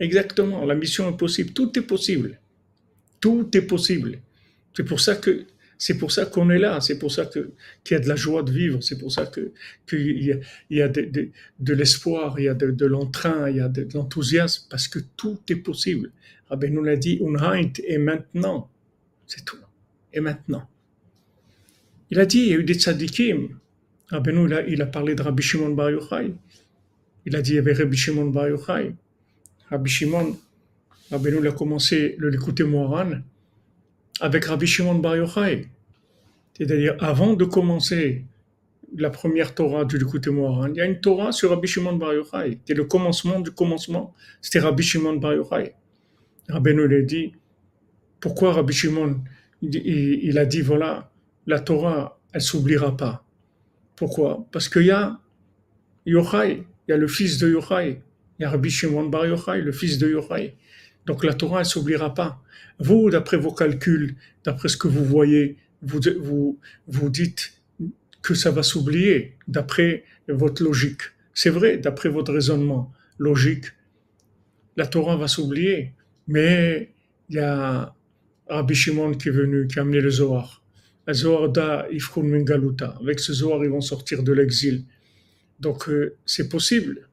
Exactement, 0.00 0.64
la 0.64 0.74
mission 0.74 1.08
est 1.10 1.16
possible, 1.16 1.52
tout 1.52 1.78
est 1.78 1.82
possible. 1.82 2.40
Tout 3.20 3.48
est 3.56 3.62
possible. 3.62 4.20
C'est 4.74 4.82
pour 4.82 5.00
ça 5.00 5.14
que 5.14 5.46
c'est 5.78 5.98
pour 5.98 6.12
ça 6.12 6.26
qu'on 6.26 6.48
est 6.50 6.58
là, 6.58 6.80
c'est 6.80 6.98
pour 6.98 7.10
ça 7.10 7.26
qu'il 7.26 7.50
y 7.90 7.94
a 7.94 7.98
de 7.98 8.08
la 8.08 8.14
joie 8.14 8.42
de 8.42 8.52
vivre, 8.52 8.80
c'est 8.82 8.98
pour 8.98 9.10
ça 9.10 9.26
qu'il 9.26 9.50
y 9.90 10.30
a, 10.32 10.36
y 10.70 10.80
a 10.80 10.88
de, 10.88 11.72
l'espoir, 11.74 12.38
il 12.38 12.44
y 12.44 12.48
a 12.48 12.54
de, 12.54 12.86
l'entrain, 12.86 13.50
il 13.50 13.56
y 13.56 13.60
a 13.60 13.68
de, 13.68 13.88
l'enthousiasme, 13.92 14.66
parce 14.70 14.86
que 14.86 15.00
tout 15.16 15.40
est 15.48 15.56
possible. 15.56 16.12
Rabbi 16.50 16.70
nous 16.70 16.84
l'a 16.84 16.96
dit, 16.96 17.18
Unheint, 17.20 17.72
et 17.84 17.98
maintenant, 17.98 18.70
c'est 19.26 19.44
tout, 19.44 19.56
et 20.12 20.20
maintenant. 20.20 20.68
Il 22.10 22.20
a 22.20 22.26
dit, 22.26 22.40
il 22.40 22.48
y 22.48 22.52
a 22.52 22.58
eu 22.58 22.64
des 22.64 22.74
tzadikim, 22.74 23.48
Rabbi 24.08 24.32
nous, 24.32 24.48
il 24.68 24.82
a, 24.82 24.86
parlé 24.86 25.14
de 25.14 25.22
Rabbi 25.22 25.42
Shimon 25.42 25.70
Bar 25.70 25.90
Yochai, 25.90 26.32
il 27.26 27.34
a 27.34 27.42
dit, 27.42 27.52
il 27.52 27.56
y 27.56 27.58
avait 27.58 27.72
Rabbi 27.72 27.96
Shimon 27.96 28.26
Bar 28.26 28.48
Yochai, 28.48 28.94
Rabbi 29.70 29.90
Shimon, 29.90 30.38
Rabbi 31.10 31.30
nous, 31.32 31.44
a 31.48 31.52
commencé 31.52 32.14
le 32.18 32.28
l'écouter 32.28 32.64
Moharan, 32.64 33.22
avec 34.20 34.44
Rabbi 34.44 34.66
Shimon 34.66 34.96
Bar 34.96 35.16
Yochai. 35.16 35.68
C'est-à-dire, 36.56 36.96
avant 37.00 37.34
de 37.34 37.44
commencer 37.44 38.24
la 38.96 39.10
première 39.10 39.54
Torah 39.54 39.84
du 39.84 39.98
Likutei 39.98 40.30
Moharan, 40.30 40.68
il 40.68 40.76
y 40.76 40.80
a 40.80 40.84
une 40.84 41.00
Torah 41.00 41.32
sur 41.32 41.50
Rabbi 41.50 41.66
Shimon 41.66 41.96
Bar 41.96 42.14
Yochai. 42.14 42.58
C'est 42.66 42.74
le 42.74 42.84
commencement 42.84 43.40
du 43.40 43.50
commencement. 43.50 44.14
C'était 44.40 44.60
Rabbi 44.60 44.82
Shimon 44.82 45.16
Bar 45.16 45.34
Yochai. 45.34 45.74
Rabbi 46.48 46.74
nous 46.74 47.02
dit. 47.02 47.32
Pourquoi 48.20 48.52
Rabbi 48.52 48.72
Shimon 48.72 49.22
il, 49.62 50.38
a 50.38 50.44
dit, 50.44 50.60
voilà, 50.60 51.10
la 51.46 51.60
Torah, 51.60 52.18
elle 52.32 52.40
s'oubliera 52.40 52.96
pas. 52.96 53.24
Pourquoi? 53.96 54.46
Parce 54.50 54.68
qu'il 54.68 54.86
y 54.86 54.90
a 54.90 55.20
Yochai, 56.06 56.64
il 56.88 56.90
y 56.90 56.92
a 56.92 56.96
le 56.96 57.06
fils 57.06 57.38
de 57.38 57.48
Yochai. 57.48 58.02
Il 58.38 58.42
y 58.42 58.44
a 58.44 58.50
Rabbi 58.50 58.70
Shimon 58.70 59.08
Bar 59.08 59.26
Yochai, 59.26 59.60
le 59.60 59.72
fils 59.72 59.98
de 59.98 60.10
Yochai. 60.10 60.56
Donc 61.06 61.24
la 61.24 61.34
Torah, 61.34 61.60
elle 61.60 61.66
s'oubliera 61.66 62.14
pas. 62.14 62.42
Vous, 62.78 63.10
d'après 63.10 63.36
vos 63.36 63.52
calculs, 63.52 64.16
d'après 64.44 64.68
ce 64.68 64.76
que 64.76 64.88
vous 64.88 65.04
voyez, 65.04 65.56
vous, 65.82 66.00
vous, 66.20 66.58
vous 66.86 67.08
dites 67.08 67.54
que 68.22 68.34
ça 68.34 68.50
va 68.50 68.62
s'oublier 68.62 69.36
d'après 69.48 70.04
votre 70.28 70.62
logique. 70.62 71.02
C'est 71.34 71.50
vrai, 71.50 71.78
d'après 71.78 72.08
votre 72.08 72.32
raisonnement 72.32 72.92
logique, 73.18 73.66
la 74.76 74.86
Torah 74.86 75.16
va 75.16 75.28
s'oublier. 75.28 75.92
Mais 76.28 76.92
il 77.28 77.36
y 77.36 77.38
a 77.40 77.94
Rabbi 78.48 78.74
Shimon 78.74 79.12
qui 79.12 79.28
est 79.28 79.32
venu, 79.32 79.66
qui 79.66 79.78
a 79.78 79.82
amené 79.82 80.00
le 80.00 80.10
Zohar. 80.10 80.62
Le 81.06 81.14
Zohar 81.14 81.48
da 81.48 81.86
Ifkun 81.90 82.22
Mingaluta. 82.22 82.96
Avec 83.00 83.18
ce 83.18 83.32
Zohar, 83.32 83.64
ils 83.64 83.70
vont 83.70 83.80
sortir 83.80 84.22
de 84.22 84.32
l'exil. 84.32 84.84
Donc, 85.58 85.88
euh, 85.88 86.16
c'est 86.26 86.48
possible. 86.48 87.08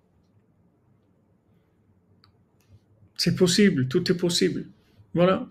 C'est 3.19 3.35
possible, 3.35 3.89
tout 3.89 4.09
est 4.09 4.15
possible. 4.15 4.65
Voilà. 5.13 5.45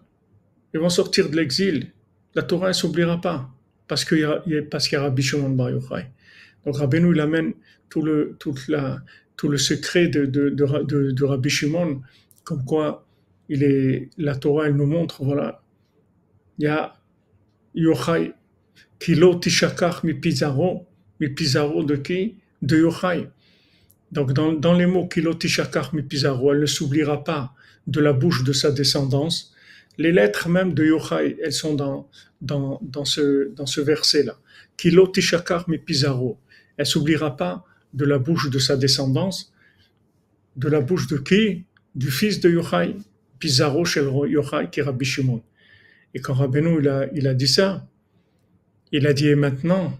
Ils 0.72 0.80
vont 0.80 0.88
sortir 0.88 1.28
de 1.28 1.36
l'exil. 1.36 1.92
La 2.34 2.42
Torah 2.42 2.68
ne 2.68 2.72
s'oubliera 2.72 3.20
pas. 3.20 3.50
Parce 3.86 4.06
qu'il 4.06 4.20
y, 4.20 4.24
a, 4.24 4.42
parce 4.70 4.88
qu'il 4.88 4.96
y 4.96 4.98
a 4.98 5.02
Rabbi 5.02 5.22
Shimon 5.22 5.50
Bar 5.50 5.70
Yochai. 5.70 6.06
Donc 6.64 6.76
Rabbeinu, 6.78 7.12
il 7.12 7.20
amène 7.20 7.52
tout 7.90 8.00
le, 8.00 8.36
toute 8.38 8.68
la, 8.68 9.02
tout 9.36 9.48
le 9.48 9.58
secret 9.58 10.08
de, 10.08 10.24
de, 10.24 10.48
de, 10.48 11.24
Rabbi 11.24 11.50
Shimon, 11.50 12.00
comme 12.42 12.64
quoi 12.64 13.06
il 13.50 13.62
est, 13.62 14.08
la 14.16 14.34
Torah, 14.34 14.66
elle 14.66 14.76
nous 14.76 14.86
montre, 14.86 15.22
voilà, 15.22 15.62
il 16.58 16.64
y 16.64 16.68
a 16.68 16.94
Yochai, 17.74 18.32
Kilo 18.98 19.34
Tishakach 19.36 20.04
mi 20.04 20.14
Pizarro, 20.14 20.86
mi 21.20 21.28
Pizarro 21.28 21.84
de 21.84 21.96
qui? 21.96 22.36
De 22.62 22.78
Yochai. 22.78 23.28
Donc 24.10 24.32
dans, 24.32 24.52
dans 24.52 24.74
les 24.74 24.86
mots 24.86 25.06
Kilo 25.06 25.34
Tishakach 25.34 25.92
mi 25.92 26.02
Pizarro, 26.02 26.52
elle 26.52 26.60
ne 26.60 26.66
s'oubliera 26.66 27.22
pas 27.22 27.54
de 27.88 28.00
la 28.00 28.12
bouche 28.12 28.44
de 28.44 28.52
sa 28.52 28.70
descendance. 28.70 29.52
Les 29.96 30.12
lettres 30.12 30.48
même 30.48 30.74
de 30.74 30.84
Yochai, 30.84 31.38
elles 31.42 31.52
sont 31.52 31.74
dans, 31.74 32.08
dans, 32.40 32.78
dans 32.82 33.06
ce, 33.06 33.52
dans 33.54 33.66
ce 33.66 33.80
verset-là. 33.80 34.38
Kilo 34.76 35.08
Tishakach 35.08 35.66
mi 35.66 35.78
Pizarro. 35.78 36.38
Elle 36.76 36.86
s'oubliera 36.86 37.36
pas 37.36 37.64
de 37.94 38.04
la 38.04 38.18
bouche 38.18 38.50
de 38.50 38.58
sa 38.58 38.76
descendance. 38.76 39.52
De 40.56 40.68
la 40.68 40.80
bouche 40.80 41.06
de 41.08 41.16
qui? 41.16 41.64
Du 41.94 42.10
fils 42.10 42.40
de 42.40 42.50
Yochai, 42.50 42.94
Pizarro 43.38 43.84
chez 43.84 44.02
Yochai, 44.02 44.68
qui 44.70 44.80
est 44.80 44.82
Rabbi 44.82 45.04
Shimon. 45.04 45.42
Et 46.14 46.20
quand 46.20 46.34
Rabbeinu 46.34 46.80
il 46.80 46.88
a, 46.88 47.06
il 47.14 47.26
a 47.26 47.34
dit 47.34 47.48
ça, 47.48 47.88
il 48.92 49.06
a 49.06 49.12
dit 49.14 49.28
et 49.28 49.34
maintenant, 49.34 49.98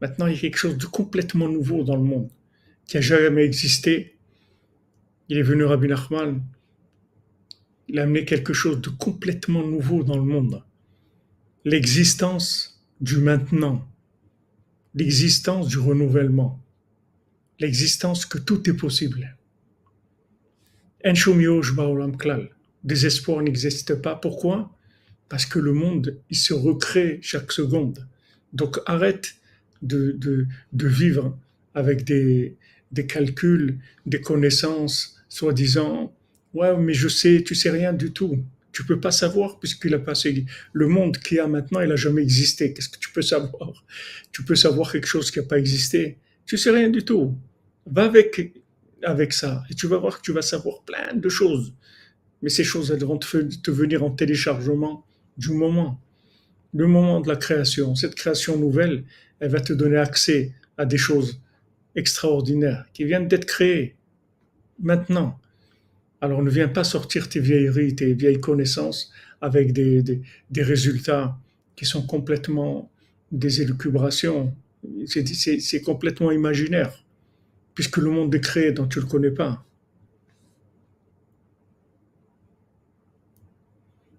maintenant 0.00 0.26
il 0.26 0.34
y 0.34 0.36
a 0.36 0.40
quelque 0.40 0.56
chose 0.56 0.78
de 0.78 0.86
complètement 0.86 1.48
nouveau 1.48 1.82
dans 1.84 1.96
le 1.96 2.02
monde 2.02 2.30
qui 2.90 2.98
a 2.98 3.00
jamais 3.00 3.44
existé. 3.44 4.16
Il 5.28 5.38
est 5.38 5.42
venu 5.42 5.62
Rabbi 5.62 5.86
Nachman, 5.86 6.42
il 7.86 8.00
a 8.00 8.02
amené 8.02 8.24
quelque 8.24 8.52
chose 8.52 8.80
de 8.80 8.88
complètement 8.88 9.64
nouveau 9.64 10.02
dans 10.02 10.16
le 10.16 10.24
monde. 10.24 10.64
L'existence 11.64 12.84
du 13.00 13.18
maintenant, 13.18 13.88
l'existence 14.96 15.68
du 15.68 15.78
renouvellement, 15.78 16.60
l'existence 17.60 18.26
que 18.26 18.38
tout 18.38 18.68
est 18.68 18.74
possible. 18.74 19.36
Désespoir 22.82 23.40
n'existe 23.42 23.94
pas. 24.02 24.16
Pourquoi? 24.16 24.74
Parce 25.28 25.46
que 25.46 25.60
le 25.60 25.72
monde, 25.72 26.18
il 26.28 26.36
se 26.36 26.54
recrée 26.54 27.20
chaque 27.22 27.52
seconde. 27.52 28.08
Donc 28.52 28.80
arrête 28.84 29.36
de, 29.80 30.18
de, 30.72 30.88
vivre 30.88 31.38
avec 31.74 32.02
des, 32.02 32.56
des 32.90 33.06
calculs, 33.06 33.78
des 34.06 34.20
connaissances, 34.20 35.16
soi-disant, 35.28 36.14
ouais, 36.54 36.76
mais 36.76 36.94
je 36.94 37.08
sais, 37.08 37.42
tu 37.44 37.54
sais 37.54 37.70
rien 37.70 37.92
du 37.92 38.12
tout. 38.12 38.42
Tu 38.72 38.84
peux 38.84 39.00
pas 39.00 39.10
savoir 39.10 39.58
puisqu'il 39.58 39.94
a 39.94 39.98
passé 39.98 40.44
le 40.72 40.86
monde 40.86 41.18
qui 41.18 41.38
a 41.38 41.46
maintenant, 41.46 41.80
il 41.80 41.90
a 41.90 41.96
jamais 41.96 42.22
existé. 42.22 42.72
Qu'est-ce 42.72 42.88
que 42.88 42.98
tu 42.98 43.10
peux 43.10 43.22
savoir? 43.22 43.84
Tu 44.32 44.44
peux 44.44 44.54
savoir 44.54 44.92
quelque 44.92 45.08
chose 45.08 45.30
qui 45.30 45.40
n'a 45.40 45.44
pas 45.44 45.58
existé. 45.58 46.18
Tu 46.46 46.56
sais 46.56 46.70
rien 46.70 46.88
du 46.88 47.04
tout. 47.04 47.36
Va 47.86 48.04
avec 48.04 48.54
avec 49.02 49.32
ça 49.32 49.64
et 49.70 49.74
tu 49.74 49.86
vas 49.86 49.96
voir 49.96 50.18
que 50.18 50.22
tu 50.22 50.32
vas 50.32 50.42
savoir 50.42 50.82
plein 50.82 51.14
de 51.14 51.28
choses. 51.28 51.74
Mais 52.42 52.50
ces 52.50 52.64
choses, 52.64 52.90
elles 52.90 53.04
vont 53.04 53.18
te, 53.18 53.70
venir 53.70 54.02
en 54.02 54.10
téléchargement 54.10 55.04
du 55.36 55.50
moment, 55.50 56.00
le 56.74 56.86
moment 56.86 57.20
de 57.20 57.28
la 57.28 57.36
création. 57.36 57.94
Cette 57.94 58.14
création 58.14 58.56
nouvelle, 58.56 59.04
elle 59.40 59.50
va 59.50 59.60
te 59.60 59.72
donner 59.72 59.96
accès 59.96 60.52
à 60.76 60.84
des 60.86 60.98
choses 60.98 61.40
extraordinaires 61.94 62.86
qui 62.92 63.04
viennent 63.04 63.28
d'être 63.28 63.46
créées 63.46 63.96
maintenant. 64.78 65.38
Alors 66.20 66.42
ne 66.42 66.50
viens 66.50 66.68
pas 66.68 66.84
sortir 66.84 67.28
tes 67.28 67.40
vieilleries, 67.40 67.94
tes 67.94 68.12
vieilles 68.14 68.40
connaissances 68.40 69.12
avec 69.40 69.72
des, 69.72 70.02
des, 70.02 70.62
résultats 70.62 71.38
qui 71.76 71.86
sont 71.86 72.06
complètement 72.06 72.90
des 73.32 73.62
élucubrations. 73.62 74.54
C'est 75.06 75.82
complètement 75.82 76.30
imaginaire 76.30 77.04
puisque 77.74 77.96
le 77.96 78.10
monde 78.10 78.34
est 78.34 78.40
créé 78.40 78.72
dont 78.72 78.86
tu 78.86 78.98
ne 78.98 79.04
le 79.04 79.10
connais 79.10 79.30
pas. 79.30 79.64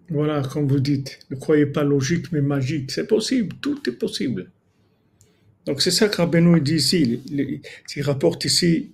Voilà, 0.09 0.41
comme 0.41 0.67
vous 0.67 0.79
dites, 0.79 1.19
ne 1.29 1.35
croyez 1.37 1.65
pas 1.65 1.83
logique 1.83 2.31
mais 2.31 2.41
magique. 2.41 2.91
C'est 2.91 3.07
possible, 3.07 3.55
tout 3.61 3.81
est 3.87 3.93
possible. 3.93 4.51
Donc 5.65 5.81
c'est 5.81 5.91
ça 5.91 6.09
que 6.09 6.17
Rabbeinu 6.17 6.59
dit 6.59 6.75
ici, 6.75 7.21
il, 7.29 8.01
rapporte 8.01 8.45
ici, 8.45 8.91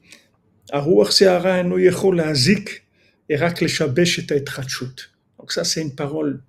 donc 0.74 1.11
ça 5.51 5.63
c'est 5.63 5.82
une 5.82 5.95
parole. 5.95 6.41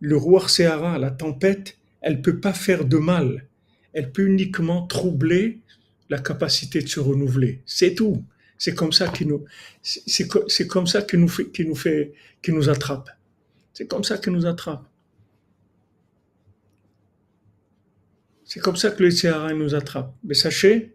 Le 0.00 0.16
roi 0.16 0.48
Seara, 0.48 0.98
la 0.98 1.10
tempête, 1.10 1.76
elle 2.00 2.22
peut 2.22 2.40
pas 2.40 2.52
faire 2.52 2.84
de 2.84 2.96
mal. 2.96 3.46
Elle 3.92 4.10
peut 4.10 4.26
uniquement 4.26 4.86
troubler 4.86 5.60
la 6.08 6.18
capacité 6.18 6.80
de 6.80 6.88
se 6.88 6.98
renouveler. 6.98 7.60
C'est 7.66 7.94
tout. 7.94 8.24
C'est 8.58 8.74
comme 8.74 8.92
ça 8.92 9.08
qu'il 9.08 9.28
nous, 9.28 9.44
c'est 9.82 10.66
comme 10.66 10.86
ça 10.86 11.02
qu'il 11.02 11.20
nous 11.20 11.28
fait, 11.28 11.46
qu'il 11.46 11.68
nous 11.68 11.74
fait, 11.74 12.12
qu'il 12.42 12.54
nous 12.54 12.68
attrape. 12.68 13.10
C'est 13.72 13.86
comme 13.86 14.04
ça 14.04 14.18
qu'il 14.18 14.32
nous 14.32 14.44
attrape. 14.44 14.89
C'est 18.50 18.58
comme 18.58 18.74
ça 18.74 18.90
que 18.90 19.04
le 19.04 19.12
CRA 19.12 19.54
nous 19.54 19.76
attrape. 19.76 20.12
Mais 20.24 20.34
sachez 20.34 20.92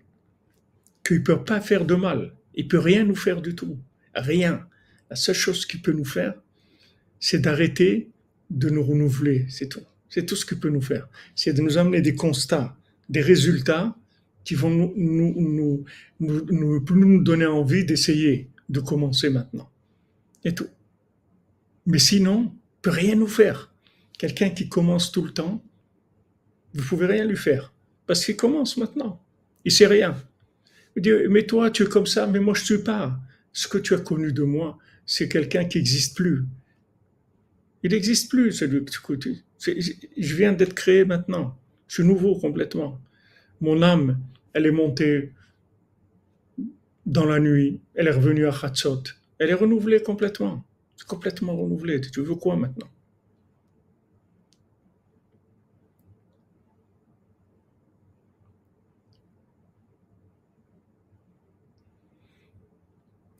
qu'il 1.05 1.19
ne 1.19 1.23
peut 1.23 1.41
pas 1.41 1.61
faire 1.61 1.85
de 1.85 1.95
mal. 1.95 2.33
Il 2.53 2.67
peut 2.67 2.79
rien 2.79 3.05
nous 3.05 3.15
faire 3.15 3.41
du 3.41 3.55
tout. 3.55 3.77
Rien. 4.13 4.67
La 5.09 5.15
seule 5.15 5.35
chose 5.35 5.65
qu'il 5.65 5.81
peut 5.81 5.93
nous 5.93 6.03
faire, 6.03 6.33
c'est 7.17 7.39
d'arrêter 7.39 8.09
de 8.49 8.69
nous 8.69 8.83
renouveler. 8.83 9.45
C'est 9.47 9.69
tout. 9.69 9.85
C'est 10.09 10.25
tout 10.25 10.35
ce 10.35 10.45
qu'il 10.45 10.59
peut 10.59 10.69
nous 10.69 10.81
faire. 10.81 11.07
C'est 11.33 11.53
de 11.53 11.61
nous 11.61 11.77
amener 11.77 12.01
des 12.01 12.13
constats, 12.13 12.75
des 13.07 13.21
résultats 13.21 13.95
qui 14.43 14.55
vont 14.55 14.69
nous, 14.69 14.93
nous, 14.97 15.33
nous, 15.39 16.45
nous, 16.49 16.85
nous 16.89 17.23
donner 17.23 17.45
envie 17.45 17.85
d'essayer 17.85 18.49
de 18.67 18.81
commencer 18.81 19.29
maintenant. 19.29 19.69
Et 20.43 20.53
tout. 20.53 20.67
Mais 21.85 21.99
sinon, 21.99 22.53
peut 22.81 22.89
rien 22.89 23.15
nous 23.15 23.29
faire. 23.29 23.73
Quelqu'un 24.17 24.49
qui 24.49 24.67
commence 24.67 25.13
tout 25.13 25.23
le 25.23 25.31
temps, 25.31 25.63
vous 26.75 26.83
pouvez 26.83 27.05
rien 27.05 27.25
lui 27.25 27.37
faire. 27.37 27.73
Parce 28.05 28.23
qu'il 28.23 28.35
commence 28.35 28.77
maintenant. 28.77 29.23
Il 29.63 29.71
sait 29.71 29.87
rien. 29.87 30.15
Il 30.95 31.01
dit, 31.01 31.11
mais 31.29 31.45
toi, 31.45 31.71
tu 31.71 31.83
es 31.83 31.87
comme 31.87 32.05
ça, 32.05 32.27
mais 32.27 32.39
moi, 32.39 32.53
je 32.53 32.61
ne 32.61 32.65
suis 32.65 32.77
pas. 32.83 33.19
Ce 33.51 33.67
que 33.67 33.77
tu 33.77 33.93
as 33.93 33.99
connu 33.99 34.31
de 34.31 34.43
moi, 34.43 34.77
c'est 35.05 35.29
quelqu'un 35.29 35.65
qui 35.65 35.77
n'existe 35.77 36.15
plus. 36.15 36.45
Il 37.83 37.91
n'existe 37.91 38.29
plus, 38.29 38.51
celui 38.51 38.83
que 38.83 38.91
tu 38.91 38.99
connais. 38.99 39.37
Je 40.17 40.35
viens 40.35 40.53
d'être 40.53 40.73
créé 40.73 41.05
maintenant. 41.05 41.57
Je 41.87 41.95
suis 41.95 42.03
nouveau 42.03 42.35
complètement. 42.37 42.99
Mon 43.61 43.81
âme, 43.81 44.19
elle 44.53 44.65
est 44.65 44.71
montée 44.71 45.33
dans 47.05 47.25
la 47.25 47.39
nuit, 47.39 47.79
elle 47.93 48.07
est 48.07 48.11
revenue 48.11 48.47
à 48.47 48.51
Khatsot, 48.51 49.03
elle 49.37 49.51
est 49.51 49.53
renouvelée 49.53 50.01
complètement. 50.01 50.65
Complètement 51.07 51.55
renouvelé. 51.55 52.01
Tu 52.01 52.21
veux 52.21 52.35
quoi 52.35 52.55
maintenant? 52.55 52.89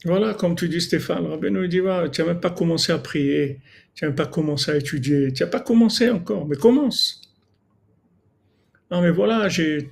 Voilà, 0.06 0.36
comme 0.36 0.56
tu 0.56 0.70
dis 0.70 0.82
Stéphane, 0.82 1.26
Rabbeinu 1.26 1.68
dit, 1.68 1.82
tu 2.12 2.22
n'as 2.22 2.28
même 2.28 2.40
pas 2.40 2.52
commencé 2.52 2.92
à 2.92 3.00
prier, 3.00 3.60
tu 3.96 4.04
n'as 4.04 4.10
même 4.10 4.16
pas 4.16 4.28
commencé 4.28 4.70
à 4.70 4.78
étudier, 4.78 5.34
tu 5.34 5.42
n'as 5.42 5.50
pas 5.50 5.60
commencé 5.60 6.10
encore, 6.10 6.48
mais 6.48 6.56
commence. 6.56 7.22
Non 8.92 9.02
mais 9.02 9.10
voilà, 9.10 9.50
j'ai 9.50 9.90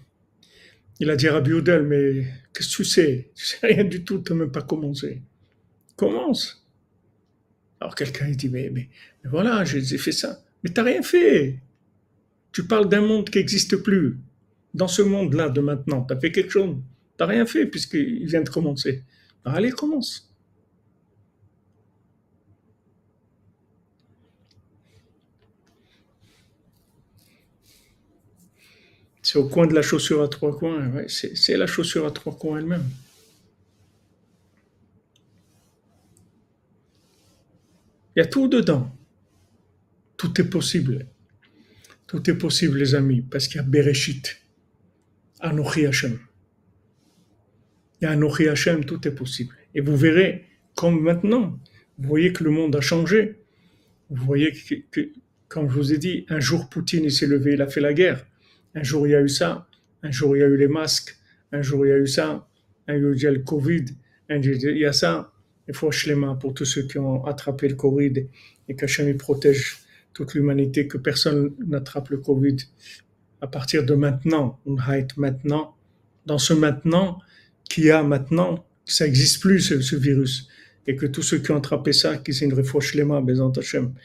il 1.00 1.10
a 1.10 1.16
dit 1.16 1.28
à 1.28 1.34
Rabbi 1.34 1.52
mais 1.84 2.28
qu'est-ce 2.54 2.78
que 2.78 2.84
tu 2.84 2.86
sais? 2.86 3.32
Tu 3.36 3.46
sais 3.46 3.58
rien 3.66 3.84
du 3.84 4.04
tout, 4.04 4.20
tu 4.20 4.34
n'as 4.34 4.40
même 4.40 4.52
pas 4.52 4.62
commencé. 4.62 5.22
Commence. 5.96 6.64
Alors 7.82 7.96
quelqu'un 7.96 8.30
dit, 8.30 8.50
mais, 8.50 8.70
mais, 8.72 8.90
voilà, 9.26 9.66
j'ai 9.66 9.98
fait 9.98 10.12
ça. 10.12 10.44
Mais 10.64 10.70
tu 10.70 10.80
n'as 10.80 10.86
rien 10.86 11.02
fait. 11.02 11.60
Tu 12.52 12.66
parles 12.66 12.88
d'un 12.88 13.02
monde 13.02 13.30
qui 13.30 13.40
n'existe 13.40 13.78
plus. 13.78 14.18
Dans 14.76 14.88
ce 14.88 15.02
monde-là 15.02 15.50
de 15.50 15.60
maintenant, 15.60 16.04
tu 16.04 16.14
as 16.14 16.20
fait 16.20 16.32
quelque 16.32 16.52
chose. 16.52 16.76
Tu 17.18 17.24
n'as 17.24 17.26
rien 17.26 17.46
fait 17.48 17.66
puisqu'il 17.66 18.28
vient 18.28 18.42
de 18.42 18.50
commencer. 18.50 19.04
Allez, 19.46 19.72
commence. 19.72 20.30
C'est 29.22 29.38
au 29.38 29.48
coin 29.48 29.68
de 29.68 29.74
la 29.74 29.82
chaussure 29.82 30.22
à 30.22 30.28
trois 30.28 30.58
coins. 30.58 31.08
c'est 31.08 31.58
la 31.58 31.66
chaussure 31.66 32.06
à 32.06 32.12
trois 32.12 32.38
coins 32.38 32.60
elle-même. 32.60 32.86
Il 38.16 38.20
y 38.20 38.22
a 38.22 38.26
tout 38.26 38.48
dedans. 38.48 38.96
Tout 40.18 40.40
est 40.40 40.50
possible. 40.50 41.08
Tout 42.06 42.30
est 42.30 42.38
possible, 42.38 42.78
les 42.78 42.96
amis, 42.96 43.22
parce 43.22 43.48
qu'il 43.48 43.58
y 43.58 43.60
a 43.60 43.64
Bereshit, 43.64 44.40
Anochi 45.40 45.86
Hashem. 45.88 46.20
A 48.06 48.12
Anochi 48.12 48.48
Hashem, 48.48 48.86
tout 48.86 49.08
est 49.08 49.16
possible. 49.16 49.56
Et 49.76 49.82
vous 49.82 49.98
verrez, 49.98 50.46
comme 50.76 51.02
maintenant, 51.02 51.60
vous 51.98 52.08
voyez 52.08 52.34
que 52.34 52.44
le 52.44 52.50
monde 52.50 52.76
a 52.76 52.82
changé. 52.82 53.40
Vous 54.10 54.24
voyez 54.26 54.52
que, 54.52 54.76
que 54.92 55.10
comme 55.48 55.70
je 55.70 55.76
vous 55.76 55.94
ai 55.94 55.98
dit, 55.98 56.26
un 56.30 56.40
jour 56.40 56.68
Poutine 56.68 57.10
s'est 57.12 57.28
levé, 57.28 57.54
il 57.54 57.62
a 57.62 57.68
fait 57.68 57.82
la 57.82 57.94
guerre. 57.94 58.26
Un 58.74 58.82
jour, 58.82 59.06
il 59.06 59.12
y 59.12 59.16
a 59.16 59.22
eu 59.22 59.30
ça. 59.30 59.68
Un 60.02 60.10
jour, 60.10 60.36
il 60.36 60.40
y 60.40 60.44
a 60.44 60.48
eu 60.48 60.58
les 60.58 60.68
masques. 60.68 61.16
Un 61.52 61.62
jour, 61.62 61.86
il 61.86 61.90
y 61.90 61.92
a 61.92 61.98
eu 61.98 62.08
ça. 62.08 62.48
il 62.88 63.22
y 63.22 63.28
a 63.28 63.32
le 63.32 63.40
Covid, 63.40 63.86
il 64.30 64.78
y 64.78 64.86
a 64.86 64.94
ça. 64.94 65.32
Il 65.68 65.76
faut 65.76 65.92
mains 66.16 66.36
pour 66.36 66.54
tous 66.54 66.66
ceux 66.66 66.84
qui 66.84 66.98
ont 66.98 67.24
attrapé 67.26 67.68
le 67.68 67.76
Covid 67.76 68.28
et 68.68 68.76
qu'Hachem 68.76 69.16
protège 69.16 69.78
toute 70.14 70.34
l'humanité, 70.34 70.88
que 70.88 70.98
personne 70.98 71.54
n'attrape 71.66 72.10
le 72.10 72.18
Covid. 72.18 72.58
À 73.42 73.48
partir 73.48 73.86
de 73.86 73.94
maintenant, 73.94 74.60
on 74.66 74.76
maintenant, 75.18 75.76
dans 76.26 76.38
ce 76.38 76.54
maintenant, 76.54 77.20
qui 77.74 77.90
a 77.90 78.04
maintenant, 78.04 78.64
ça 78.86 79.06
n'existe 79.06 79.42
plus 79.42 79.60
ce, 79.60 79.96
virus. 79.96 80.48
Et 80.86 80.96
que 80.96 81.08
tous 81.08 81.24
ceux 81.24 81.40
qui 81.40 81.50
ont 81.50 81.58
attrapé 81.58 81.92
ça, 81.92 82.18
qui 82.18 82.32
c'est 82.32 82.46
une 82.46 82.54
refouche 82.54 82.94
les 82.94 83.04
mains, 83.04 83.26
Hachem. 83.58 83.96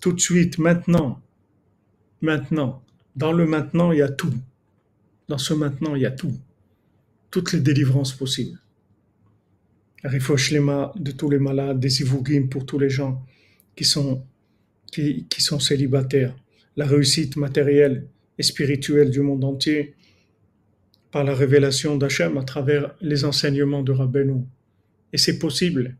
Tout 0.00 0.12
de 0.12 0.20
suite, 0.20 0.56
maintenant, 0.58 1.20
maintenant, 2.22 2.82
dans 3.16 3.32
le 3.32 3.44
maintenant, 3.44 3.92
il 3.92 3.98
y 3.98 4.02
a 4.02 4.08
tout. 4.08 4.32
Dans 5.28 5.36
ce 5.36 5.52
maintenant, 5.52 5.94
il 5.94 6.02
y 6.02 6.06
a 6.06 6.10
tout. 6.10 6.32
Toutes 7.30 7.52
les 7.52 7.60
délivrances 7.60 8.14
possibles. 8.14 8.58
Refouche 10.04 10.50
les 10.50 10.60
mains 10.60 10.90
de 10.96 11.10
tous 11.10 11.28
les 11.28 11.38
malades, 11.38 11.80
des 11.80 12.00
ivougim 12.00 12.48
pour 12.48 12.64
tous 12.64 12.78
les 12.78 12.88
gens 12.88 13.22
qui 13.76 13.84
sont, 13.84 14.24
qui, 14.90 15.26
qui 15.28 15.42
sont 15.42 15.60
célibataires. 15.60 16.34
La 16.76 16.86
réussite 16.86 17.36
matérielle 17.36 18.06
et 18.38 18.42
spirituelle 18.42 19.10
du 19.10 19.20
monde 19.20 19.44
entier 19.44 19.96
par 21.10 21.24
la 21.24 21.34
révélation 21.34 21.96
d'Hachem 21.96 22.36
à 22.36 22.42
travers 22.42 22.94
les 23.00 23.24
enseignements 23.24 23.82
de 23.82 23.92
Rabbeinu. 23.92 24.44
Et 25.12 25.18
c'est 25.18 25.38
possible. 25.38 25.96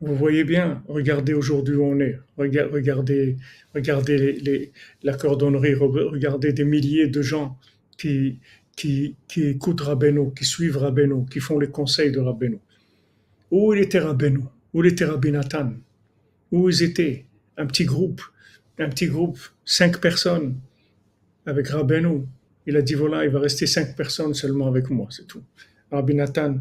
Vous 0.00 0.16
voyez 0.16 0.44
bien, 0.44 0.82
regardez 0.88 1.32
aujourd'hui 1.32 1.76
où 1.76 1.84
on 1.84 1.98
est, 2.00 2.18
regardez, 2.36 3.36
regardez 3.74 4.72
la 5.02 5.14
cordonnerie, 5.14 5.74
regardez 5.74 6.52
des 6.52 6.64
milliers 6.64 7.06
de 7.06 7.22
gens 7.22 7.58
qui, 7.96 8.40
qui, 8.76 9.16
qui 9.28 9.44
écoutent 9.44 9.80
Rabbeinu, 9.80 10.34
qui 10.34 10.44
suivent 10.44 10.76
Rabbeinu, 10.76 11.24
qui 11.30 11.40
font 11.40 11.58
les 11.58 11.68
conseils 11.68 12.10
de 12.10 12.18
Rabbeinu. 12.18 12.58
Où 13.50 13.72
il 13.72 13.80
était 13.80 14.00
Rabbeinu? 14.00 14.40
Où 14.72 14.82
il 14.82 14.90
était 14.90 15.04
Rabbi 15.04 15.30
Nathan? 15.30 15.72
Où 16.50 16.68
ils 16.68 16.82
étaient? 16.82 17.24
Un 17.56 17.66
petit 17.66 17.84
groupe, 17.84 18.20
un 18.78 18.88
petit 18.88 19.06
groupe, 19.06 19.38
cinq 19.64 20.00
personnes 20.00 20.56
avec 21.46 21.68
Rabbeinu, 21.68 22.26
il 22.66 22.76
a 22.76 22.82
dit 22.82 22.94
voilà, 22.94 23.24
il 23.24 23.30
va 23.30 23.40
rester 23.40 23.66
cinq 23.66 23.96
personnes 23.96 24.34
seulement 24.34 24.68
avec 24.68 24.90
moi, 24.90 25.08
c'est 25.10 25.26
tout. 25.26 25.42
Rabbi 25.90 26.14
Nathan, 26.14 26.58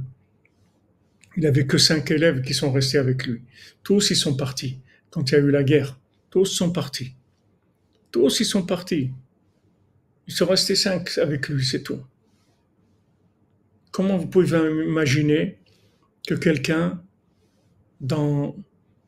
il 1.38 1.46
avait 1.46 1.66
que 1.66 1.78
cinq 1.78 2.12
élèves 2.12 2.42
qui 2.42 2.54
sont 2.54 2.72
restés 2.72 2.98
avec 2.98 3.26
lui. 3.26 3.42
Tous 3.84 4.12
ils 4.12 4.16
sont 4.16 4.36
partis. 4.36 4.80
Quand 5.10 5.32
il 5.32 5.34
y 5.34 5.38
a 5.38 5.40
eu 5.40 5.52
la 5.52 5.64
guerre, 5.64 6.00
tous 6.30 6.46
sont 6.46 6.72
partis. 6.72 7.14
Tous 8.12 8.40
ils 8.40 8.46
sont 8.46 8.66
partis. 8.66 9.12
Ils 10.28 10.34
sont 10.34 10.46
restés 10.46 10.76
cinq 10.76 11.18
avec 11.18 11.50
lui, 11.50 11.64
c'est 11.66 11.84
tout. 11.84 12.02
Comment 13.92 14.18
vous 14.18 14.28
pouvez 14.28 14.58
imaginer 14.86 15.60
que 16.28 16.34
quelqu'un 16.36 17.04
dans, 18.02 18.56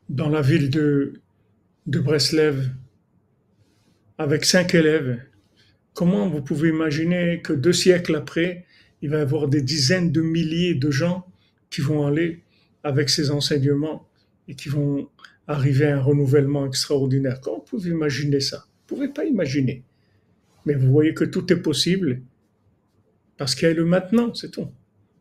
dans 0.09 0.29
la 0.29 0.41
ville 0.41 0.69
de, 0.69 1.21
de 1.87 1.99
Breslev, 1.99 2.69
avec 4.17 4.45
cinq 4.45 4.75
élèves, 4.75 5.21
Comment 5.95 6.27
vous 6.27 6.41
pouvez 6.41 6.69
imaginer 6.69 7.41
que 7.41 7.53
deux 7.53 7.71
siècles 7.71 8.17
après, 8.17 8.65
il 9.01 9.09
va 9.09 9.19
y 9.19 9.21
avoir 9.21 9.47
des 9.47 9.61
dizaines 9.61 10.11
de 10.11 10.21
milliers 10.21 10.75
de 10.75 10.91
gens 10.91 11.25
qui 11.69 11.79
vont 11.79 12.05
aller 12.05 12.41
avec 12.83 13.09
ces 13.09 13.31
enseignements 13.31 14.05
et 14.49 14.55
qui 14.55 14.67
vont 14.67 15.07
arriver 15.47 15.85
à 15.85 15.95
un 15.95 16.01
renouvellement 16.01 16.65
extraordinaire? 16.65 17.39
Comment 17.39 17.59
vous 17.59 17.63
pouvez 17.63 17.91
imaginer 17.91 18.41
ça? 18.41 18.67
Vous 18.67 18.95
ne 18.95 18.99
pouvez 18.99 19.13
pas 19.13 19.23
imaginer. 19.23 19.83
Mais 20.65 20.73
vous 20.73 20.91
voyez 20.91 21.13
que 21.13 21.23
tout 21.23 21.51
est 21.53 21.61
possible 21.61 22.21
parce 23.37 23.55
qu'il 23.55 23.69
y 23.69 23.71
a 23.71 23.73
le 23.73 23.85
maintenant, 23.85 24.33
c'est 24.33 24.51
tout. 24.51 24.67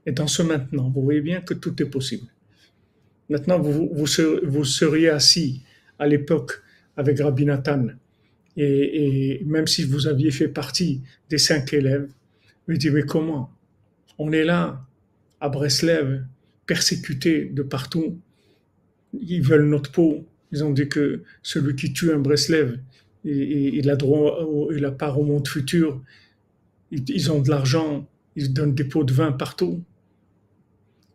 Et 0.07 0.11
dans 0.11 0.27
ce 0.27 0.43
maintenant, 0.43 0.91
vous 0.91 1.03
voyez 1.03 1.21
bien 1.21 1.41
que 1.41 1.55
tout 1.55 1.81
est 1.81 1.89
possible. 1.89 2.27
Maintenant, 3.29 3.61
vous, 3.61 3.91
vous, 3.93 4.65
seriez 4.65 5.09
assis 5.09 5.63
à 6.01 6.09
l'époque 6.09 6.63
avec 6.97 7.21
Rabbi 7.21 7.45
Nathan 7.45 7.91
et, 8.57 9.43
même 9.47 9.67
si 9.67 9.85
vous 9.85 10.07
aviez 10.07 10.31
fait 10.31 10.49
partie 10.49 11.03
des 11.29 11.39
cinq 11.39 11.73
élèves, 11.73 12.09
vous 12.67 12.77
dites, 12.77 12.93
mais 12.93 13.03
comment 13.03 13.51
On 14.19 14.33
est 14.33 14.45
là, 14.45 14.85
à 15.41 15.49
Breslev, 15.49 16.25
persécutés 16.67 17.47
de 17.47 17.63
partout. 17.63 18.19
Ils 19.21 19.43
veulent 19.43 19.69
notre 19.69 19.91
peau. 19.91 20.25
Ils 20.53 20.65
ont 20.65 20.73
dit 20.73 20.89
que 20.89 21.23
celui 21.43 21.75
qui 21.77 21.93
tue 21.93 22.13
un 22.13 22.19
Breslev, 22.19 22.79
il 23.25 23.91
a 23.91 23.97
droit, 23.97 24.39
il 24.75 24.85
a 24.85 24.93
part 24.93 25.19
au 25.19 25.25
monde 25.25 25.49
futur. 25.49 26.03
Ils 26.91 27.33
ont 27.33 27.41
de 27.41 27.51
l'argent, 27.51 28.07
ils 28.37 28.53
donnent 28.53 28.75
des 28.75 28.85
pots 28.85 29.05
de 29.05 29.13
vin 29.13 29.33
partout. 29.33 29.83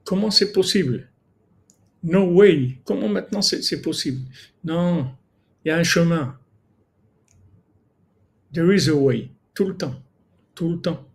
Comment 0.03 0.31
c'est 0.31 0.51
possible? 0.51 1.07
No 2.03 2.25
way. 2.31 2.79
Comment 2.83 3.09
maintenant 3.09 3.41
c'est 3.41 3.81
possible? 3.81 4.21
Non, 4.63 5.11
il 5.63 5.69
y 5.69 5.71
a 5.71 5.77
un 5.77 5.83
chemin. 5.83 6.37
There 8.51 8.73
is 8.73 8.89
a 8.89 8.95
way. 8.95 9.29
Tout 9.53 9.65
le 9.65 9.77
temps. 9.77 10.01
Tout 10.55 10.69
le 10.71 10.81
temps. 10.81 11.07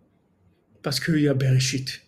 Parce 0.82 1.00
qu'il 1.00 1.18
y 1.18 1.28
a 1.28 1.34
Bereshit. 1.34 2.02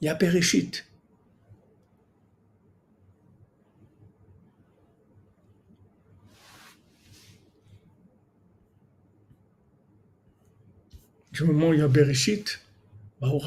Il 0.00 0.06
y 0.06 0.08
a 0.08 0.14
Bereshit. 0.14 0.84
Du 11.32 11.44
moment 11.44 11.68
où 11.68 11.74
il 11.74 11.80
y 11.80 11.82
a 11.82 11.88
Bereshit, 11.88 12.60
bah, 13.20 13.28
au 13.28 13.40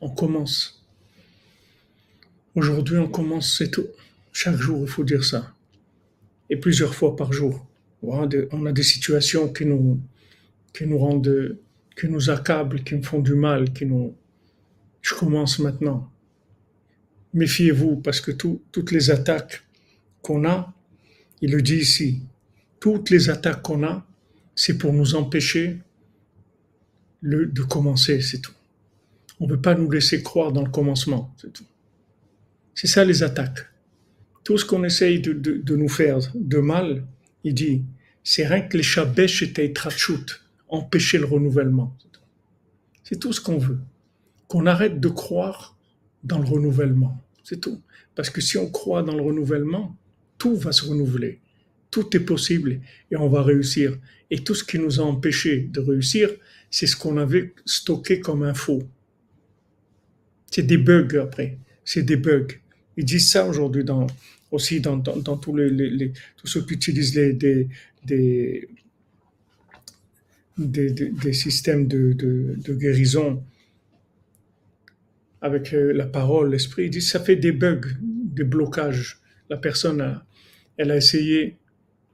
on 0.00 0.10
commence. 0.10 0.84
Aujourd'hui, 2.54 2.98
on 2.98 3.08
commence, 3.08 3.56
c'est 3.56 3.70
tout. 3.70 3.86
Chaque 4.32 4.56
jour, 4.56 4.80
il 4.82 4.88
faut 4.88 5.04
dire 5.04 5.24
ça 5.24 5.52
et 6.50 6.56
plusieurs 6.56 6.94
fois 6.94 7.16
par 7.16 7.32
jour. 7.32 7.66
On 8.02 8.66
a 8.66 8.72
des 8.72 8.82
situations 8.82 9.52
qui 9.52 9.66
nous, 9.66 10.00
qui 10.72 10.86
nous 10.86 10.98
rendent, 10.98 11.58
qui 11.98 12.08
nous 12.08 12.30
accablent, 12.30 12.82
qui 12.84 12.94
nous 12.94 13.02
font 13.02 13.20
du 13.20 13.34
mal, 13.34 13.72
qui 13.72 13.86
nous. 13.86 14.14
Je 15.02 15.14
commence 15.14 15.58
maintenant. 15.58 16.10
Méfiez-vous 17.34 17.96
parce 17.96 18.20
que 18.20 18.30
toutes 18.30 18.90
les 18.92 19.10
attaques 19.10 19.64
qu'on 20.22 20.44
a, 20.44 20.72
il 21.40 21.52
le 21.52 21.62
dit 21.62 21.76
ici, 21.76 22.22
toutes 22.80 23.10
les 23.10 23.30
attaques 23.30 23.62
qu'on 23.62 23.84
a, 23.84 24.06
c'est 24.54 24.78
pour 24.78 24.92
nous 24.92 25.14
empêcher 25.14 25.78
de 27.22 27.62
commencer, 27.62 28.20
c'est 28.20 28.38
tout. 28.38 28.52
On 29.40 29.46
ne 29.46 29.52
veut 29.52 29.60
pas 29.60 29.74
nous 29.74 29.90
laisser 29.90 30.22
croire 30.22 30.52
dans 30.52 30.64
le 30.64 30.70
commencement, 30.70 31.34
c'est 31.40 31.52
tout. 31.52 31.66
C'est 32.74 32.86
ça 32.86 33.04
les 33.04 33.22
attaques 33.22 33.66
tout 34.48 34.56
ce 34.56 34.64
qu'on 34.64 34.82
essaye 34.82 35.20
de, 35.20 35.76
nous 35.76 35.90
faire 35.90 36.20
de 36.34 36.56
mal, 36.56 37.04
il 37.44 37.52
dit, 37.52 37.82
c'est 38.24 38.46
rien 38.46 38.62
que 38.62 38.78
les 38.78 38.82
shabesh 38.82 39.42
et 39.42 39.72
trachut, 39.74 40.40
empêcher 40.68 41.18
le 41.18 41.26
renouvellement. 41.26 41.94
C'est 43.04 43.20
tout 43.20 43.34
ce 43.34 43.42
qu'on 43.42 43.58
veut. 43.58 43.76
Qu'on 44.46 44.64
arrête 44.64 45.00
de 45.00 45.08
croire 45.10 45.76
dans 46.24 46.38
le 46.38 46.46
renouvellement. 46.46 47.22
C'est 47.44 47.60
tout. 47.60 47.82
Parce 48.14 48.30
que 48.30 48.40
si 48.40 48.56
on 48.56 48.70
croit 48.70 49.02
dans 49.02 49.14
le 49.14 49.20
renouvellement, 49.20 49.94
tout 50.38 50.56
va 50.56 50.72
se 50.72 50.86
renouveler. 50.86 51.40
Tout 51.90 52.16
est 52.16 52.20
possible 52.20 52.80
et 53.10 53.16
on 53.16 53.28
va 53.28 53.42
réussir. 53.42 53.98
Et 54.30 54.38
tout 54.44 54.54
ce 54.54 54.64
qui 54.64 54.78
nous 54.78 54.98
a 54.98 55.04
empêché 55.04 55.68
de 55.70 55.80
réussir, 55.80 56.30
c'est 56.70 56.86
ce 56.86 56.96
qu'on 56.96 57.18
avait 57.18 57.52
stocké 57.66 58.20
comme 58.20 58.44
info. 58.44 58.82
C'est 60.50 60.66
des 60.66 60.78
bugs 60.78 61.20
après. 61.20 61.58
C'est 61.84 62.02
des 62.02 62.16
bugs. 62.16 62.48
Ils 62.96 63.04
disent 63.04 63.30
ça 63.30 63.46
aujourd'hui 63.46 63.84
dans, 63.84 64.08
aussi 64.50 64.80
dans, 64.80 64.96
dans, 64.96 65.36
tous, 65.36 65.56
les, 65.56 65.70
les, 65.70 66.12
tous 66.36 66.46
ceux 66.46 66.64
qui 66.64 66.74
utilisent 66.74 67.14
les, 67.14 67.32
des, 67.32 67.68
des, 68.04 68.68
des, 70.56 70.90
des 70.90 71.32
systèmes 71.32 71.86
de, 71.86 72.12
de, 72.12 72.56
de, 72.56 72.74
guérison 72.74 73.42
avec 75.40 75.72
euh, 75.72 75.92
la 75.92 76.06
parole, 76.06 76.50
l'esprit, 76.50 76.86
ils 76.86 76.90
disent 76.90 77.10
ça 77.10 77.20
fait 77.20 77.36
des 77.36 77.52
bugs, 77.52 77.80
des 78.00 78.44
blocages. 78.44 79.20
La 79.50 79.56
personne, 79.56 80.00
a, 80.00 80.26
elle 80.76 80.90
a 80.90 80.96
essayé, 80.96 81.58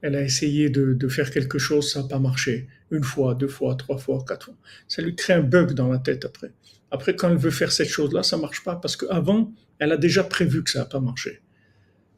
elle 0.01 0.15
a 0.15 0.21
essayé 0.21 0.69
de, 0.69 0.93
de 0.93 1.07
faire 1.07 1.31
quelque 1.31 1.57
chose, 1.57 1.91
ça 1.91 2.01
n'a 2.01 2.07
pas 2.07 2.19
marché. 2.19 2.67
Une 2.91 3.03
fois, 3.03 3.33
deux 3.33 3.47
fois, 3.47 3.75
trois 3.75 3.97
fois, 3.97 4.23
quatre 4.27 4.45
fois. 4.45 4.57
Ça 4.87 5.01
lui 5.01 5.15
crée 5.15 5.33
un 5.33 5.41
bug 5.41 5.73
dans 5.73 5.87
la 5.87 5.97
tête 5.97 6.25
après. 6.25 6.51
Après, 6.91 7.15
quand 7.15 7.29
elle 7.29 7.37
veut 7.37 7.51
faire 7.51 7.71
cette 7.71 7.89
chose-là, 7.89 8.21
ça 8.21 8.37
marche 8.37 8.63
pas 8.63 8.75
parce 8.75 8.95
qu'avant, 8.95 9.51
elle 9.79 9.91
a 9.91 9.97
déjà 9.97 10.23
prévu 10.23 10.63
que 10.63 10.69
ça 10.69 10.79
n'a 10.79 10.85
pas 10.85 10.99
marché. 10.99 11.41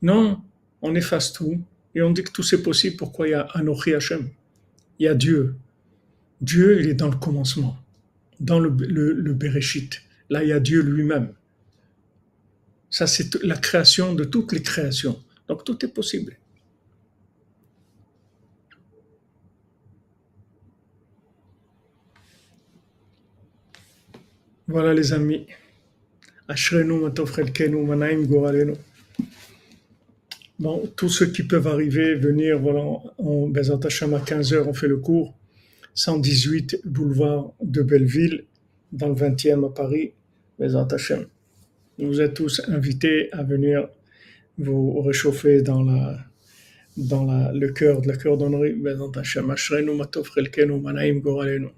Non, 0.02 0.42
on 0.82 0.96
efface 0.96 1.34
tout 1.34 1.60
et 1.96 2.02
on 2.02 2.12
dit 2.12 2.24
que 2.24 2.32
tout 2.32 2.44
c'est 2.44 2.62
possible. 2.62 2.96
Pourquoi 2.96 3.28
il 3.28 3.32
y 3.32 3.34
a 3.34 3.42
Anochi 3.42 3.94
Hashem? 3.94 4.30
Il 5.00 5.06
y 5.06 5.08
a 5.08 5.16
Dieu. 5.16 5.56
Dieu, 6.42 6.80
il 6.80 6.90
est 6.90 6.94
dans 6.94 7.10
le 7.10 7.16
commencement, 7.18 7.78
dans 8.40 8.60
le, 8.60 8.70
Bereshit. 8.70 10.02
Là, 10.30 10.44
il 10.44 10.50
y 10.50 10.54
a 10.54 10.60
Dieu 10.60 10.82
lui-même. 10.82 11.34
Ça, 12.90 13.08
c'est 13.08 13.42
la 13.44 13.58
création 13.58 14.14
de 14.14 14.24
toutes 14.24 14.52
les 14.52 14.62
créations. 14.62 15.20
Donc, 15.48 15.64
tout 15.64 15.84
est 15.84 15.90
possible. 15.90 16.38
Voilà 24.68 24.94
les 24.94 25.14
amis. 25.14 25.48
Manaim 26.50 28.26
goralenu. 28.26 28.74
Bon, 30.60 30.92
tous 30.96 31.10
ceux 31.10 31.28
qui 31.28 31.44
peuvent 31.44 31.68
arriver, 31.68 32.16
venir, 32.16 32.60
voilà, 32.60 32.82
on, 33.20 33.48
Bezat 33.48 33.80
Hachem 33.84 34.16
à 34.16 34.20
15h, 34.20 34.64
on 34.68 34.74
fait 34.74 34.88
le 34.88 34.98
cours. 34.98 35.38
118 35.94 36.82
boulevard 36.84 37.54
de 37.62 37.84
Belleville, 37.84 38.46
dans 38.92 39.10
le 39.10 39.14
20e 39.14 39.68
à 39.68 39.70
Paris, 39.70 40.14
Bezat 40.58 40.88
Hachem. 40.92 41.28
Vous 42.00 42.22
êtes 42.22 42.34
tous 42.34 42.62
invités 42.68 43.32
à 43.34 43.44
venir 43.44 43.88
vous 44.58 45.02
réchauffer 45.02 45.62
dans 45.62 45.84
la 45.84 46.18
dans 46.96 47.26
la, 47.26 47.52
le 47.54 47.72
cœur 47.72 48.02
de 48.02 48.08
la 48.08 48.18
cœur 48.18 48.38
d'honnerie. 48.38 48.74
Bezat 48.74 49.20
Hachem, 49.20 49.52
Ashrenu 49.52 49.96
Matov 49.96 50.32
Chelkenu 50.34 50.82
Manaim 50.82 51.20
Goralenu. 51.20 51.70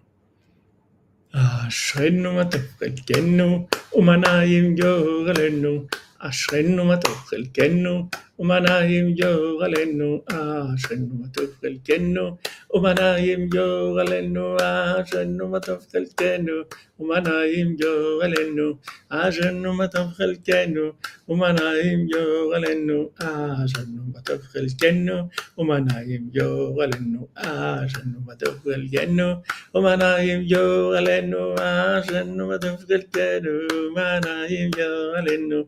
Ashrenu 1.33 2.33
Matov 2.33 2.63
Chelkenu 2.79 3.65
Umanaim 3.97 4.75
Goralenu. 4.75 5.87
Ashrenu 6.21 6.85
Matov 6.85 7.17
Chelkenu 7.29 8.05
ومنايم 8.39 9.07
جو 9.19 9.33
غلنو 9.61 10.11
عشان 10.31 11.01
ما 11.19 11.27
تفضل 11.35 11.73
كنو 11.87 12.27
ومنايم 12.73 13.41
جو 13.55 13.67
غلنو 13.97 14.47
عشان 14.63 15.37
ما 15.51 15.59
تفضل 15.59 16.05
كنو 16.19 16.57
ومنايم 16.99 17.69
جو 17.81 17.93
غلنو 18.21 18.67
عشان 19.11 19.63
ما 19.79 19.85
تفضل 19.95 20.31
كنو 20.47 20.85
ومنايم 21.29 21.99
جو 22.11 22.23
غلنو 22.51 22.99
عشان 23.21 23.89
ما 24.13 24.19
تفضل 24.27 24.67
كنو 24.81 25.17
ومنايم 25.57 26.23
جو 26.35 26.49
غلنو 26.77 27.23
عشان 27.37 28.09
ما 28.27 28.33
تفضل 28.41 28.81
كنو 28.93 29.29
ومنايم 29.75 30.39
جو 30.51 30.65
غلنو 30.93 31.43
عشان 31.59 32.37
ما 32.49 32.57
تفضل 32.63 33.01
كنو 33.15 33.55
ومنايم 33.87 34.69
جو 34.79 34.91
غلنو 35.13 35.61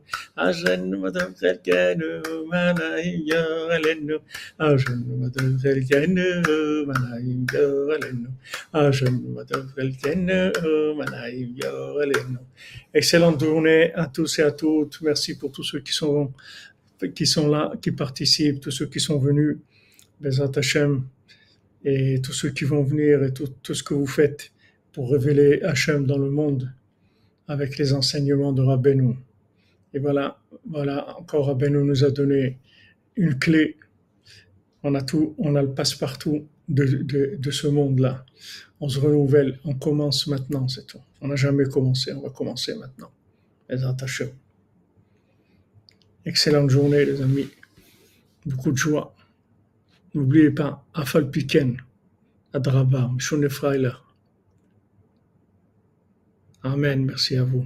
عشان 0.43 0.81
ما 1.01 1.09
تفضل 1.17 1.55
كنو 1.67 2.11
Excellente 12.93 13.39
journée 13.43 13.93
à 13.93 14.07
tous 14.07 14.39
et 14.39 14.43
à 14.43 14.51
toutes. 14.51 15.01
Merci 15.01 15.37
pour 15.37 15.51
tous 15.51 15.63
ceux 15.63 15.79
qui 15.79 15.93
sont, 15.93 16.31
qui 17.15 17.25
sont 17.25 17.47
là, 17.47 17.73
qui 17.81 17.91
participent, 17.91 18.59
tous 18.59 18.71
ceux 18.71 18.87
qui 18.87 18.99
sont 18.99 19.17
venus, 19.17 19.57
Bezat 20.19 20.51
Hachem, 20.55 21.03
et 21.83 22.21
tous 22.21 22.33
ceux 22.33 22.49
qui 22.49 22.65
vont 22.65 22.83
venir 22.83 23.23
et 23.23 23.33
tout, 23.33 23.49
ce 23.63 23.83
que 23.83 23.93
vous 23.93 24.07
faites 24.07 24.51
pour 24.93 25.11
révéler 25.11 25.61
Hachem 25.63 26.05
dans 26.05 26.17
le 26.17 26.29
monde 26.29 26.71
avec 27.47 27.77
les 27.77 27.93
enseignements 27.93 28.53
de 28.53 28.61
Rabbeinu. 28.61 29.15
Et 29.93 29.99
voilà, 29.99 30.39
voilà, 30.65 31.17
encore 31.17 31.47
Rabbeinu 31.47 31.83
nous 31.83 32.03
a 32.03 32.11
donné 32.11 32.57
une 33.15 33.37
clé. 33.37 33.77
On 34.83 34.95
a 34.95 35.01
tout, 35.01 35.35
on 35.37 35.55
a 35.55 35.61
le 35.61 35.73
passe-partout 35.73 36.47
de, 36.69 37.51
ce 37.51 37.67
monde-là. 37.67 38.25
On 38.79 38.89
se 38.89 38.99
renouvelle, 38.99 39.59
on 39.65 39.75
commence 39.75 40.27
maintenant, 40.27 40.67
c'est 40.67 40.87
tout. 40.87 41.01
On 41.21 41.27
n'a 41.27 41.35
jamais 41.35 41.65
commencé, 41.65 42.13
on 42.13 42.21
va 42.21 42.29
commencer 42.29 42.75
maintenant. 42.75 43.11
Bezat 43.69 43.97
Hashem. 44.01 44.29
Excellente 46.25 46.69
journée, 46.69 47.05
les 47.05 47.21
amis. 47.21 47.49
Beaucoup 48.45 48.71
de 48.71 48.77
joie. 48.77 49.13
N'oubliez 50.13 50.51
pas, 50.51 50.85
Afal 50.93 51.29
Piken, 51.29 51.77
Adraba, 52.53 53.11
Freiler. 53.49 53.91
Amen, 56.63 57.05
merci 57.05 57.35
à 57.37 57.43
vous. 57.43 57.65